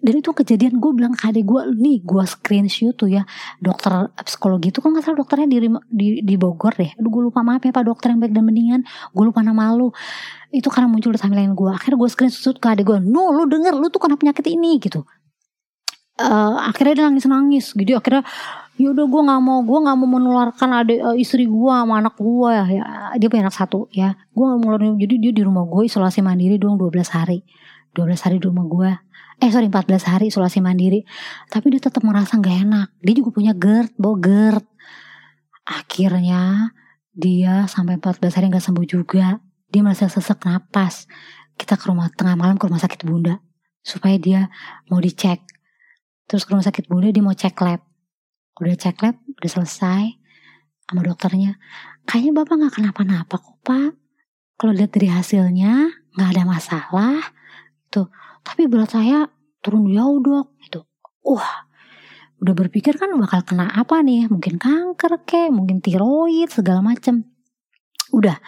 Dan 0.04 0.20
itu 0.20 0.36
kejadian 0.36 0.84
gue 0.84 0.92
bilang 0.92 1.16
ke 1.16 1.32
adik 1.32 1.48
gue 1.48 1.62
nih 1.80 2.04
gue 2.04 2.24
screenshot 2.28 2.92
tuh 2.92 3.08
ya 3.08 3.24
dokter 3.56 4.12
psikologi 4.20 4.68
itu 4.68 4.84
kan 4.84 4.92
nggak 4.92 5.00
salah 5.00 5.16
dokternya 5.16 5.48
di, 5.48 5.58
di 5.88 6.06
di 6.20 6.34
Bogor 6.36 6.76
deh. 6.76 6.92
Aduh 7.00 7.08
gue 7.08 7.22
lupa 7.32 7.40
maaf 7.40 7.64
ya 7.64 7.72
pak 7.72 7.88
dokter 7.88 8.12
yang 8.12 8.20
baik 8.20 8.36
dan 8.36 8.44
mendingan. 8.44 8.84
Gue 9.16 9.24
lupa 9.32 9.40
nama 9.40 9.72
lu. 9.72 9.96
Itu 10.52 10.68
karena 10.68 10.92
muncul 10.92 11.16
di 11.16 11.16
timeline 11.16 11.56
gue 11.56 11.70
akhirnya 11.72 11.96
gue 11.96 12.10
screenshot 12.12 12.60
ke 12.60 12.66
adik 12.68 12.84
gue 12.84 13.00
no 13.00 13.32
lu 13.32 13.48
denger 13.48 13.72
lu 13.80 13.88
tuh 13.88 13.96
kena 13.96 14.20
penyakit 14.20 14.44
ini 14.44 14.76
gitu. 14.76 15.08
Uh, 16.20 16.60
akhirnya 16.68 16.92
dia 16.94 17.04
nangis 17.08 17.26
nangis 17.26 17.64
gitu 17.72 17.96
akhirnya 17.96 18.22
yaudah 18.74 19.06
gue 19.06 19.22
nggak 19.22 19.42
mau 19.42 19.62
gue 19.62 19.78
nggak 19.86 19.96
mau 20.02 20.08
menularkan 20.18 20.70
adik 20.82 20.98
uh, 20.98 21.14
istri 21.14 21.46
gue 21.46 21.70
sama 21.70 22.02
anak 22.02 22.18
gue 22.18 22.48
ya, 22.50 22.64
ya 22.66 22.84
dia 23.22 23.28
punya 23.30 23.46
anak 23.46 23.56
satu 23.56 23.86
ya. 23.94 24.18
Gue 24.34 24.44
nggak 24.50 24.60
mau 24.66 24.74
jadi 24.98 25.14
dia 25.18 25.32
di 25.32 25.42
rumah 25.46 25.62
gue 25.66 25.86
isolasi 25.86 26.20
mandiri 26.26 26.58
dong 26.58 26.74
12 26.78 26.90
hari. 27.14 27.46
12 27.94 28.24
hari 28.26 28.36
di 28.42 28.46
rumah 28.50 28.66
gue 28.66 28.90
eh 29.42 29.50
sorry 29.50 29.70
14 29.70 30.10
hari 30.10 30.24
isolasi 30.30 30.58
mandiri. 30.58 31.06
Tapi 31.46 31.66
dia 31.74 31.80
tetap 31.86 32.02
merasa 32.02 32.34
nggak 32.34 32.56
enak. 32.66 32.88
Dia 32.98 33.14
juga 33.14 33.30
punya 33.30 33.52
GERD 33.54 33.94
bawa 33.94 34.16
GERD. 34.18 34.64
Akhirnya 35.64 36.74
dia 37.14 37.70
sampai 37.70 37.98
14 38.02 38.34
hari 38.34 38.46
nggak 38.50 38.64
sembuh 38.64 38.86
juga. 38.86 39.38
Dia 39.70 39.80
merasa 39.86 40.10
sesak 40.10 40.42
napas. 40.46 41.06
Kita 41.54 41.78
ke 41.78 41.86
rumah 41.86 42.10
tengah 42.10 42.34
malam 42.34 42.58
ke 42.58 42.66
rumah 42.66 42.82
sakit 42.82 43.06
bunda. 43.06 43.38
Supaya 43.86 44.18
dia 44.18 44.50
mau 44.90 44.98
dicek. 44.98 45.42
Terus 46.26 46.42
ke 46.42 46.50
rumah 46.54 46.66
sakit 46.66 46.90
bunda 46.90 47.14
dia 47.14 47.22
mau 47.22 47.34
cek 47.34 47.54
lab 47.62 47.93
udah 48.60 48.74
cek 48.78 49.02
lab 49.02 49.16
udah 49.18 49.50
selesai 49.50 50.04
sama 50.86 51.00
dokternya. 51.02 51.58
Kayaknya 52.06 52.32
bapak 52.44 52.54
nggak 52.60 52.74
kenapa-napa 52.78 53.34
kok 53.40 53.58
pak. 53.66 53.92
Kalau 54.54 54.72
lihat 54.76 54.94
dari 54.94 55.08
hasilnya 55.10 55.90
nggak 56.14 56.30
ada 56.30 56.42
masalah. 56.46 57.18
Tuh 57.90 58.06
tapi 58.44 58.70
berat 58.70 58.94
saya 58.94 59.26
turun 59.64 59.90
jauh 59.90 60.22
dok. 60.22 60.54
Gitu. 60.62 60.80
Wah 61.26 61.66
udah 62.38 62.54
berpikir 62.54 63.00
kan 63.00 63.10
bakal 63.18 63.42
kena 63.42 63.72
apa 63.74 64.04
nih? 64.04 64.30
Mungkin 64.30 64.60
kanker 64.60 65.24
kek 65.26 65.50
mungkin 65.50 65.82
tiroid 65.82 66.52
segala 66.52 66.84
macem. 66.84 67.26
Udah 68.14 68.38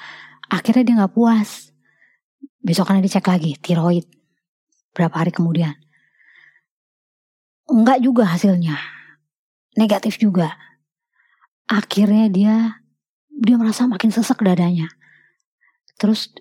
akhirnya 0.47 0.87
dia 0.87 0.95
nggak 1.03 1.14
puas. 1.16 1.75
Besok 2.62 2.92
karena 2.92 3.03
dicek 3.03 3.27
lagi 3.27 3.59
tiroid. 3.59 4.07
Berapa 4.95 5.27
hari 5.27 5.35
kemudian? 5.35 5.75
Enggak 7.66 7.99
juga 7.99 8.31
hasilnya 8.31 8.96
negatif 9.77 10.19
juga. 10.19 10.57
Akhirnya 11.69 12.27
dia 12.33 12.55
dia 13.29 13.55
merasa 13.61 13.85
makin 13.85 14.09
sesek 14.09 14.41
dadanya. 14.41 14.89
Terus 16.01 16.33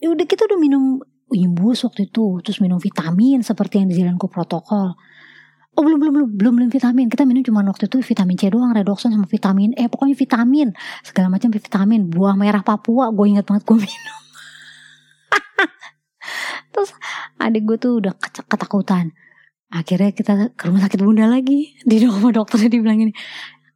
ya 0.00 0.08
udah 0.08 0.24
kita 0.24 0.48
udah 0.48 0.58
minum 0.58 1.04
imbus 1.30 1.86
waktu 1.86 2.10
itu 2.10 2.42
terus 2.42 2.58
minum 2.58 2.80
vitamin 2.82 3.44
seperti 3.44 3.84
yang 3.84 3.88
dijalankan 3.92 4.26
protokol. 4.26 4.96
Oh 5.78 5.82
belum 5.86 6.02
belum 6.02 6.12
belum 6.16 6.28
belum 6.34 6.52
belum 6.58 6.70
vitamin. 6.72 7.06
Kita 7.06 7.22
minum 7.28 7.44
cuma 7.46 7.62
waktu 7.62 7.86
itu 7.86 8.02
vitamin 8.02 8.34
C 8.34 8.50
doang 8.50 8.74
redoxon 8.74 9.14
sama 9.14 9.28
vitamin 9.28 9.70
E 9.78 9.86
pokoknya 9.86 10.16
vitamin. 10.18 10.74
Segala 11.06 11.30
macam 11.30 11.52
vitamin 11.52 12.10
buah 12.10 12.34
merah 12.34 12.64
Papua 12.64 13.12
gue 13.14 13.26
inget 13.30 13.46
banget 13.46 13.62
gue 13.68 13.78
minum. 13.78 14.18
Terus 16.74 16.90
adik 17.38 17.62
gue 17.68 17.76
tuh 17.78 18.02
udah 18.02 18.14
ketakutan 18.50 19.14
akhirnya 19.70 20.10
kita 20.10 20.32
ke 20.58 20.62
rumah 20.66 20.82
sakit 20.84 21.00
bunda 21.00 21.30
lagi. 21.30 21.78
Di 21.86 22.02
rumah 22.02 22.34
dokternya 22.34 22.68
dibilang 22.68 22.98
ini 23.08 23.14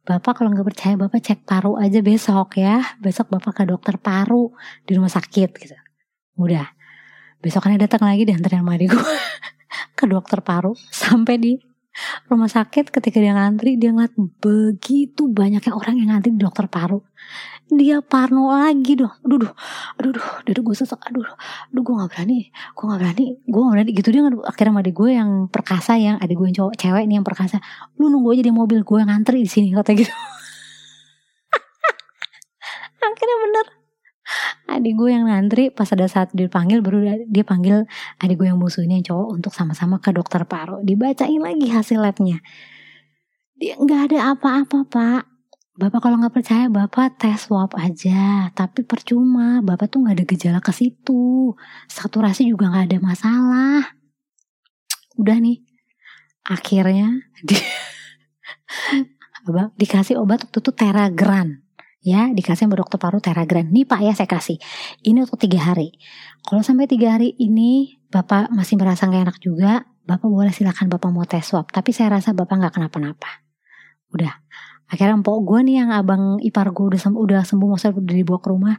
Bapak 0.05 0.37
kalau 0.37 0.53
nggak 0.53 0.67
percaya 0.69 0.93
Bapak 0.93 1.17
cek 1.17 1.49
paru 1.49 1.81
aja 1.81 1.99
besok 2.05 2.61
ya. 2.61 2.83
Besok 3.01 3.33
Bapak 3.33 3.57
ke 3.57 3.63
dokter 3.65 3.97
paru 3.97 4.53
di 4.85 4.93
rumah 4.93 5.09
sakit 5.09 5.49
gitu. 5.57 5.75
Udah. 6.37 6.67
Besokannya 7.41 7.81
datang 7.81 8.05
lagi 8.05 8.25
diantarin 8.25 8.61
sama 8.61 8.77
adik 8.77 8.93
gue 8.93 9.01
ke 9.97 10.05
dokter 10.05 10.45
paru. 10.45 10.77
Sampai 10.93 11.41
di 11.41 11.57
rumah 12.27 12.51
sakit 12.51 12.91
ketika 12.91 13.17
dia 13.23 13.33
ngantri 13.35 13.79
dia 13.79 13.95
ngeliat 13.95 14.13
begitu 14.43 15.31
banyaknya 15.31 15.73
orang 15.73 15.95
yang 15.99 16.09
ngantri 16.15 16.31
di 16.35 16.41
dokter 16.41 16.67
paru. 16.67 16.99
Dia 17.65 17.97
parno 18.05 18.53
lagi 18.53 18.93
doh 18.93 19.09
aduh 19.25 19.41
aduh 19.41 19.53
aduh 19.97 20.11
aduh 20.13 20.53
aduh 20.53 20.61
gue 20.61 20.75
sesak 20.77 21.01
aduh 21.09 21.25
aduh 21.73 21.81
gue 21.81 21.93
gak 21.97 22.09
berani 22.13 22.53
gue 22.53 22.83
gak 22.85 22.99
berani 23.01 23.25
gue 23.41 23.61
gak 23.63 23.73
berani. 23.73 23.91
Gitu 23.95 24.09
dia 24.13 24.21
akhirnya 24.45 24.71
sama 24.71 24.81
adik 24.85 24.93
gue 24.93 25.09
yang 25.17 25.29
perkasa 25.49 25.91
yang 25.97 26.21
adik 26.21 26.37
gue 26.37 26.45
yang 26.51 26.57
cowok 26.61 26.73
cewek 26.77 27.03
nih 27.09 27.15
yang 27.17 27.25
perkasa 27.25 27.57
lu 27.97 28.13
nunggu 28.13 28.37
aja 28.37 28.43
di 28.45 28.53
mobil 28.53 28.85
gue 28.85 28.97
yang 29.01 29.09
ngantri 29.09 29.41
di 29.41 29.49
sini 29.49 29.73
kata 29.73 29.97
gitu 29.97 30.11
akhirnya 33.05 33.37
bener 33.49 33.84
adik 34.65 34.97
gue 34.97 35.09
yang 35.13 35.29
ngantri 35.29 35.69
pas 35.69 35.87
ada 35.93 36.09
saat 36.09 36.33
dipanggil 36.33 36.81
baru 36.81 37.25
dia 37.29 37.45
panggil 37.45 37.85
adik 38.19 38.41
gue 38.41 38.47
yang 38.49 38.57
musuh 38.57 38.81
ini 38.81 39.01
yang 39.01 39.05
cowok 39.13 39.27
untuk 39.37 39.51
sama-sama 39.53 40.01
ke 40.01 40.09
dokter 40.11 40.43
paru. 40.49 40.81
Dibacain 40.81 41.41
lagi 41.41 41.69
hasil 41.69 42.01
labnya. 42.01 42.41
Dia 43.55 43.77
nggak 43.77 44.11
ada 44.11 44.35
apa-apa 44.35 44.77
pak. 44.89 45.23
Bapak 45.75 45.99
kalau 45.99 46.15
nggak 46.19 46.35
percaya 46.35 46.65
bapak 46.71 47.19
tes 47.19 47.47
swab 47.47 47.75
aja. 47.75 48.49
Tapi 48.55 48.87
percuma 48.87 49.59
bapak 49.59 49.91
tuh 49.91 50.03
nggak 50.03 50.15
ada 50.17 50.25
gejala 50.25 50.59
ke 50.63 50.71
situ. 50.71 51.53
Saturasi 51.91 52.47
juga 52.47 52.71
nggak 52.71 52.85
ada 52.91 52.99
masalah. 53.03 53.81
Udah 55.19 55.37
nih. 55.39 55.61
Akhirnya 56.45 57.09
di, 57.47 57.57
dikasih 59.81 60.21
obat 60.21 60.45
waktu 60.45 60.59
itu 60.61 60.71
teragran 60.71 61.64
ya 62.05 62.29
dikasih 62.29 62.69
sama 62.69 62.77
dokter 62.77 63.01
paru 63.01 63.17
Teragran. 63.17 63.73
Nih 63.73 63.89
Pak 63.89 63.99
ya 64.05 64.13
saya 64.13 64.29
kasih. 64.29 64.61
Ini 65.01 65.25
untuk 65.25 65.41
tiga 65.41 65.57
hari. 65.73 65.97
Kalau 66.45 66.61
sampai 66.61 66.85
tiga 66.85 67.17
hari 67.17 67.33
ini 67.41 67.97
Bapak 68.13 68.53
masih 68.53 68.77
merasa 68.77 69.09
nggak 69.09 69.23
enak 69.25 69.37
juga, 69.41 69.81
Bapak 70.05 70.29
boleh 70.29 70.53
silakan 70.53 70.85
Bapak 70.85 71.09
mau 71.09 71.25
tes 71.25 71.41
swab. 71.41 71.73
Tapi 71.73 71.89
saya 71.89 72.21
rasa 72.21 72.37
Bapak 72.37 72.61
nggak 72.61 72.73
kenapa-napa. 72.77 73.41
Udah. 74.13 74.45
Akhirnya 74.85 75.17
empok 75.17 75.41
gue 75.49 75.59
nih 75.65 75.81
yang 75.81 75.89
abang 75.89 76.37
ipar 76.45 76.69
gue 76.69 76.85
udah 76.93 77.01
sembuh, 77.01 77.17
udah 77.17 77.41
sembuh 77.41 77.67
maksudnya 77.73 77.97
udah 77.97 78.15
dibawa 78.21 78.37
ke 78.37 78.47
rumah. 78.53 78.75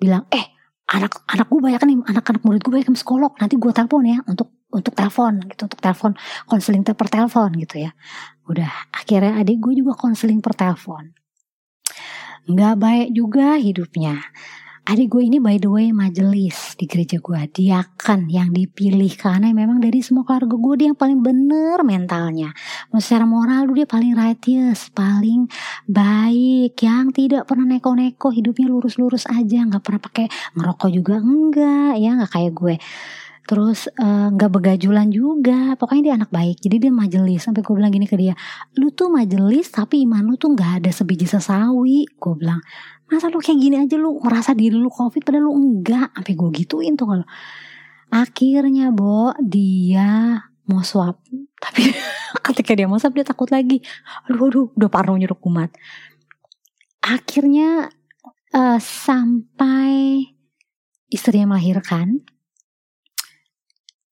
Bilang, 0.00 0.24
eh 0.32 0.56
anak 0.96 1.28
anak 1.28 1.46
gue 1.52 1.60
banyak 1.60 1.82
nih 1.82 1.96
anak-anak 2.08 2.42
murid 2.46 2.62
gue 2.62 2.72
banyak 2.72 2.88
yang 2.88 2.96
psikolog 2.96 3.34
nanti 3.36 3.58
gue 3.58 3.72
telepon 3.74 4.06
ya 4.06 4.22
untuk 4.24 4.54
untuk 4.70 4.94
telepon 4.94 5.42
gitu 5.50 5.66
untuk 5.66 5.80
telepon 5.82 6.14
konseling 6.46 6.86
per 6.86 7.08
telepon 7.10 7.50
gitu 7.58 7.82
ya 7.82 7.90
udah 8.46 8.70
akhirnya 8.94 9.34
adik 9.42 9.58
gue 9.58 9.82
juga 9.82 9.98
konseling 9.98 10.38
per 10.38 10.54
telepon 10.54 11.10
nggak 12.46 12.74
baik 12.78 13.08
juga 13.10 13.58
hidupnya. 13.58 14.22
Adik 14.86 15.18
gue 15.18 15.26
ini 15.26 15.42
by 15.42 15.58
the 15.58 15.66
way 15.66 15.90
majelis 15.90 16.78
di 16.78 16.86
gereja 16.86 17.18
gue. 17.18 17.40
Dia 17.50 17.82
kan 17.98 18.30
yang 18.30 18.54
dipilih 18.54 19.18
karena 19.18 19.50
memang 19.50 19.82
dari 19.82 19.98
semua 19.98 20.22
keluarga 20.22 20.54
gue 20.54 20.74
dia 20.78 20.86
yang 20.94 20.94
paling 20.94 21.26
bener 21.26 21.82
mentalnya. 21.82 22.54
Secara 22.94 23.26
moral 23.26 23.66
dia 23.74 23.82
paling 23.82 24.14
righteous 24.14 24.94
Paling 24.94 25.50
baik 25.90 26.78
Yang 26.78 27.06
tidak 27.18 27.50
pernah 27.50 27.66
neko-neko 27.66 28.30
hidupnya 28.30 28.70
lurus-lurus 28.70 29.26
aja 29.26 29.66
nggak 29.66 29.82
pernah 29.82 29.98
pakai 30.06 30.26
ngerokok 30.54 30.90
juga 30.94 31.18
enggak 31.18 31.92
ya 31.98 32.10
nggak 32.22 32.30
kayak 32.30 32.52
gue 32.54 32.74
terus 33.46 33.86
eh, 33.86 34.28
nggak 34.34 34.50
uh, 34.50 34.54
begajulan 34.58 35.08
juga. 35.08 35.78
Pokoknya 35.78 36.02
dia 36.12 36.14
anak 36.18 36.30
baik. 36.34 36.58
Jadi 36.60 36.76
dia 36.82 36.92
majelis. 36.92 37.46
Sampai 37.46 37.62
gue 37.62 37.74
bilang 37.74 37.94
gini 37.94 38.04
ke 38.10 38.18
dia 38.18 38.34
lu 38.76 38.90
tuh 38.90 39.08
majelis 39.08 39.70
tapi 39.70 40.02
iman 40.04 40.26
lu 40.26 40.34
tuh 40.34 40.52
nggak 40.52 40.82
ada 40.82 40.90
sebiji 40.90 41.30
sesawi. 41.30 42.10
Gue 42.18 42.34
bilang 42.36 42.60
masa 43.06 43.30
lu 43.30 43.38
kayak 43.38 43.58
gini 43.62 43.76
aja? 43.78 43.94
Lu 43.96 44.18
merasa 44.18 44.52
diri 44.52 44.74
lu 44.74 44.90
covid 44.90 45.22
padahal 45.22 45.46
lu 45.46 45.52
enggak 45.54 46.10
sampai 46.12 46.34
gue 46.34 46.50
gituin 46.62 46.98
tuh 46.98 47.06
kalau 47.06 47.26
akhirnya 48.10 48.90
bo 48.90 49.30
dia 49.38 50.42
mau 50.66 50.82
swab. 50.82 51.22
Tapi 51.64 51.94
ketika 52.52 52.74
dia 52.74 52.90
mau 52.90 52.98
swab 52.98 53.14
dia 53.14 53.24
takut 53.24 53.48
lagi. 53.54 53.78
Aduh 54.26 54.50
aduh 54.50 54.66
udah 54.74 54.90
parno 54.90 55.14
nyeruk 55.14 55.38
kumat. 55.38 55.70
Akhirnya 57.06 57.86
uh, 58.50 58.78
sampai 58.82 60.26
istrinya 61.06 61.54
melahirkan 61.54 62.26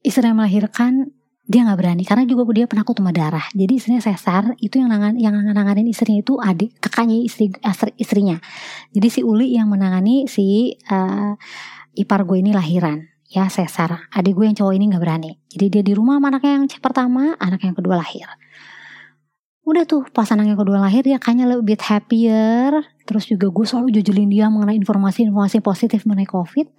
istri 0.05 0.29
yang 0.29 0.37
melahirkan 0.37 1.09
dia 1.45 1.61
nggak 1.61 1.77
berani 1.77 2.05
karena 2.09 2.25
juga 2.25 2.49
dia 2.57 2.65
penakut 2.65 2.97
sama 2.97 3.13
darah. 3.13 3.45
Jadi 3.53 3.73
istrinya 3.77 4.01
sesar 4.01 4.57
itu 4.61 4.81
yang 4.81 4.89
nangan 4.89 5.17
yang 5.21 5.37
nanganin 5.37 5.85
istrinya 5.89 6.25
itu 6.25 6.41
adik 6.41 6.81
kakaknya 6.81 7.21
istri 7.21 7.53
istrinya. 8.01 8.41
Jadi 8.97 9.09
si 9.13 9.21
Uli 9.21 9.53
yang 9.53 9.69
menangani 9.69 10.25
si 10.25 10.73
uh, 10.89 11.37
ipar 11.93 12.25
gue 12.25 12.41
ini 12.41 12.57
lahiran 12.57 13.05
ya 13.29 13.53
sesar. 13.53 14.09
Adik 14.09 14.33
gue 14.33 14.45
yang 14.49 14.57
cowok 14.57 14.73
ini 14.73 14.85
nggak 14.89 15.03
berani. 15.05 15.37
Jadi 15.53 15.67
dia 15.69 15.83
di 15.85 15.93
rumah 15.93 16.17
sama 16.17 16.33
anaknya 16.33 16.53
yang 16.57 16.65
pertama 16.81 17.23
anak 17.37 17.61
yang 17.61 17.77
kedua 17.77 18.01
lahir. 18.01 18.29
Udah 19.69 19.85
tuh 19.85 20.05
pas 20.13 20.29
anak 20.33 20.49
yang 20.49 20.61
kedua 20.61 20.81
lahir 20.81 21.05
dia 21.05 21.21
kayaknya 21.21 21.45
lebih 21.61 21.77
happier. 21.77 22.73
Terus 23.05 23.29
juga 23.29 23.53
gue 23.53 23.65
selalu 23.69 24.01
jojelin 24.01 24.33
dia 24.33 24.49
mengenai 24.49 24.81
informasi-informasi 24.81 25.61
positif 25.61 26.09
mengenai 26.09 26.25
covid 26.25 26.73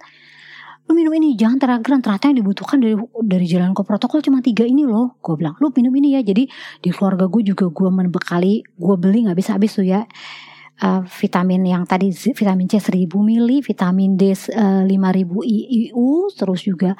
lu 0.86 0.92
minum 0.94 1.12
ini 1.18 1.34
jangan 1.34 1.58
terageran 1.58 1.98
ternyata 1.98 2.30
yang 2.30 2.38
dibutuhkan 2.46 2.78
dari 2.78 2.94
dari 3.26 3.46
jalan 3.50 3.74
ke 3.74 3.82
protokol 3.82 4.22
cuma 4.22 4.38
tiga 4.38 4.62
ini 4.62 4.86
loh. 4.86 5.18
Gue 5.18 5.34
bilang 5.34 5.58
lu 5.58 5.74
minum 5.74 5.90
ini 5.98 6.14
ya. 6.14 6.22
Jadi 6.22 6.46
di 6.82 6.90
keluarga 6.94 7.26
gue 7.26 7.42
juga 7.42 7.66
gue 7.66 7.88
membekali 7.90 8.62
gue 8.62 8.94
beli 8.94 9.26
nggak 9.26 9.38
bisa 9.38 9.58
habis 9.58 9.74
tuh 9.74 9.86
ya 9.86 10.06
uh, 10.82 11.02
vitamin 11.04 11.62
yang 11.64 11.84
tadi 11.88 12.12
vitamin 12.12 12.68
C 12.68 12.80
1000 12.80 13.08
mili, 13.22 13.64
vitamin 13.64 14.16
D 14.16 14.32
uh, 14.32 14.84
5000 14.84 14.88
IU, 15.44 16.28
terus 16.34 16.60
juga 16.66 16.92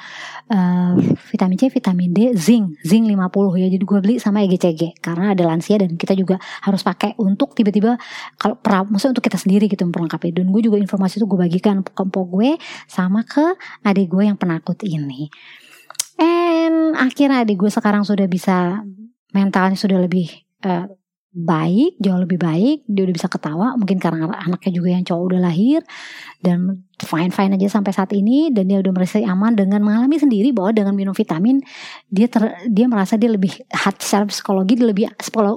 uh, 0.49 0.93
vitamin 1.29 1.57
C, 1.59 1.69
vitamin 1.69 2.09
D, 2.13 2.19
zinc, 2.33 2.81
zinc 2.81 3.05
50 3.05 3.61
ya. 3.61 3.67
Jadi 3.69 3.83
gue 3.83 3.99
beli 4.01 4.15
sama 4.17 4.41
EGCG 4.45 5.01
karena 5.01 5.33
ada 5.37 5.43
lansia 5.45 5.77
dan 5.81 5.93
kita 5.93 6.17
juga 6.17 6.41
harus 6.65 6.81
pakai 6.81 7.13
untuk 7.21 7.53
tiba-tiba 7.53 7.99
kalau 8.37 8.57
pra, 8.57 8.81
maksudnya 8.85 9.17
untuk 9.17 9.25
kita 9.25 9.37
sendiri 9.37 9.69
gitu 9.69 9.85
memperlengkapi. 9.85 10.33
Dan 10.33 10.49
gue 10.49 10.61
juga 10.65 10.77
informasi 10.81 11.21
itu 11.21 11.25
gue 11.29 11.39
bagikan 11.39 11.85
ke 11.85 12.03
gue 12.07 12.57
sama 12.89 13.21
ke 13.23 13.55
adik 13.85 14.09
gue 14.09 14.23
yang 14.25 14.37
penakut 14.39 14.81
ini. 14.81 15.29
And 16.17 16.97
akhirnya 16.97 17.45
adik 17.45 17.61
gue 17.61 17.69
sekarang 17.69 18.01
sudah 18.01 18.25
bisa 18.25 18.81
mentalnya 19.37 19.77
sudah 19.77 20.01
lebih 20.01 20.33
uh, 20.65 20.89
baik, 21.33 21.99
jauh 22.01 22.21
lebih 22.23 22.39
baik, 22.39 22.87
dia 22.87 23.03
udah 23.05 23.15
bisa 23.15 23.29
ketawa, 23.29 23.67
mungkin 23.75 23.99
karena 23.99 24.31
anaknya 24.31 24.71
juga 24.73 24.89
yang 24.95 25.03
cowok 25.05 25.23
udah 25.35 25.41
lahir 25.43 25.81
dan 26.41 26.86
fine 26.97 27.29
fine 27.29 27.53
aja 27.53 27.77
sampai 27.77 27.93
saat 27.93 28.09
ini 28.17 28.49
dan 28.49 28.65
dia 28.65 28.81
udah 28.81 28.89
merasa 28.89 29.21
aman 29.21 29.53
dengan 29.53 29.85
mengalami 29.85 30.17
sendiri 30.17 30.49
bahwa 30.49 30.73
dengan 30.73 30.97
minum 30.97 31.13
vitamin 31.13 31.61
dia 32.09 32.25
ter, 32.25 32.57
dia 32.65 32.89
merasa 32.89 33.21
dia 33.21 33.29
lebih 33.29 33.53
hati 33.69 34.01
secara 34.01 34.25
psikologi 34.25 34.73
dia 34.81 34.87
lebih 34.89 35.05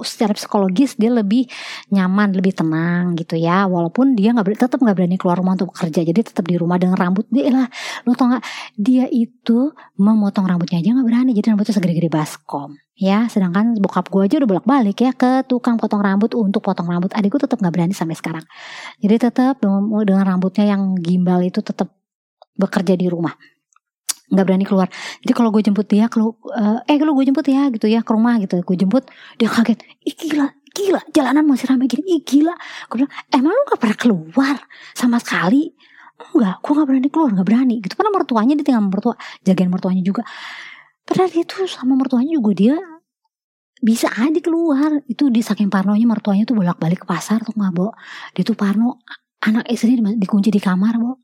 secara 0.05 0.37
psikologis 0.37 0.93
dia 1.01 1.09
lebih 1.09 1.49
nyaman 1.89 2.37
lebih 2.37 2.53
tenang 2.53 3.17
gitu 3.17 3.39
ya. 3.39 3.65
Walaupun 3.65 4.13
dia 4.13 4.37
nggak 4.37 4.69
tetap 4.69 4.77
nggak 4.77 4.93
berani 4.93 5.17
keluar 5.17 5.41
rumah 5.41 5.57
untuk 5.57 5.73
bekerja 5.73 6.05
jadi 6.05 6.21
tetap 6.21 6.45
di 6.45 6.59
rumah 6.59 6.77
dengan 6.77 6.99
rambut. 6.99 7.25
Dia 7.33 7.49
lah 7.49 7.67
lo 8.05 8.13
tau 8.13 8.37
gak 8.37 8.43
dia 8.77 9.09
itu 9.09 9.73
memotong 9.97 10.45
rambutnya 10.45 10.77
aja 10.77 10.93
nggak 10.93 11.07
berani 11.07 11.31
jadi 11.33 11.55
rambutnya 11.55 11.73
segede-gede 11.73 12.09
baskom 12.11 12.77
ya. 13.01 13.25
Sedangkan 13.31 13.77
bokap 13.79 14.11
gue 14.11 14.27
aja 14.27 14.35
udah 14.37 14.49
bolak 14.49 14.67
balik 14.67 14.97
ya 15.01 15.11
ke 15.15 15.47
tukang 15.47 15.79
potong 15.79 16.03
rambut 16.03 16.35
untuk 16.35 16.61
potong 16.61 16.85
rambut. 16.91 17.09
Adikku 17.15 17.39
tetap 17.39 17.57
nggak 17.57 17.73
berani 17.73 17.93
sampai 17.95 18.13
sekarang. 18.13 18.45
Jadi 18.99 19.15
tetap 19.17 19.57
dengan 19.61 20.23
rambutnya 20.27 20.75
yang 20.75 20.93
gimbal 20.99 21.30
itu 21.39 21.63
tetap 21.63 21.95
bekerja 22.59 22.99
di 22.99 23.07
rumah. 23.07 23.31
Nggak 24.31 24.45
berani 24.47 24.65
keluar. 24.67 24.87
Jadi 25.23 25.33
kalau 25.35 25.49
gue 25.51 25.63
jemput 25.63 25.87
dia 25.87 26.07
kalau 26.07 26.39
uh, 26.51 26.79
eh 26.87 26.95
kalau 26.95 27.11
gue 27.15 27.27
jemput 27.27 27.43
ya 27.47 27.67
gitu 27.71 27.87
ya 27.87 27.99
ke 28.03 28.11
rumah 28.11 28.39
gitu. 28.39 28.59
Gue 28.63 28.75
jemput 28.79 29.03
dia 29.35 29.47
kaget. 29.51 29.79
Ih 30.07 30.15
gila 30.15 30.47
gila 30.71 31.01
jalanan 31.11 31.43
masih 31.43 31.67
ramai 31.67 31.91
gini. 31.91 32.19
Ih 32.19 32.23
gila. 32.23 32.55
Gue 32.87 33.03
bilang 33.03 33.11
emang 33.31 33.51
lu 33.51 33.63
gak 33.67 33.79
pernah 33.79 33.97
keluar? 33.99 34.55
Sama 34.95 35.19
sekali? 35.19 35.75
Enggak 36.31 36.63
gue 36.63 36.71
gak 36.79 36.87
berani 36.87 37.09
keluar 37.11 37.29
gak 37.35 37.47
berani. 37.47 37.75
Gitu. 37.83 37.93
Karena 37.95 38.11
mertuanya 38.15 38.53
dia 38.55 38.65
tinggal 38.71 38.87
mertua 38.87 39.15
jagain 39.43 39.67
mertuanya 39.67 40.03
juga. 40.03 40.23
Padahal 41.03 41.31
itu 41.35 41.67
sama 41.67 41.99
mertuanya 41.99 42.31
juga 42.31 42.51
dia 42.55 42.75
bisa 43.83 44.07
aja 44.15 44.39
keluar. 44.39 45.03
Itu 45.11 45.27
di 45.27 45.43
saking 45.43 45.67
parnonya 45.67 46.07
mertuanya 46.07 46.47
tuh 46.47 46.55
bolak 46.55 46.79
balik 46.79 47.03
ke 47.03 47.07
pasar 47.09 47.43
tuh 47.43 47.51
nggak 47.51 47.71
bo. 47.75 47.91
Dia 48.31 48.47
tuh 48.47 48.55
parno 48.55 49.03
anak 49.41 49.65
istri 49.73 49.97
dikunci 49.97 50.53
di 50.53 50.61
kamar 50.61 51.01
bo. 51.01 51.17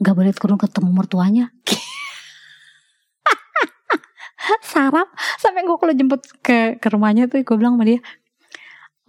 Nggak 0.00 0.14
boleh 0.16 0.32
turun 0.34 0.58
ketemu 0.58 0.90
mertuanya. 0.90 1.46
Sarap. 4.70 5.08
Sampai 5.38 5.62
gue 5.62 5.76
kalau 5.76 5.94
jemput 5.94 6.24
ke 6.42 6.80
ke 6.80 6.88
rumahnya 6.90 7.30
tuh 7.30 7.44
gue 7.44 7.56
bilang 7.56 7.78
sama 7.78 7.86
dia 7.86 8.00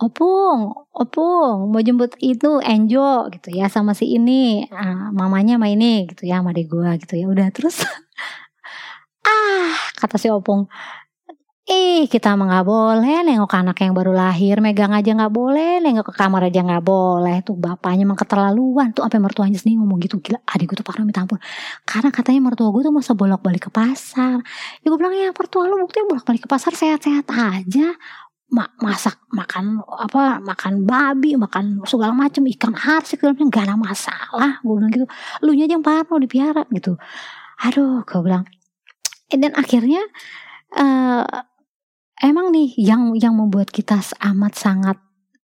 opung 0.01 0.73
opung 0.97 1.69
mau 1.69 1.77
jemput 1.77 2.17
itu 2.17 2.57
Enjo 2.65 3.29
gitu 3.29 3.53
ya 3.53 3.69
sama 3.69 3.93
si 3.93 4.17
ini 4.17 4.65
uh, 4.73 5.13
mamanya 5.13 5.61
sama 5.61 5.69
ini 5.69 6.09
gitu 6.09 6.25
ya 6.25 6.41
sama 6.41 6.57
gue 6.57 6.89
gitu 7.05 7.13
ya. 7.15 7.25
Udah 7.29 7.47
terus 7.53 7.81
ah 9.29 9.77
kata 10.01 10.17
si 10.17 10.27
opung 10.33 10.65
Ih, 11.71 12.11
kita 12.11 12.35
mah 12.35 12.51
nggak 12.51 12.67
boleh 12.67 13.23
nengok 13.23 13.55
anak 13.55 13.79
yang 13.79 13.95
baru 13.95 14.11
lahir, 14.11 14.59
megang 14.59 14.91
aja 14.91 15.15
nggak 15.15 15.31
boleh, 15.31 15.79
nengok 15.79 16.11
ke 16.11 16.13
kamar 16.19 16.51
aja 16.51 16.59
nggak 16.67 16.83
boleh. 16.83 17.39
Tuh 17.47 17.55
bapaknya 17.55 18.03
emang 18.03 18.19
keterlaluan. 18.19 18.91
Tuh 18.91 19.07
apa 19.07 19.15
mertuanya 19.23 19.55
sendiri 19.55 19.79
ngomong 19.79 20.03
gitu 20.03 20.19
gila. 20.19 20.43
Adik 20.51 20.67
gue 20.67 20.77
tuh 20.83 20.83
parah 20.83 21.07
minta 21.07 21.23
ampun. 21.23 21.39
Karena 21.87 22.11
katanya 22.11 22.43
mertua 22.43 22.75
gue 22.75 22.83
tuh 22.83 22.91
masa 22.91 23.15
bolak 23.15 23.39
balik 23.39 23.67
ke 23.67 23.71
pasar. 23.71 24.43
Ya 24.83 24.85
gue 24.91 24.97
bilang 24.99 25.15
ya 25.15 25.31
mertua 25.31 25.63
lu 25.71 25.79
buktinya 25.79 26.11
bolak 26.11 26.25
balik 26.27 26.41
ke 26.43 26.49
pasar 26.51 26.75
sehat-sehat 26.75 27.31
aja. 27.31 27.95
Ma 28.51 28.67
masak 28.83 29.23
makan 29.31 29.79
apa 29.87 30.43
makan 30.43 30.83
babi 30.83 31.39
makan 31.39 31.87
segala 31.87 32.11
macam 32.11 32.43
ikan 32.51 32.75
harsi 32.75 33.15
segala 33.15 33.31
macam 33.31 33.47
gak 33.47 33.63
ada 33.63 33.75
masalah 33.79 34.59
gue 34.59 34.73
bilang 34.75 34.91
gitu 34.91 35.07
lu 35.47 35.55
nya 35.55 35.71
aja 35.71 35.79
yang 35.79 35.85
parno 35.87 36.19
dipiara 36.19 36.67
gitu 36.67 36.99
aduh 37.63 38.03
gue 38.03 38.19
bilang 38.19 38.43
dan 39.31 39.55
akhirnya 39.55 40.03
uh, 40.75 41.23
emang 42.21 42.53
nih 42.53 42.77
yang 42.77 43.11
yang 43.17 43.33
membuat 43.35 43.73
kita 43.73 43.99
amat 44.31 44.53
sangat 44.55 44.97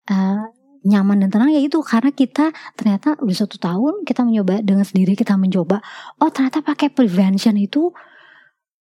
uh, 0.10 0.44
nyaman 0.86 1.26
dan 1.26 1.30
tenang 1.34 1.52
yaitu 1.54 1.82
karena 1.82 2.14
kita 2.14 2.54
ternyata 2.78 3.18
udah 3.18 3.36
satu 3.36 3.58
tahun 3.58 4.06
kita 4.06 4.22
mencoba 4.22 4.62
dengan 4.62 4.86
sendiri 4.86 5.18
kita 5.18 5.34
mencoba 5.34 5.82
oh 6.22 6.30
ternyata 6.30 6.62
pakai 6.62 6.94
prevention 6.94 7.58
itu 7.58 7.90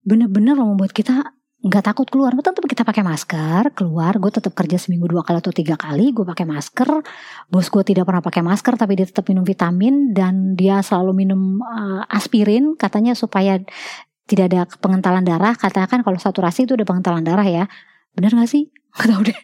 bener-bener 0.03 0.55
membuat 0.55 0.95
kita 0.95 1.35
nggak 1.59 1.83
takut 1.91 2.07
keluar. 2.07 2.31
Tetap 2.31 2.63
kita 2.63 2.87
pakai 2.87 3.03
masker 3.03 3.75
keluar 3.75 4.15
gue 4.15 4.31
tetap 4.31 4.55
kerja 4.55 4.79
seminggu 4.79 5.11
dua 5.11 5.27
kali 5.27 5.43
atau 5.43 5.51
tiga 5.51 5.75
kali 5.75 6.15
gue 6.15 6.23
pakai 6.23 6.47
masker. 6.47 7.03
Bos 7.51 7.67
gue 7.67 7.83
tidak 7.83 8.07
pernah 8.07 8.23
pakai 8.23 8.39
masker 8.39 8.79
tapi 8.79 8.95
dia 8.95 9.07
tetap 9.07 9.27
minum 9.27 9.43
vitamin 9.43 10.15
dan 10.15 10.55
dia 10.55 10.79
selalu 10.79 11.27
minum 11.27 11.59
uh, 11.59 12.07
aspirin 12.07 12.79
katanya 12.79 13.11
supaya 13.11 13.59
tidak 14.29 14.45
ada 14.53 14.69
pengentalan 14.77 15.25
darah 15.25 15.57
katakan 15.57 16.05
kalau 16.05 16.21
saturasi 16.21 16.69
itu 16.69 16.77
ada 16.77 16.85
pengentalan 16.85 17.25
darah 17.25 17.47
ya. 17.49 17.65
Bener 18.13 18.29
gak 18.37 18.45
sih? 18.45 18.69
Gak 18.95 19.09
tau 19.09 19.21
deh. 19.25 19.39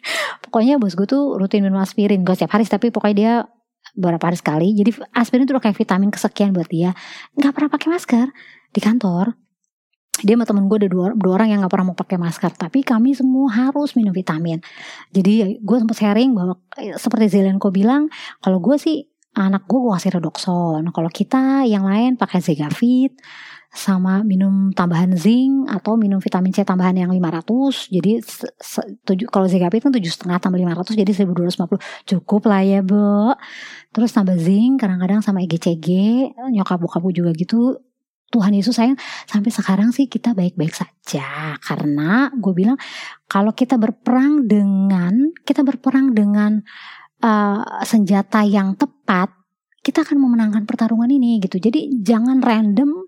Pokoknya 0.46 0.78
bos 0.78 0.94
gue 0.94 1.06
tuh 1.06 1.34
rutin 1.34 1.66
minum 1.66 1.82
aspirin 1.82 2.22
gak 2.22 2.38
setiap 2.38 2.54
hari 2.54 2.66
tapi 2.66 2.94
pokoknya 2.94 3.16
dia 3.18 3.32
beberapa 3.98 4.30
hari 4.30 4.38
sekali. 4.38 4.68
Jadi 4.78 5.02
aspirin 5.10 5.46
itu 5.46 5.54
udah 5.54 5.64
kayak 5.66 5.78
vitamin 5.78 6.10
kesekian 6.14 6.54
buat 6.54 6.70
dia. 6.70 6.94
Nggak 7.34 7.52
pernah 7.54 7.70
pakai 7.70 7.88
masker. 7.90 8.26
Di 8.70 8.80
kantor 8.82 9.34
dia 10.24 10.32
sama 10.32 10.48
temen 10.48 10.64
gue 10.64 10.80
ada 10.80 10.88
dua, 10.88 11.12
dua 11.12 11.32
orang 11.36 11.48
yang 11.52 11.58
gak 11.66 11.72
pernah 11.76 11.92
mau 11.92 11.98
pakai 11.98 12.16
masker. 12.16 12.52
Tapi 12.56 12.80
kami 12.86 13.12
semua 13.12 13.52
harus 13.52 13.92
minum 13.98 14.14
vitamin. 14.14 14.62
Jadi 15.12 15.60
gue 15.60 15.76
sempat 15.76 15.98
sharing 15.98 16.30
bahwa 16.32 16.56
eh, 16.78 16.96
seperti 16.96 17.36
Zelenko 17.36 17.68
bilang 17.68 18.08
kalau 18.40 18.62
gue 18.62 18.78
sih 18.80 19.04
anak 19.36 19.68
gue 19.68 19.78
gue 19.78 19.92
kasih 19.92 20.16
redoxon 20.16 20.82
kalau 20.90 21.10
kita 21.12 21.68
yang 21.68 21.84
lain 21.84 22.16
pakai 22.16 22.40
Zegavit 22.40 23.12
sama 23.76 24.24
minum 24.24 24.72
tambahan 24.72 25.12
zinc 25.12 25.68
atau 25.68 26.00
minum 26.00 26.16
vitamin 26.16 26.48
C 26.48 26.64
tambahan 26.64 26.96
yang 26.96 27.12
500 27.12 27.92
jadi 27.92 28.24
kalau 29.28 29.44
ZKP 29.44 29.84
itu 29.84 29.88
tujuh 30.00 30.12
setengah 30.16 30.40
tambah 30.40 30.56
500 30.56 30.96
jadi 30.96 31.12
1250 31.12 32.08
cukup 32.08 32.42
lah 32.48 32.64
ya 32.64 32.80
bu 32.80 33.36
terus 33.92 34.16
tambah 34.16 34.40
zinc 34.40 34.80
kadang-kadang 34.80 35.20
sama 35.20 35.44
EGCG 35.44 35.88
nyokap 36.56 36.80
bokap 36.80 37.04
juga 37.12 37.36
gitu. 37.36 37.84
Tuhan 38.26 38.58
Yesus 38.58 38.74
sayang 38.74 38.98
sampai 39.30 39.54
sekarang 39.54 39.94
sih 39.94 40.10
kita 40.10 40.34
baik-baik 40.34 40.74
saja. 40.74 41.54
Karena 41.62 42.26
gue 42.34 42.52
bilang 42.52 42.74
kalau 43.30 43.54
kita 43.54 43.78
berperang 43.78 44.50
dengan 44.50 45.30
kita 45.46 45.62
berperang 45.62 46.10
dengan 46.10 46.58
uh, 47.22 47.62
senjata 47.86 48.42
yang 48.44 48.74
tepat 48.74 49.32
kita 49.86 50.02
akan 50.02 50.18
memenangkan 50.18 50.66
pertarungan 50.66 51.06
ini 51.06 51.38
gitu. 51.38 51.62
Jadi 51.62 52.02
jangan 52.02 52.42
random 52.42 53.06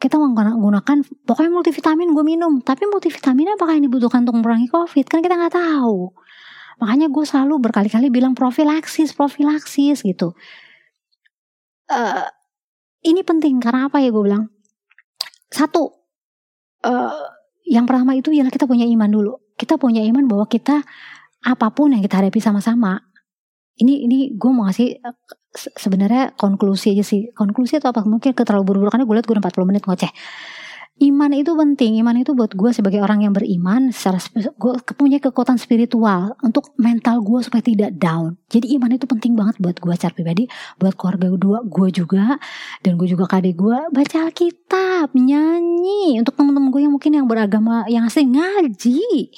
kita 0.00 0.16
menggunakan 0.16 1.04
pokoknya 1.24 1.52
multivitamin 1.52 2.12
gue 2.12 2.24
minum. 2.24 2.60
Tapi 2.60 2.84
multivitamin 2.88 3.56
apakah 3.56 3.76
yang 3.80 3.88
dibutuhkan 3.88 4.24
untuk 4.28 4.40
memerangi 4.40 4.68
covid? 4.68 5.04
Kan 5.08 5.24
kita 5.24 5.36
nggak 5.40 5.56
tahu. 5.56 6.12
Makanya 6.80 7.12
gue 7.12 7.24
selalu 7.24 7.60
berkali-kali 7.60 8.08
bilang 8.08 8.32
profilaksis 8.32 9.12
profilaksis 9.12 10.00
gitu. 10.00 10.32
Uh, 11.88 12.28
ini 13.04 13.20
penting 13.24 13.60
karena 13.60 13.88
apa 13.88 14.00
ya 14.00 14.12
gue 14.12 14.24
bilang? 14.24 14.48
Satu 15.52 15.92
uh, 16.84 17.24
yang 17.68 17.84
pertama 17.84 18.16
itu 18.16 18.32
ialah 18.32 18.52
kita 18.52 18.64
punya 18.64 18.88
iman 18.88 19.08
dulu. 19.08 19.32
Kita 19.56 19.76
punya 19.76 20.00
iman 20.08 20.24
bahwa 20.24 20.48
kita 20.48 20.80
apa 21.40 21.72
pun 21.72 21.96
yang 21.96 22.04
kita 22.04 22.20
hadapi 22.20 22.40
sama-sama 22.42 23.10
ini 23.80 24.04
ini 24.04 24.18
gue 24.36 24.50
mau 24.52 24.68
ngasih 24.68 25.00
sebenarnya 25.56 26.36
konklusi 26.36 26.92
aja 26.94 27.04
sih. 27.04 27.32
Konklusi 27.32 27.80
atau 27.80 27.90
apa? 27.90 28.04
Mungkin 28.04 28.36
terlalu 28.36 28.64
buru-buru 28.68 28.90
karena 28.92 29.08
gue 29.08 29.14
liat 29.16 29.26
gue 29.26 29.34
udah 29.34 29.44
40 29.48 29.70
menit 29.72 29.82
ngoceh. 29.88 30.12
Iman 31.00 31.32
itu 31.32 31.56
penting. 31.56 31.96
Iman 31.96 32.20
itu 32.20 32.36
buat 32.36 32.52
gue 32.52 32.70
sebagai 32.76 33.00
orang 33.00 33.24
yang 33.24 33.32
beriman 33.32 33.88
secara 33.88 34.20
gue 34.36 34.72
punya 35.00 35.16
kekuatan 35.16 35.56
spiritual 35.56 36.36
untuk 36.44 36.76
mental 36.76 37.24
gue 37.24 37.40
supaya 37.40 37.64
tidak 37.64 37.96
down. 37.96 38.36
Jadi 38.52 38.76
iman 38.76 38.92
itu 38.92 39.08
penting 39.08 39.32
banget 39.32 39.56
buat 39.64 39.80
gue 39.80 39.94
secara 39.96 40.12
pribadi 40.12 40.44
buat 40.76 40.92
keluarga 41.00 41.32
gue 41.32 41.58
gue 41.72 41.88
juga 42.04 42.36
dan 42.84 43.00
gue 43.00 43.08
juga 43.08 43.24
kadek 43.24 43.56
gue 43.56 43.78
baca 43.88 44.28
kitab 44.28 45.16
nyanyi. 45.16 46.20
Untuk 46.20 46.36
temen-temen 46.36 46.68
gue 46.68 46.84
yang 46.84 46.92
mungkin 46.92 47.16
yang 47.16 47.24
beragama 47.24 47.88
yang 47.88 48.04
asing 48.04 48.36
ngaji 48.36 49.32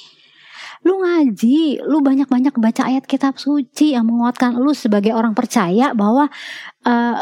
lu 0.83 0.99
ngaji, 0.99 1.83
lu 1.87 2.03
banyak-banyak 2.03 2.55
baca 2.59 2.81
ayat 2.87 3.07
kitab 3.07 3.39
suci 3.39 3.95
yang 3.95 4.07
menguatkan 4.07 4.59
lu 4.59 4.75
sebagai 4.75 5.15
orang 5.15 5.31
percaya 5.31 5.95
bahwa 5.95 6.27
uh, 6.83 7.17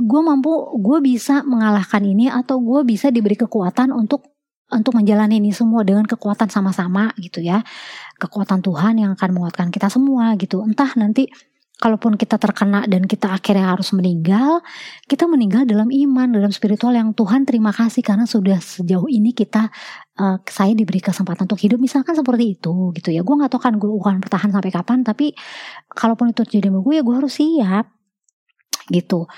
gue 0.00 0.20
mampu 0.24 0.74
gue 0.80 0.98
bisa 1.04 1.46
mengalahkan 1.46 2.02
ini 2.02 2.26
atau 2.26 2.58
gue 2.58 2.82
bisa 2.82 3.14
diberi 3.14 3.38
kekuatan 3.38 3.94
untuk 3.94 4.34
untuk 4.72 4.96
menjalani 4.96 5.38
ini 5.38 5.54
semua 5.54 5.86
dengan 5.86 6.08
kekuatan 6.08 6.50
sama-sama 6.50 7.14
gitu 7.20 7.38
ya. 7.38 7.62
Kekuatan 8.18 8.64
Tuhan 8.64 8.98
yang 8.98 9.10
akan 9.14 9.30
menguatkan 9.30 9.68
kita 9.70 9.86
semua 9.92 10.34
gitu. 10.40 10.64
Entah 10.64 10.90
nanti 10.98 11.30
kalaupun 11.84 12.16
kita 12.16 12.40
terkena 12.40 12.88
dan 12.88 13.04
kita 13.04 13.28
akhirnya 13.36 13.76
harus 13.76 13.92
meninggal, 13.92 14.64
kita 15.04 15.28
meninggal 15.28 15.68
dalam 15.68 15.92
iman, 15.92 16.32
dalam 16.32 16.48
spiritual 16.48 16.96
yang 16.96 17.12
Tuhan 17.12 17.44
terima 17.44 17.76
kasih 17.76 18.00
karena 18.00 18.24
sudah 18.24 18.56
sejauh 18.56 19.04
ini 19.04 19.36
kita 19.36 19.68
uh, 20.16 20.40
saya 20.48 20.72
diberi 20.72 21.04
kesempatan 21.04 21.44
untuk 21.44 21.60
hidup 21.60 21.76
misalkan 21.76 22.16
seperti 22.16 22.56
itu 22.56 22.72
gitu 22.96 23.12
ya. 23.12 23.20
Gue 23.20 23.36
nggak 23.36 23.52
tahu 23.52 23.60
kan 23.60 23.76
gue 23.76 23.84
akan 23.84 24.24
bertahan 24.24 24.48
sampai 24.48 24.72
kapan, 24.72 25.04
tapi 25.04 25.36
kalaupun 25.92 26.32
itu 26.32 26.40
terjadi 26.48 26.72
sama 26.72 26.80
gue 26.80 26.94
ya 26.96 27.02
gue 27.04 27.14
harus 27.20 27.32
siap 27.36 27.86
gitu. 28.88 29.28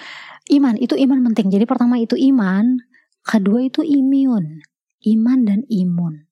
Iman 0.46 0.78
itu 0.78 0.94
iman 0.94 1.18
penting. 1.26 1.50
Jadi 1.50 1.66
pertama 1.66 1.98
itu 1.98 2.14
iman, 2.14 2.78
kedua 3.26 3.66
itu 3.66 3.82
imun, 3.82 4.62
iman 5.02 5.38
dan 5.42 5.66
imun. 5.66 6.30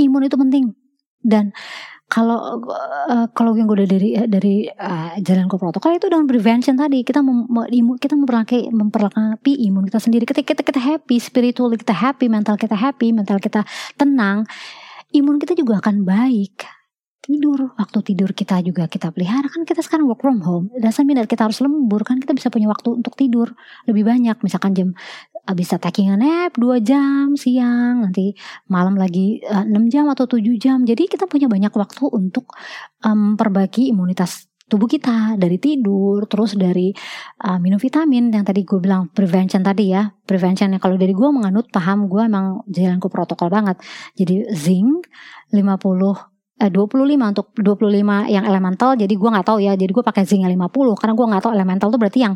Imun 0.00 0.24
itu 0.24 0.40
penting 0.40 0.72
dan 1.20 1.52
kalau 2.10 2.58
uh, 2.66 3.30
kalau 3.30 3.54
yang 3.54 3.70
gue 3.70 3.86
udah 3.86 3.88
dari 3.88 4.10
dari 4.26 4.56
uh, 4.66 5.14
jalan 5.22 5.46
ke 5.46 5.54
protokol 5.54 5.94
itu 5.94 6.10
dengan 6.10 6.26
prevention 6.26 6.74
tadi 6.74 7.06
kita 7.06 7.22
mem, 7.22 7.46
kita 8.02 8.18
memperlengkapi 8.18 8.74
memperlengkapi 8.74 9.52
imun 9.70 9.86
kita 9.86 10.02
sendiri. 10.02 10.26
Ketika 10.26 10.58
kita 10.58 10.62
kita 10.66 10.80
happy 10.82 11.22
spiritual 11.22 11.70
kita 11.78 11.94
happy 11.94 12.26
mental 12.26 12.58
kita 12.58 12.74
happy 12.74 13.14
mental 13.14 13.38
kita 13.38 13.62
tenang 13.94 14.42
imun 15.14 15.38
kita 15.38 15.54
juga 15.54 15.78
akan 15.78 16.02
baik 16.02 16.79
tidur. 17.30 17.70
Waktu 17.78 17.98
tidur 18.02 18.30
kita 18.34 18.58
juga 18.66 18.90
kita 18.90 19.14
pelihara. 19.14 19.46
Kan 19.46 19.62
kita 19.62 19.80
sekarang 19.86 20.10
work 20.10 20.18
from 20.18 20.42
home. 20.42 20.66
Dan 20.74 20.90
sambil 20.90 21.22
kita 21.30 21.46
harus 21.46 21.62
lembur. 21.62 22.02
Kan 22.02 22.18
kita 22.18 22.34
bisa 22.34 22.50
punya 22.50 22.66
waktu 22.66 22.98
untuk 22.98 23.14
tidur 23.14 23.54
lebih 23.86 24.02
banyak. 24.02 24.34
Misalkan 24.42 24.74
jam 24.74 24.90
bisa 25.54 25.80
taking 25.80 26.14
a 26.14 26.16
nap 26.18 26.58
2 26.58 26.82
jam 26.82 27.38
siang. 27.38 28.02
Nanti 28.06 28.34
malam 28.66 28.98
lagi 28.98 29.40
uh, 29.46 29.62
eh, 29.62 29.78
6 29.78 29.92
jam 29.92 30.10
atau 30.10 30.26
7 30.26 30.42
jam. 30.58 30.82
Jadi 30.82 31.06
kita 31.06 31.30
punya 31.30 31.46
banyak 31.46 31.70
waktu 31.70 32.04
untuk 32.10 32.50
um, 33.06 33.38
perbaiki 33.38 33.94
imunitas 33.94 34.50
tubuh 34.70 34.86
kita. 34.86 35.34
Dari 35.34 35.58
tidur 35.58 36.30
terus 36.30 36.54
dari 36.54 36.94
uh, 37.42 37.58
minum 37.58 37.82
vitamin 37.82 38.30
yang 38.30 38.46
tadi 38.46 38.62
gue 38.62 38.78
bilang 38.78 39.10
prevention 39.10 39.66
tadi 39.66 39.90
ya. 39.90 40.06
Prevention 40.22 40.70
kalau 40.78 40.94
dari 40.94 41.10
gue 41.10 41.28
menganut 41.28 41.66
paham 41.74 42.06
gue 42.06 42.22
emang 42.22 42.62
jalan 42.70 43.02
ke 43.02 43.10
protokol 43.10 43.50
banget. 43.50 43.82
Jadi 44.14 44.46
zinc 44.54 45.10
50 45.50 45.58
eh, 45.58 46.18
25 46.68 47.16
untuk 47.16 47.46
25 47.56 48.28
yang 48.28 48.44
elemental 48.44 48.92
jadi 48.92 49.08
gue 49.08 49.28
nggak 49.32 49.46
tahu 49.48 49.58
ya. 49.64 49.72
Jadi 49.72 49.88
gue 49.88 50.04
pakai 50.04 50.28
zinc 50.28 50.44
50 50.44 51.00
karena 51.00 51.14
gue 51.16 51.26
nggak 51.32 51.42
tahu 51.48 51.52
elemental 51.56 51.88
itu 51.88 51.98
berarti 51.98 52.20
yang 52.20 52.34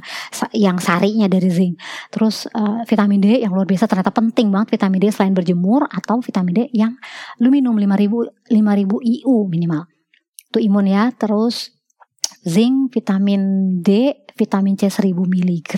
yang 0.56 0.76
sarinya 0.80 1.28
dari 1.28 1.50
zinc. 1.52 1.76
Terus 2.08 2.48
uh, 2.56 2.80
vitamin 2.88 3.20
D 3.20 3.44
yang 3.44 3.52
luar 3.52 3.68
biasa 3.68 3.84
ternyata 3.84 4.14
penting 4.14 4.48
banget. 4.48 4.80
Vitamin 4.80 4.98
D 5.02 5.06
selain 5.12 5.34
berjemur 5.36 5.84
atau 5.92 6.24
vitamin 6.24 6.54
D 6.56 6.60
yang 6.72 6.96
lu 7.44 7.52
minum 7.52 7.76
5000 7.76 8.48
5000 8.48 9.20
IU 9.20 9.36
minimal. 9.44 9.84
Itu 10.48 10.58
imun 10.64 10.86
ya. 10.88 11.12
Terus 11.12 11.74
zinc 12.40 12.96
vitamin 12.96 13.76
D 13.84 14.16
vitamin 14.32 14.80
C 14.80 14.88
1000 14.88 15.12
mg 15.12 15.74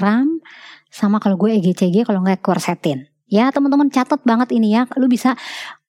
sama 0.86 1.18
kalau 1.18 1.34
gue 1.34 1.50
EGCG 1.58 2.06
kalau 2.06 2.22
nggak 2.22 2.40
quercetin 2.40 3.10
ya 3.26 3.50
teman-teman 3.50 3.90
catat 3.90 4.22
banget 4.22 4.54
ini 4.54 4.74
ya. 4.74 4.86
Lu 4.98 5.10
bisa 5.10 5.34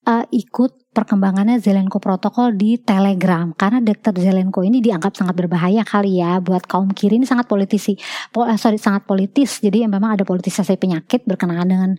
uh, 0.07 0.25
ikut 0.31 0.95
perkembangannya 0.95 1.61
Zelenko 1.61 2.01
protokol 2.01 2.57
di 2.57 2.81
Telegram. 2.81 3.53
Karena 3.53 3.83
Dr. 3.83 4.17
Zelenko 4.17 4.65
ini 4.65 4.81
dianggap 4.81 5.13
sangat 5.13 5.37
berbahaya 5.37 5.85
kali 5.85 6.23
ya 6.23 6.41
buat 6.41 6.65
kaum 6.65 6.89
kiri. 6.95 7.21
Ini 7.21 7.27
sangat 7.27 7.45
politisi 7.45 7.93
po, 8.33 8.47
uh, 8.47 8.57
sorry 8.57 8.81
sangat 8.81 9.05
politis. 9.05 9.61
Jadi 9.61 9.85
memang 9.85 10.17
ada 10.17 10.25
politisasi 10.25 10.79
penyakit 10.79 11.27
berkenaan 11.27 11.67
dengan 11.69 11.91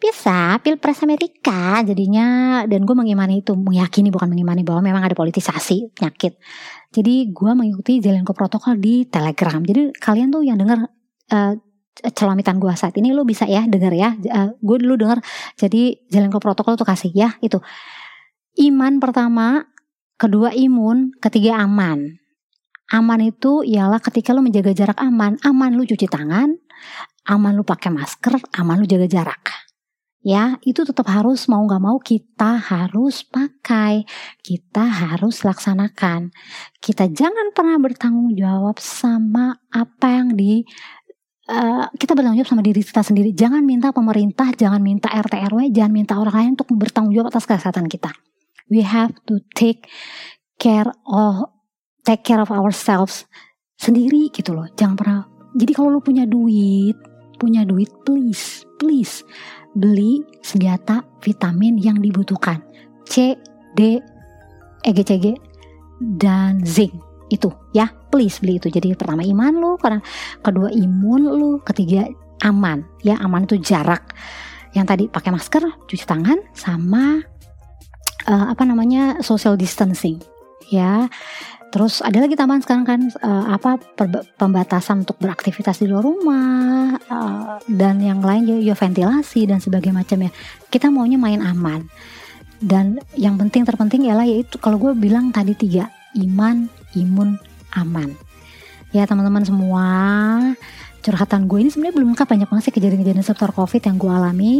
bisa 0.00 0.56
pilpres 0.62 1.02
Amerika 1.04 1.82
jadinya. 1.84 2.62
Dan 2.64 2.86
gue 2.86 2.96
mengimani 2.96 3.42
itu 3.44 3.52
meyakini 3.58 4.08
bukan 4.08 4.30
mengimani 4.30 4.62
bahwa 4.64 4.80
memang 4.80 5.02
ada 5.04 5.18
politisasi 5.18 5.92
penyakit. 5.92 6.38
Jadi 6.90 7.28
gue 7.34 7.52
mengikuti 7.52 8.00
Zelenko 8.00 8.32
protokol 8.32 8.80
di 8.80 9.04
Telegram. 9.04 9.60
Jadi 9.60 9.92
kalian 10.00 10.32
tuh 10.32 10.42
yang 10.46 10.56
dengar 10.56 10.88
uh, 11.34 11.54
celamitan 12.16 12.56
gue 12.56 12.72
saat 12.76 12.96
ini 12.96 13.12
lo 13.12 13.28
bisa 13.28 13.44
ya 13.44 13.68
denger 13.68 13.92
ya 13.92 14.10
uh, 14.16 14.50
gue 14.56 14.76
dulu 14.80 14.96
denger 14.96 15.18
jadi 15.56 15.96
Zelenko 16.08 16.40
protokol 16.40 16.74
tuh 16.80 16.88
kasih 16.88 17.12
ya 17.12 17.36
itu 17.44 17.60
Iman 18.58 18.98
pertama, 18.98 19.72
kedua 20.18 20.50
imun, 20.50 21.14
ketiga 21.22 21.62
aman. 21.62 22.18
Aman 22.90 23.20
itu 23.22 23.62
ialah 23.62 24.02
ketika 24.02 24.34
lu 24.34 24.42
menjaga 24.42 24.74
jarak 24.74 24.98
aman, 24.98 25.38
aman 25.46 25.78
lu 25.78 25.86
cuci 25.86 26.10
tangan, 26.10 26.58
aman 27.30 27.52
lu 27.54 27.62
pakai 27.62 27.94
masker, 27.94 28.42
aman 28.58 28.82
lu 28.82 28.90
jaga 28.90 29.06
jarak. 29.06 29.70
Ya, 30.20 30.60
itu 30.66 30.84
tetap 30.84 31.08
harus 31.08 31.48
mau 31.48 31.64
gak 31.64 31.80
mau 31.80 31.96
kita 31.96 32.60
harus 32.60 33.24
pakai, 33.24 34.04
kita 34.44 34.84
harus 34.84 35.40
laksanakan. 35.40 36.28
Kita 36.76 37.08
jangan 37.08 37.56
pernah 37.56 37.80
bertanggung 37.80 38.36
jawab 38.36 38.76
sama 38.76 39.56
apa 39.72 40.20
yang 40.20 40.36
di 40.36 40.68
Uh, 41.50 41.90
kita 41.98 42.14
bertanggung 42.14 42.38
jawab 42.38 42.50
sama 42.54 42.62
diri 42.62 42.78
kita 42.78 43.02
sendiri. 43.02 43.34
Jangan 43.34 43.66
minta 43.66 43.90
pemerintah, 43.90 44.54
jangan 44.54 44.78
minta 44.78 45.10
RT 45.10 45.50
RW, 45.50 45.74
jangan 45.74 45.90
minta 45.90 46.14
orang 46.14 46.34
lain 46.38 46.50
untuk 46.54 46.70
bertanggung 46.78 47.10
jawab 47.10 47.34
atas 47.34 47.42
kesehatan 47.42 47.90
kita. 47.90 48.14
We 48.70 48.86
have 48.86 49.10
to 49.26 49.42
take 49.58 49.90
care 50.62 50.86
of 51.10 51.50
take 52.06 52.22
care 52.22 52.38
of 52.38 52.54
ourselves 52.54 53.26
sendiri 53.74 54.30
gitu 54.30 54.54
loh. 54.54 54.70
Jangan 54.78 54.94
pernah 54.94 55.20
jadi 55.58 55.74
kalau 55.74 55.90
lu 55.90 55.98
punya 55.98 56.22
duit 56.22 56.94
punya 57.42 57.66
duit 57.66 57.90
please 58.06 58.62
please 58.78 59.26
beli 59.74 60.22
senjata 60.46 61.02
vitamin 61.18 61.82
yang 61.82 61.98
dibutuhkan. 61.98 62.62
C 63.10 63.34
D 63.74 63.98
EGCG 64.86 65.34
dan 66.14 66.62
zinc 66.62 67.09
itu 67.30 67.48
ya. 67.70 67.88
Please 68.10 68.42
beli 68.42 68.58
itu. 68.58 68.68
Jadi 68.68 68.92
pertama 68.98 69.22
iman 69.22 69.52
lu. 69.54 69.72
Karena 69.78 70.02
kedua 70.42 70.68
imun 70.74 71.22
lu. 71.30 71.50
Ketiga 71.62 72.10
aman. 72.42 72.82
Ya 73.06 73.16
aman 73.22 73.46
itu 73.46 73.56
jarak. 73.62 74.12
Yang 74.74 74.86
tadi 74.86 75.04
pakai 75.06 75.30
masker 75.30 75.64
cuci 75.86 76.04
tangan 76.06 76.38
sama 76.54 77.22
uh, 78.26 78.46
apa 78.50 78.62
namanya 78.66 79.22
social 79.22 79.54
distancing. 79.54 80.18
Ya. 80.68 81.08
Terus 81.70 82.02
ada 82.02 82.18
lagi 82.18 82.34
tambahan 82.34 82.66
sekarang 82.66 82.82
kan 82.82 83.00
uh, 83.22 83.54
apa 83.54 83.78
pembatasan 84.34 85.06
untuk 85.06 85.22
beraktivitas 85.22 85.78
di 85.78 85.86
luar 85.86 86.02
rumah 86.02 86.98
uh, 86.98 87.62
dan 87.70 88.02
yang 88.02 88.18
lain 88.18 88.42
ya, 88.42 88.58
ya 88.58 88.74
ventilasi 88.74 89.46
dan 89.46 89.62
sebagainya 89.62 90.02
macam 90.02 90.18
ya. 90.26 90.30
Kita 90.66 90.90
maunya 90.90 91.14
main 91.14 91.38
aman. 91.38 91.86
Dan 92.58 92.98
yang 93.14 93.38
penting 93.38 93.62
terpenting 93.62 94.10
ialah 94.10 94.26
yaitu 94.26 94.58
kalau 94.58 94.82
gue 94.82 94.92
bilang 94.98 95.30
tadi 95.30 95.54
tiga 95.54 95.88
iman, 96.18 96.66
imun, 96.94 97.38
aman. 97.74 98.14
Ya 98.90 99.06
teman-teman 99.06 99.46
semua 99.46 99.86
curhatan 101.00 101.48
gue 101.48 101.58
ini 101.64 101.70
sebenarnya 101.72 101.96
belum 101.96 102.08
lengkap. 102.12 102.28
Banyak 102.28 102.48
banget 102.48 102.64
sih 102.68 102.74
kejadian-kejadian 102.76 103.24
seputar 103.24 103.52
covid 103.56 103.80
yang 103.80 103.96
gue 103.96 104.12
alami. 104.12 104.54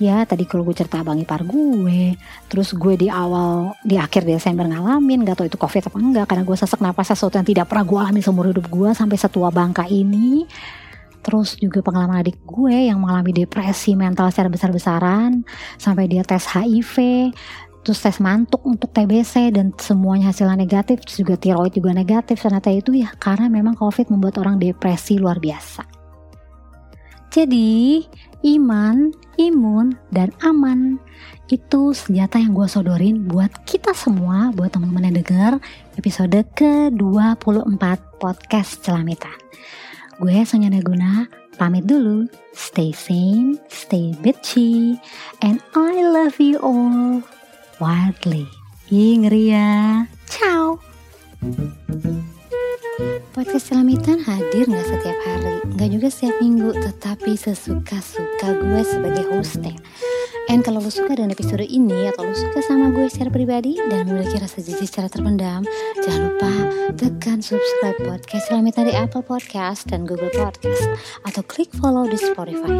Ya 0.00 0.24
tadi 0.24 0.48
kalau 0.48 0.64
gue 0.64 0.74
cerita 0.76 1.04
abang 1.04 1.20
ipar 1.20 1.44
gue 1.44 2.16
terus 2.48 2.72
gue 2.72 2.94
di 2.96 3.08
awal 3.12 3.76
di 3.84 4.00
akhir 4.00 4.24
Desember 4.24 4.64
ngalamin 4.68 5.24
gak 5.24 5.42
tau 5.42 5.46
itu 5.46 5.60
covid 5.60 5.88
apa 5.88 5.96
enggak 6.00 6.26
karena 6.28 6.42
gue 6.48 6.56
sesak 6.56 6.80
napas 6.80 7.12
sesuatu 7.12 7.36
yang 7.36 7.46
tidak 7.46 7.66
pernah 7.68 7.84
gue 7.84 7.98
alami 7.98 8.20
seumur 8.24 8.48
hidup 8.50 8.66
gue 8.70 8.90
sampai 8.96 9.16
setua 9.20 9.52
bangka 9.52 9.84
ini. 9.86 10.48
Terus 11.22 11.54
juga 11.54 11.86
pengalaman 11.86 12.18
adik 12.18 12.42
gue 12.42 12.90
yang 12.90 12.98
mengalami 12.98 13.30
depresi 13.30 13.94
mental 13.94 14.26
secara 14.34 14.50
besar-besaran 14.50 15.46
sampai 15.78 16.10
dia 16.10 16.26
tes 16.26 16.42
HIV 16.50 17.30
terus 17.82 17.98
tes 17.98 18.18
mantuk 18.22 18.62
untuk 18.62 18.90
TBC 18.94 19.54
dan 19.54 19.74
semuanya 19.74 20.30
hasilnya 20.30 20.54
negatif 20.54 21.02
terus 21.02 21.18
juga 21.18 21.34
tiroid 21.34 21.74
juga 21.74 21.90
negatif 21.90 22.38
ternyata 22.38 22.70
itu 22.70 22.94
ya 22.94 23.10
karena 23.18 23.50
memang 23.50 23.74
COVID 23.74 24.10
membuat 24.14 24.38
orang 24.38 24.58
depresi 24.62 25.18
luar 25.18 25.42
biasa 25.42 26.02
jadi 27.32 28.04
iman, 28.44 29.08
imun, 29.40 29.96
dan 30.12 30.28
aman 30.44 31.00
itu 31.48 31.96
senjata 31.96 32.36
yang 32.36 32.52
gue 32.52 32.68
sodorin 32.68 33.24
buat 33.24 33.48
kita 33.64 33.96
semua, 33.96 34.52
buat 34.52 34.68
teman-teman 34.68 35.08
yang 35.08 35.16
denger 35.24 35.52
episode 35.96 36.36
ke-24 36.52 37.84
podcast 38.20 38.84
Celamitan. 38.84 39.32
Gue 40.20 40.44
Sonya 40.44 40.68
Naguna, 40.68 41.24
pamit 41.56 41.88
dulu. 41.88 42.28
Stay 42.52 42.92
sane, 42.92 43.56
stay 43.72 44.12
bitchy, 44.20 45.00
and 45.40 45.56
I 45.72 46.04
love 46.04 46.36
you 46.36 46.60
all 46.60 47.24
wildly. 47.82 48.46
Ya. 48.86 50.06
Ciao. 50.30 50.78
Podcast 53.34 53.74
Selamitan 53.74 54.22
hadir 54.22 54.70
nggak 54.70 54.86
setiap 54.86 55.18
hari, 55.26 55.56
nggak 55.74 55.90
juga 55.90 56.06
setiap 56.12 56.36
minggu, 56.38 56.70
tetapi 56.78 57.34
sesuka-suka 57.34 58.48
gue 58.54 58.82
sebagai 58.86 59.24
hostnya. 59.34 59.74
And 60.46 60.62
kalau 60.62 60.78
lo 60.78 60.92
suka 60.92 61.16
dengan 61.18 61.34
episode 61.34 61.66
ini 61.66 62.12
atau 62.12 62.28
lo 62.28 62.34
suka 62.36 62.62
sama 62.62 62.94
gue 62.94 63.10
secara 63.10 63.34
pribadi 63.34 63.80
dan 63.90 64.06
memiliki 64.06 64.38
rasa 64.38 64.62
jijik 64.62 64.86
secara 64.86 65.08
terpendam, 65.10 65.66
Jangan 66.02 66.22
lupa 66.28 66.52
tekan 66.94 67.38
subscribe 67.42 67.98
podcast 68.04 68.46
Celamitan 68.46 68.90
di 68.90 68.94
Apple 68.94 69.26
Podcast 69.26 69.90
dan 69.90 70.06
Google 70.06 70.30
Podcast 70.30 70.86
atau 71.26 71.42
klik 71.46 71.72
follow 71.78 72.06
di 72.06 72.20
Spotify. 72.20 72.78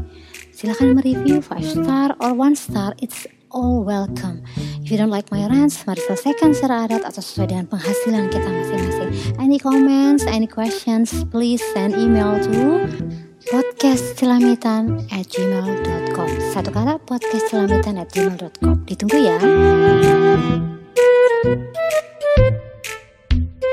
Silahkan 0.52 0.94
mereview 0.94 1.42
5 1.42 1.82
star 1.82 2.14
or 2.22 2.36
1 2.36 2.54
star, 2.54 2.92
it's 3.02 3.26
all 3.52 3.84
welcome. 3.84 4.42
If 4.82 4.90
you 4.90 4.96
don't 4.96 5.12
like 5.12 5.30
my 5.30 5.46
rants, 5.46 5.84
mari 5.84 6.00
selesaikan 6.08 6.56
secara 6.56 6.88
adat 6.88 7.04
atau 7.04 7.20
sesuai 7.20 7.52
dengan 7.52 7.66
penghasilan 7.68 8.32
kita 8.32 8.48
masing-masing. 8.48 9.10
Any 9.38 9.60
comments, 9.60 10.24
any 10.24 10.48
questions, 10.48 11.12
please 11.28 11.60
send 11.76 11.94
email 11.94 12.40
to 12.48 12.88
podcastcelamitan 13.52 15.04
at 15.12 15.26
gmail.com 15.28 16.30
Satu 16.54 16.70
kata 16.70 16.96
podcastcelamitan 17.04 17.98
at 18.00 18.08
gmail.com 18.14 18.86
Ditunggu 18.86 19.18
ya 19.18 19.36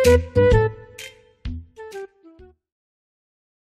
Thank 0.10 0.38
you. 0.38 0.59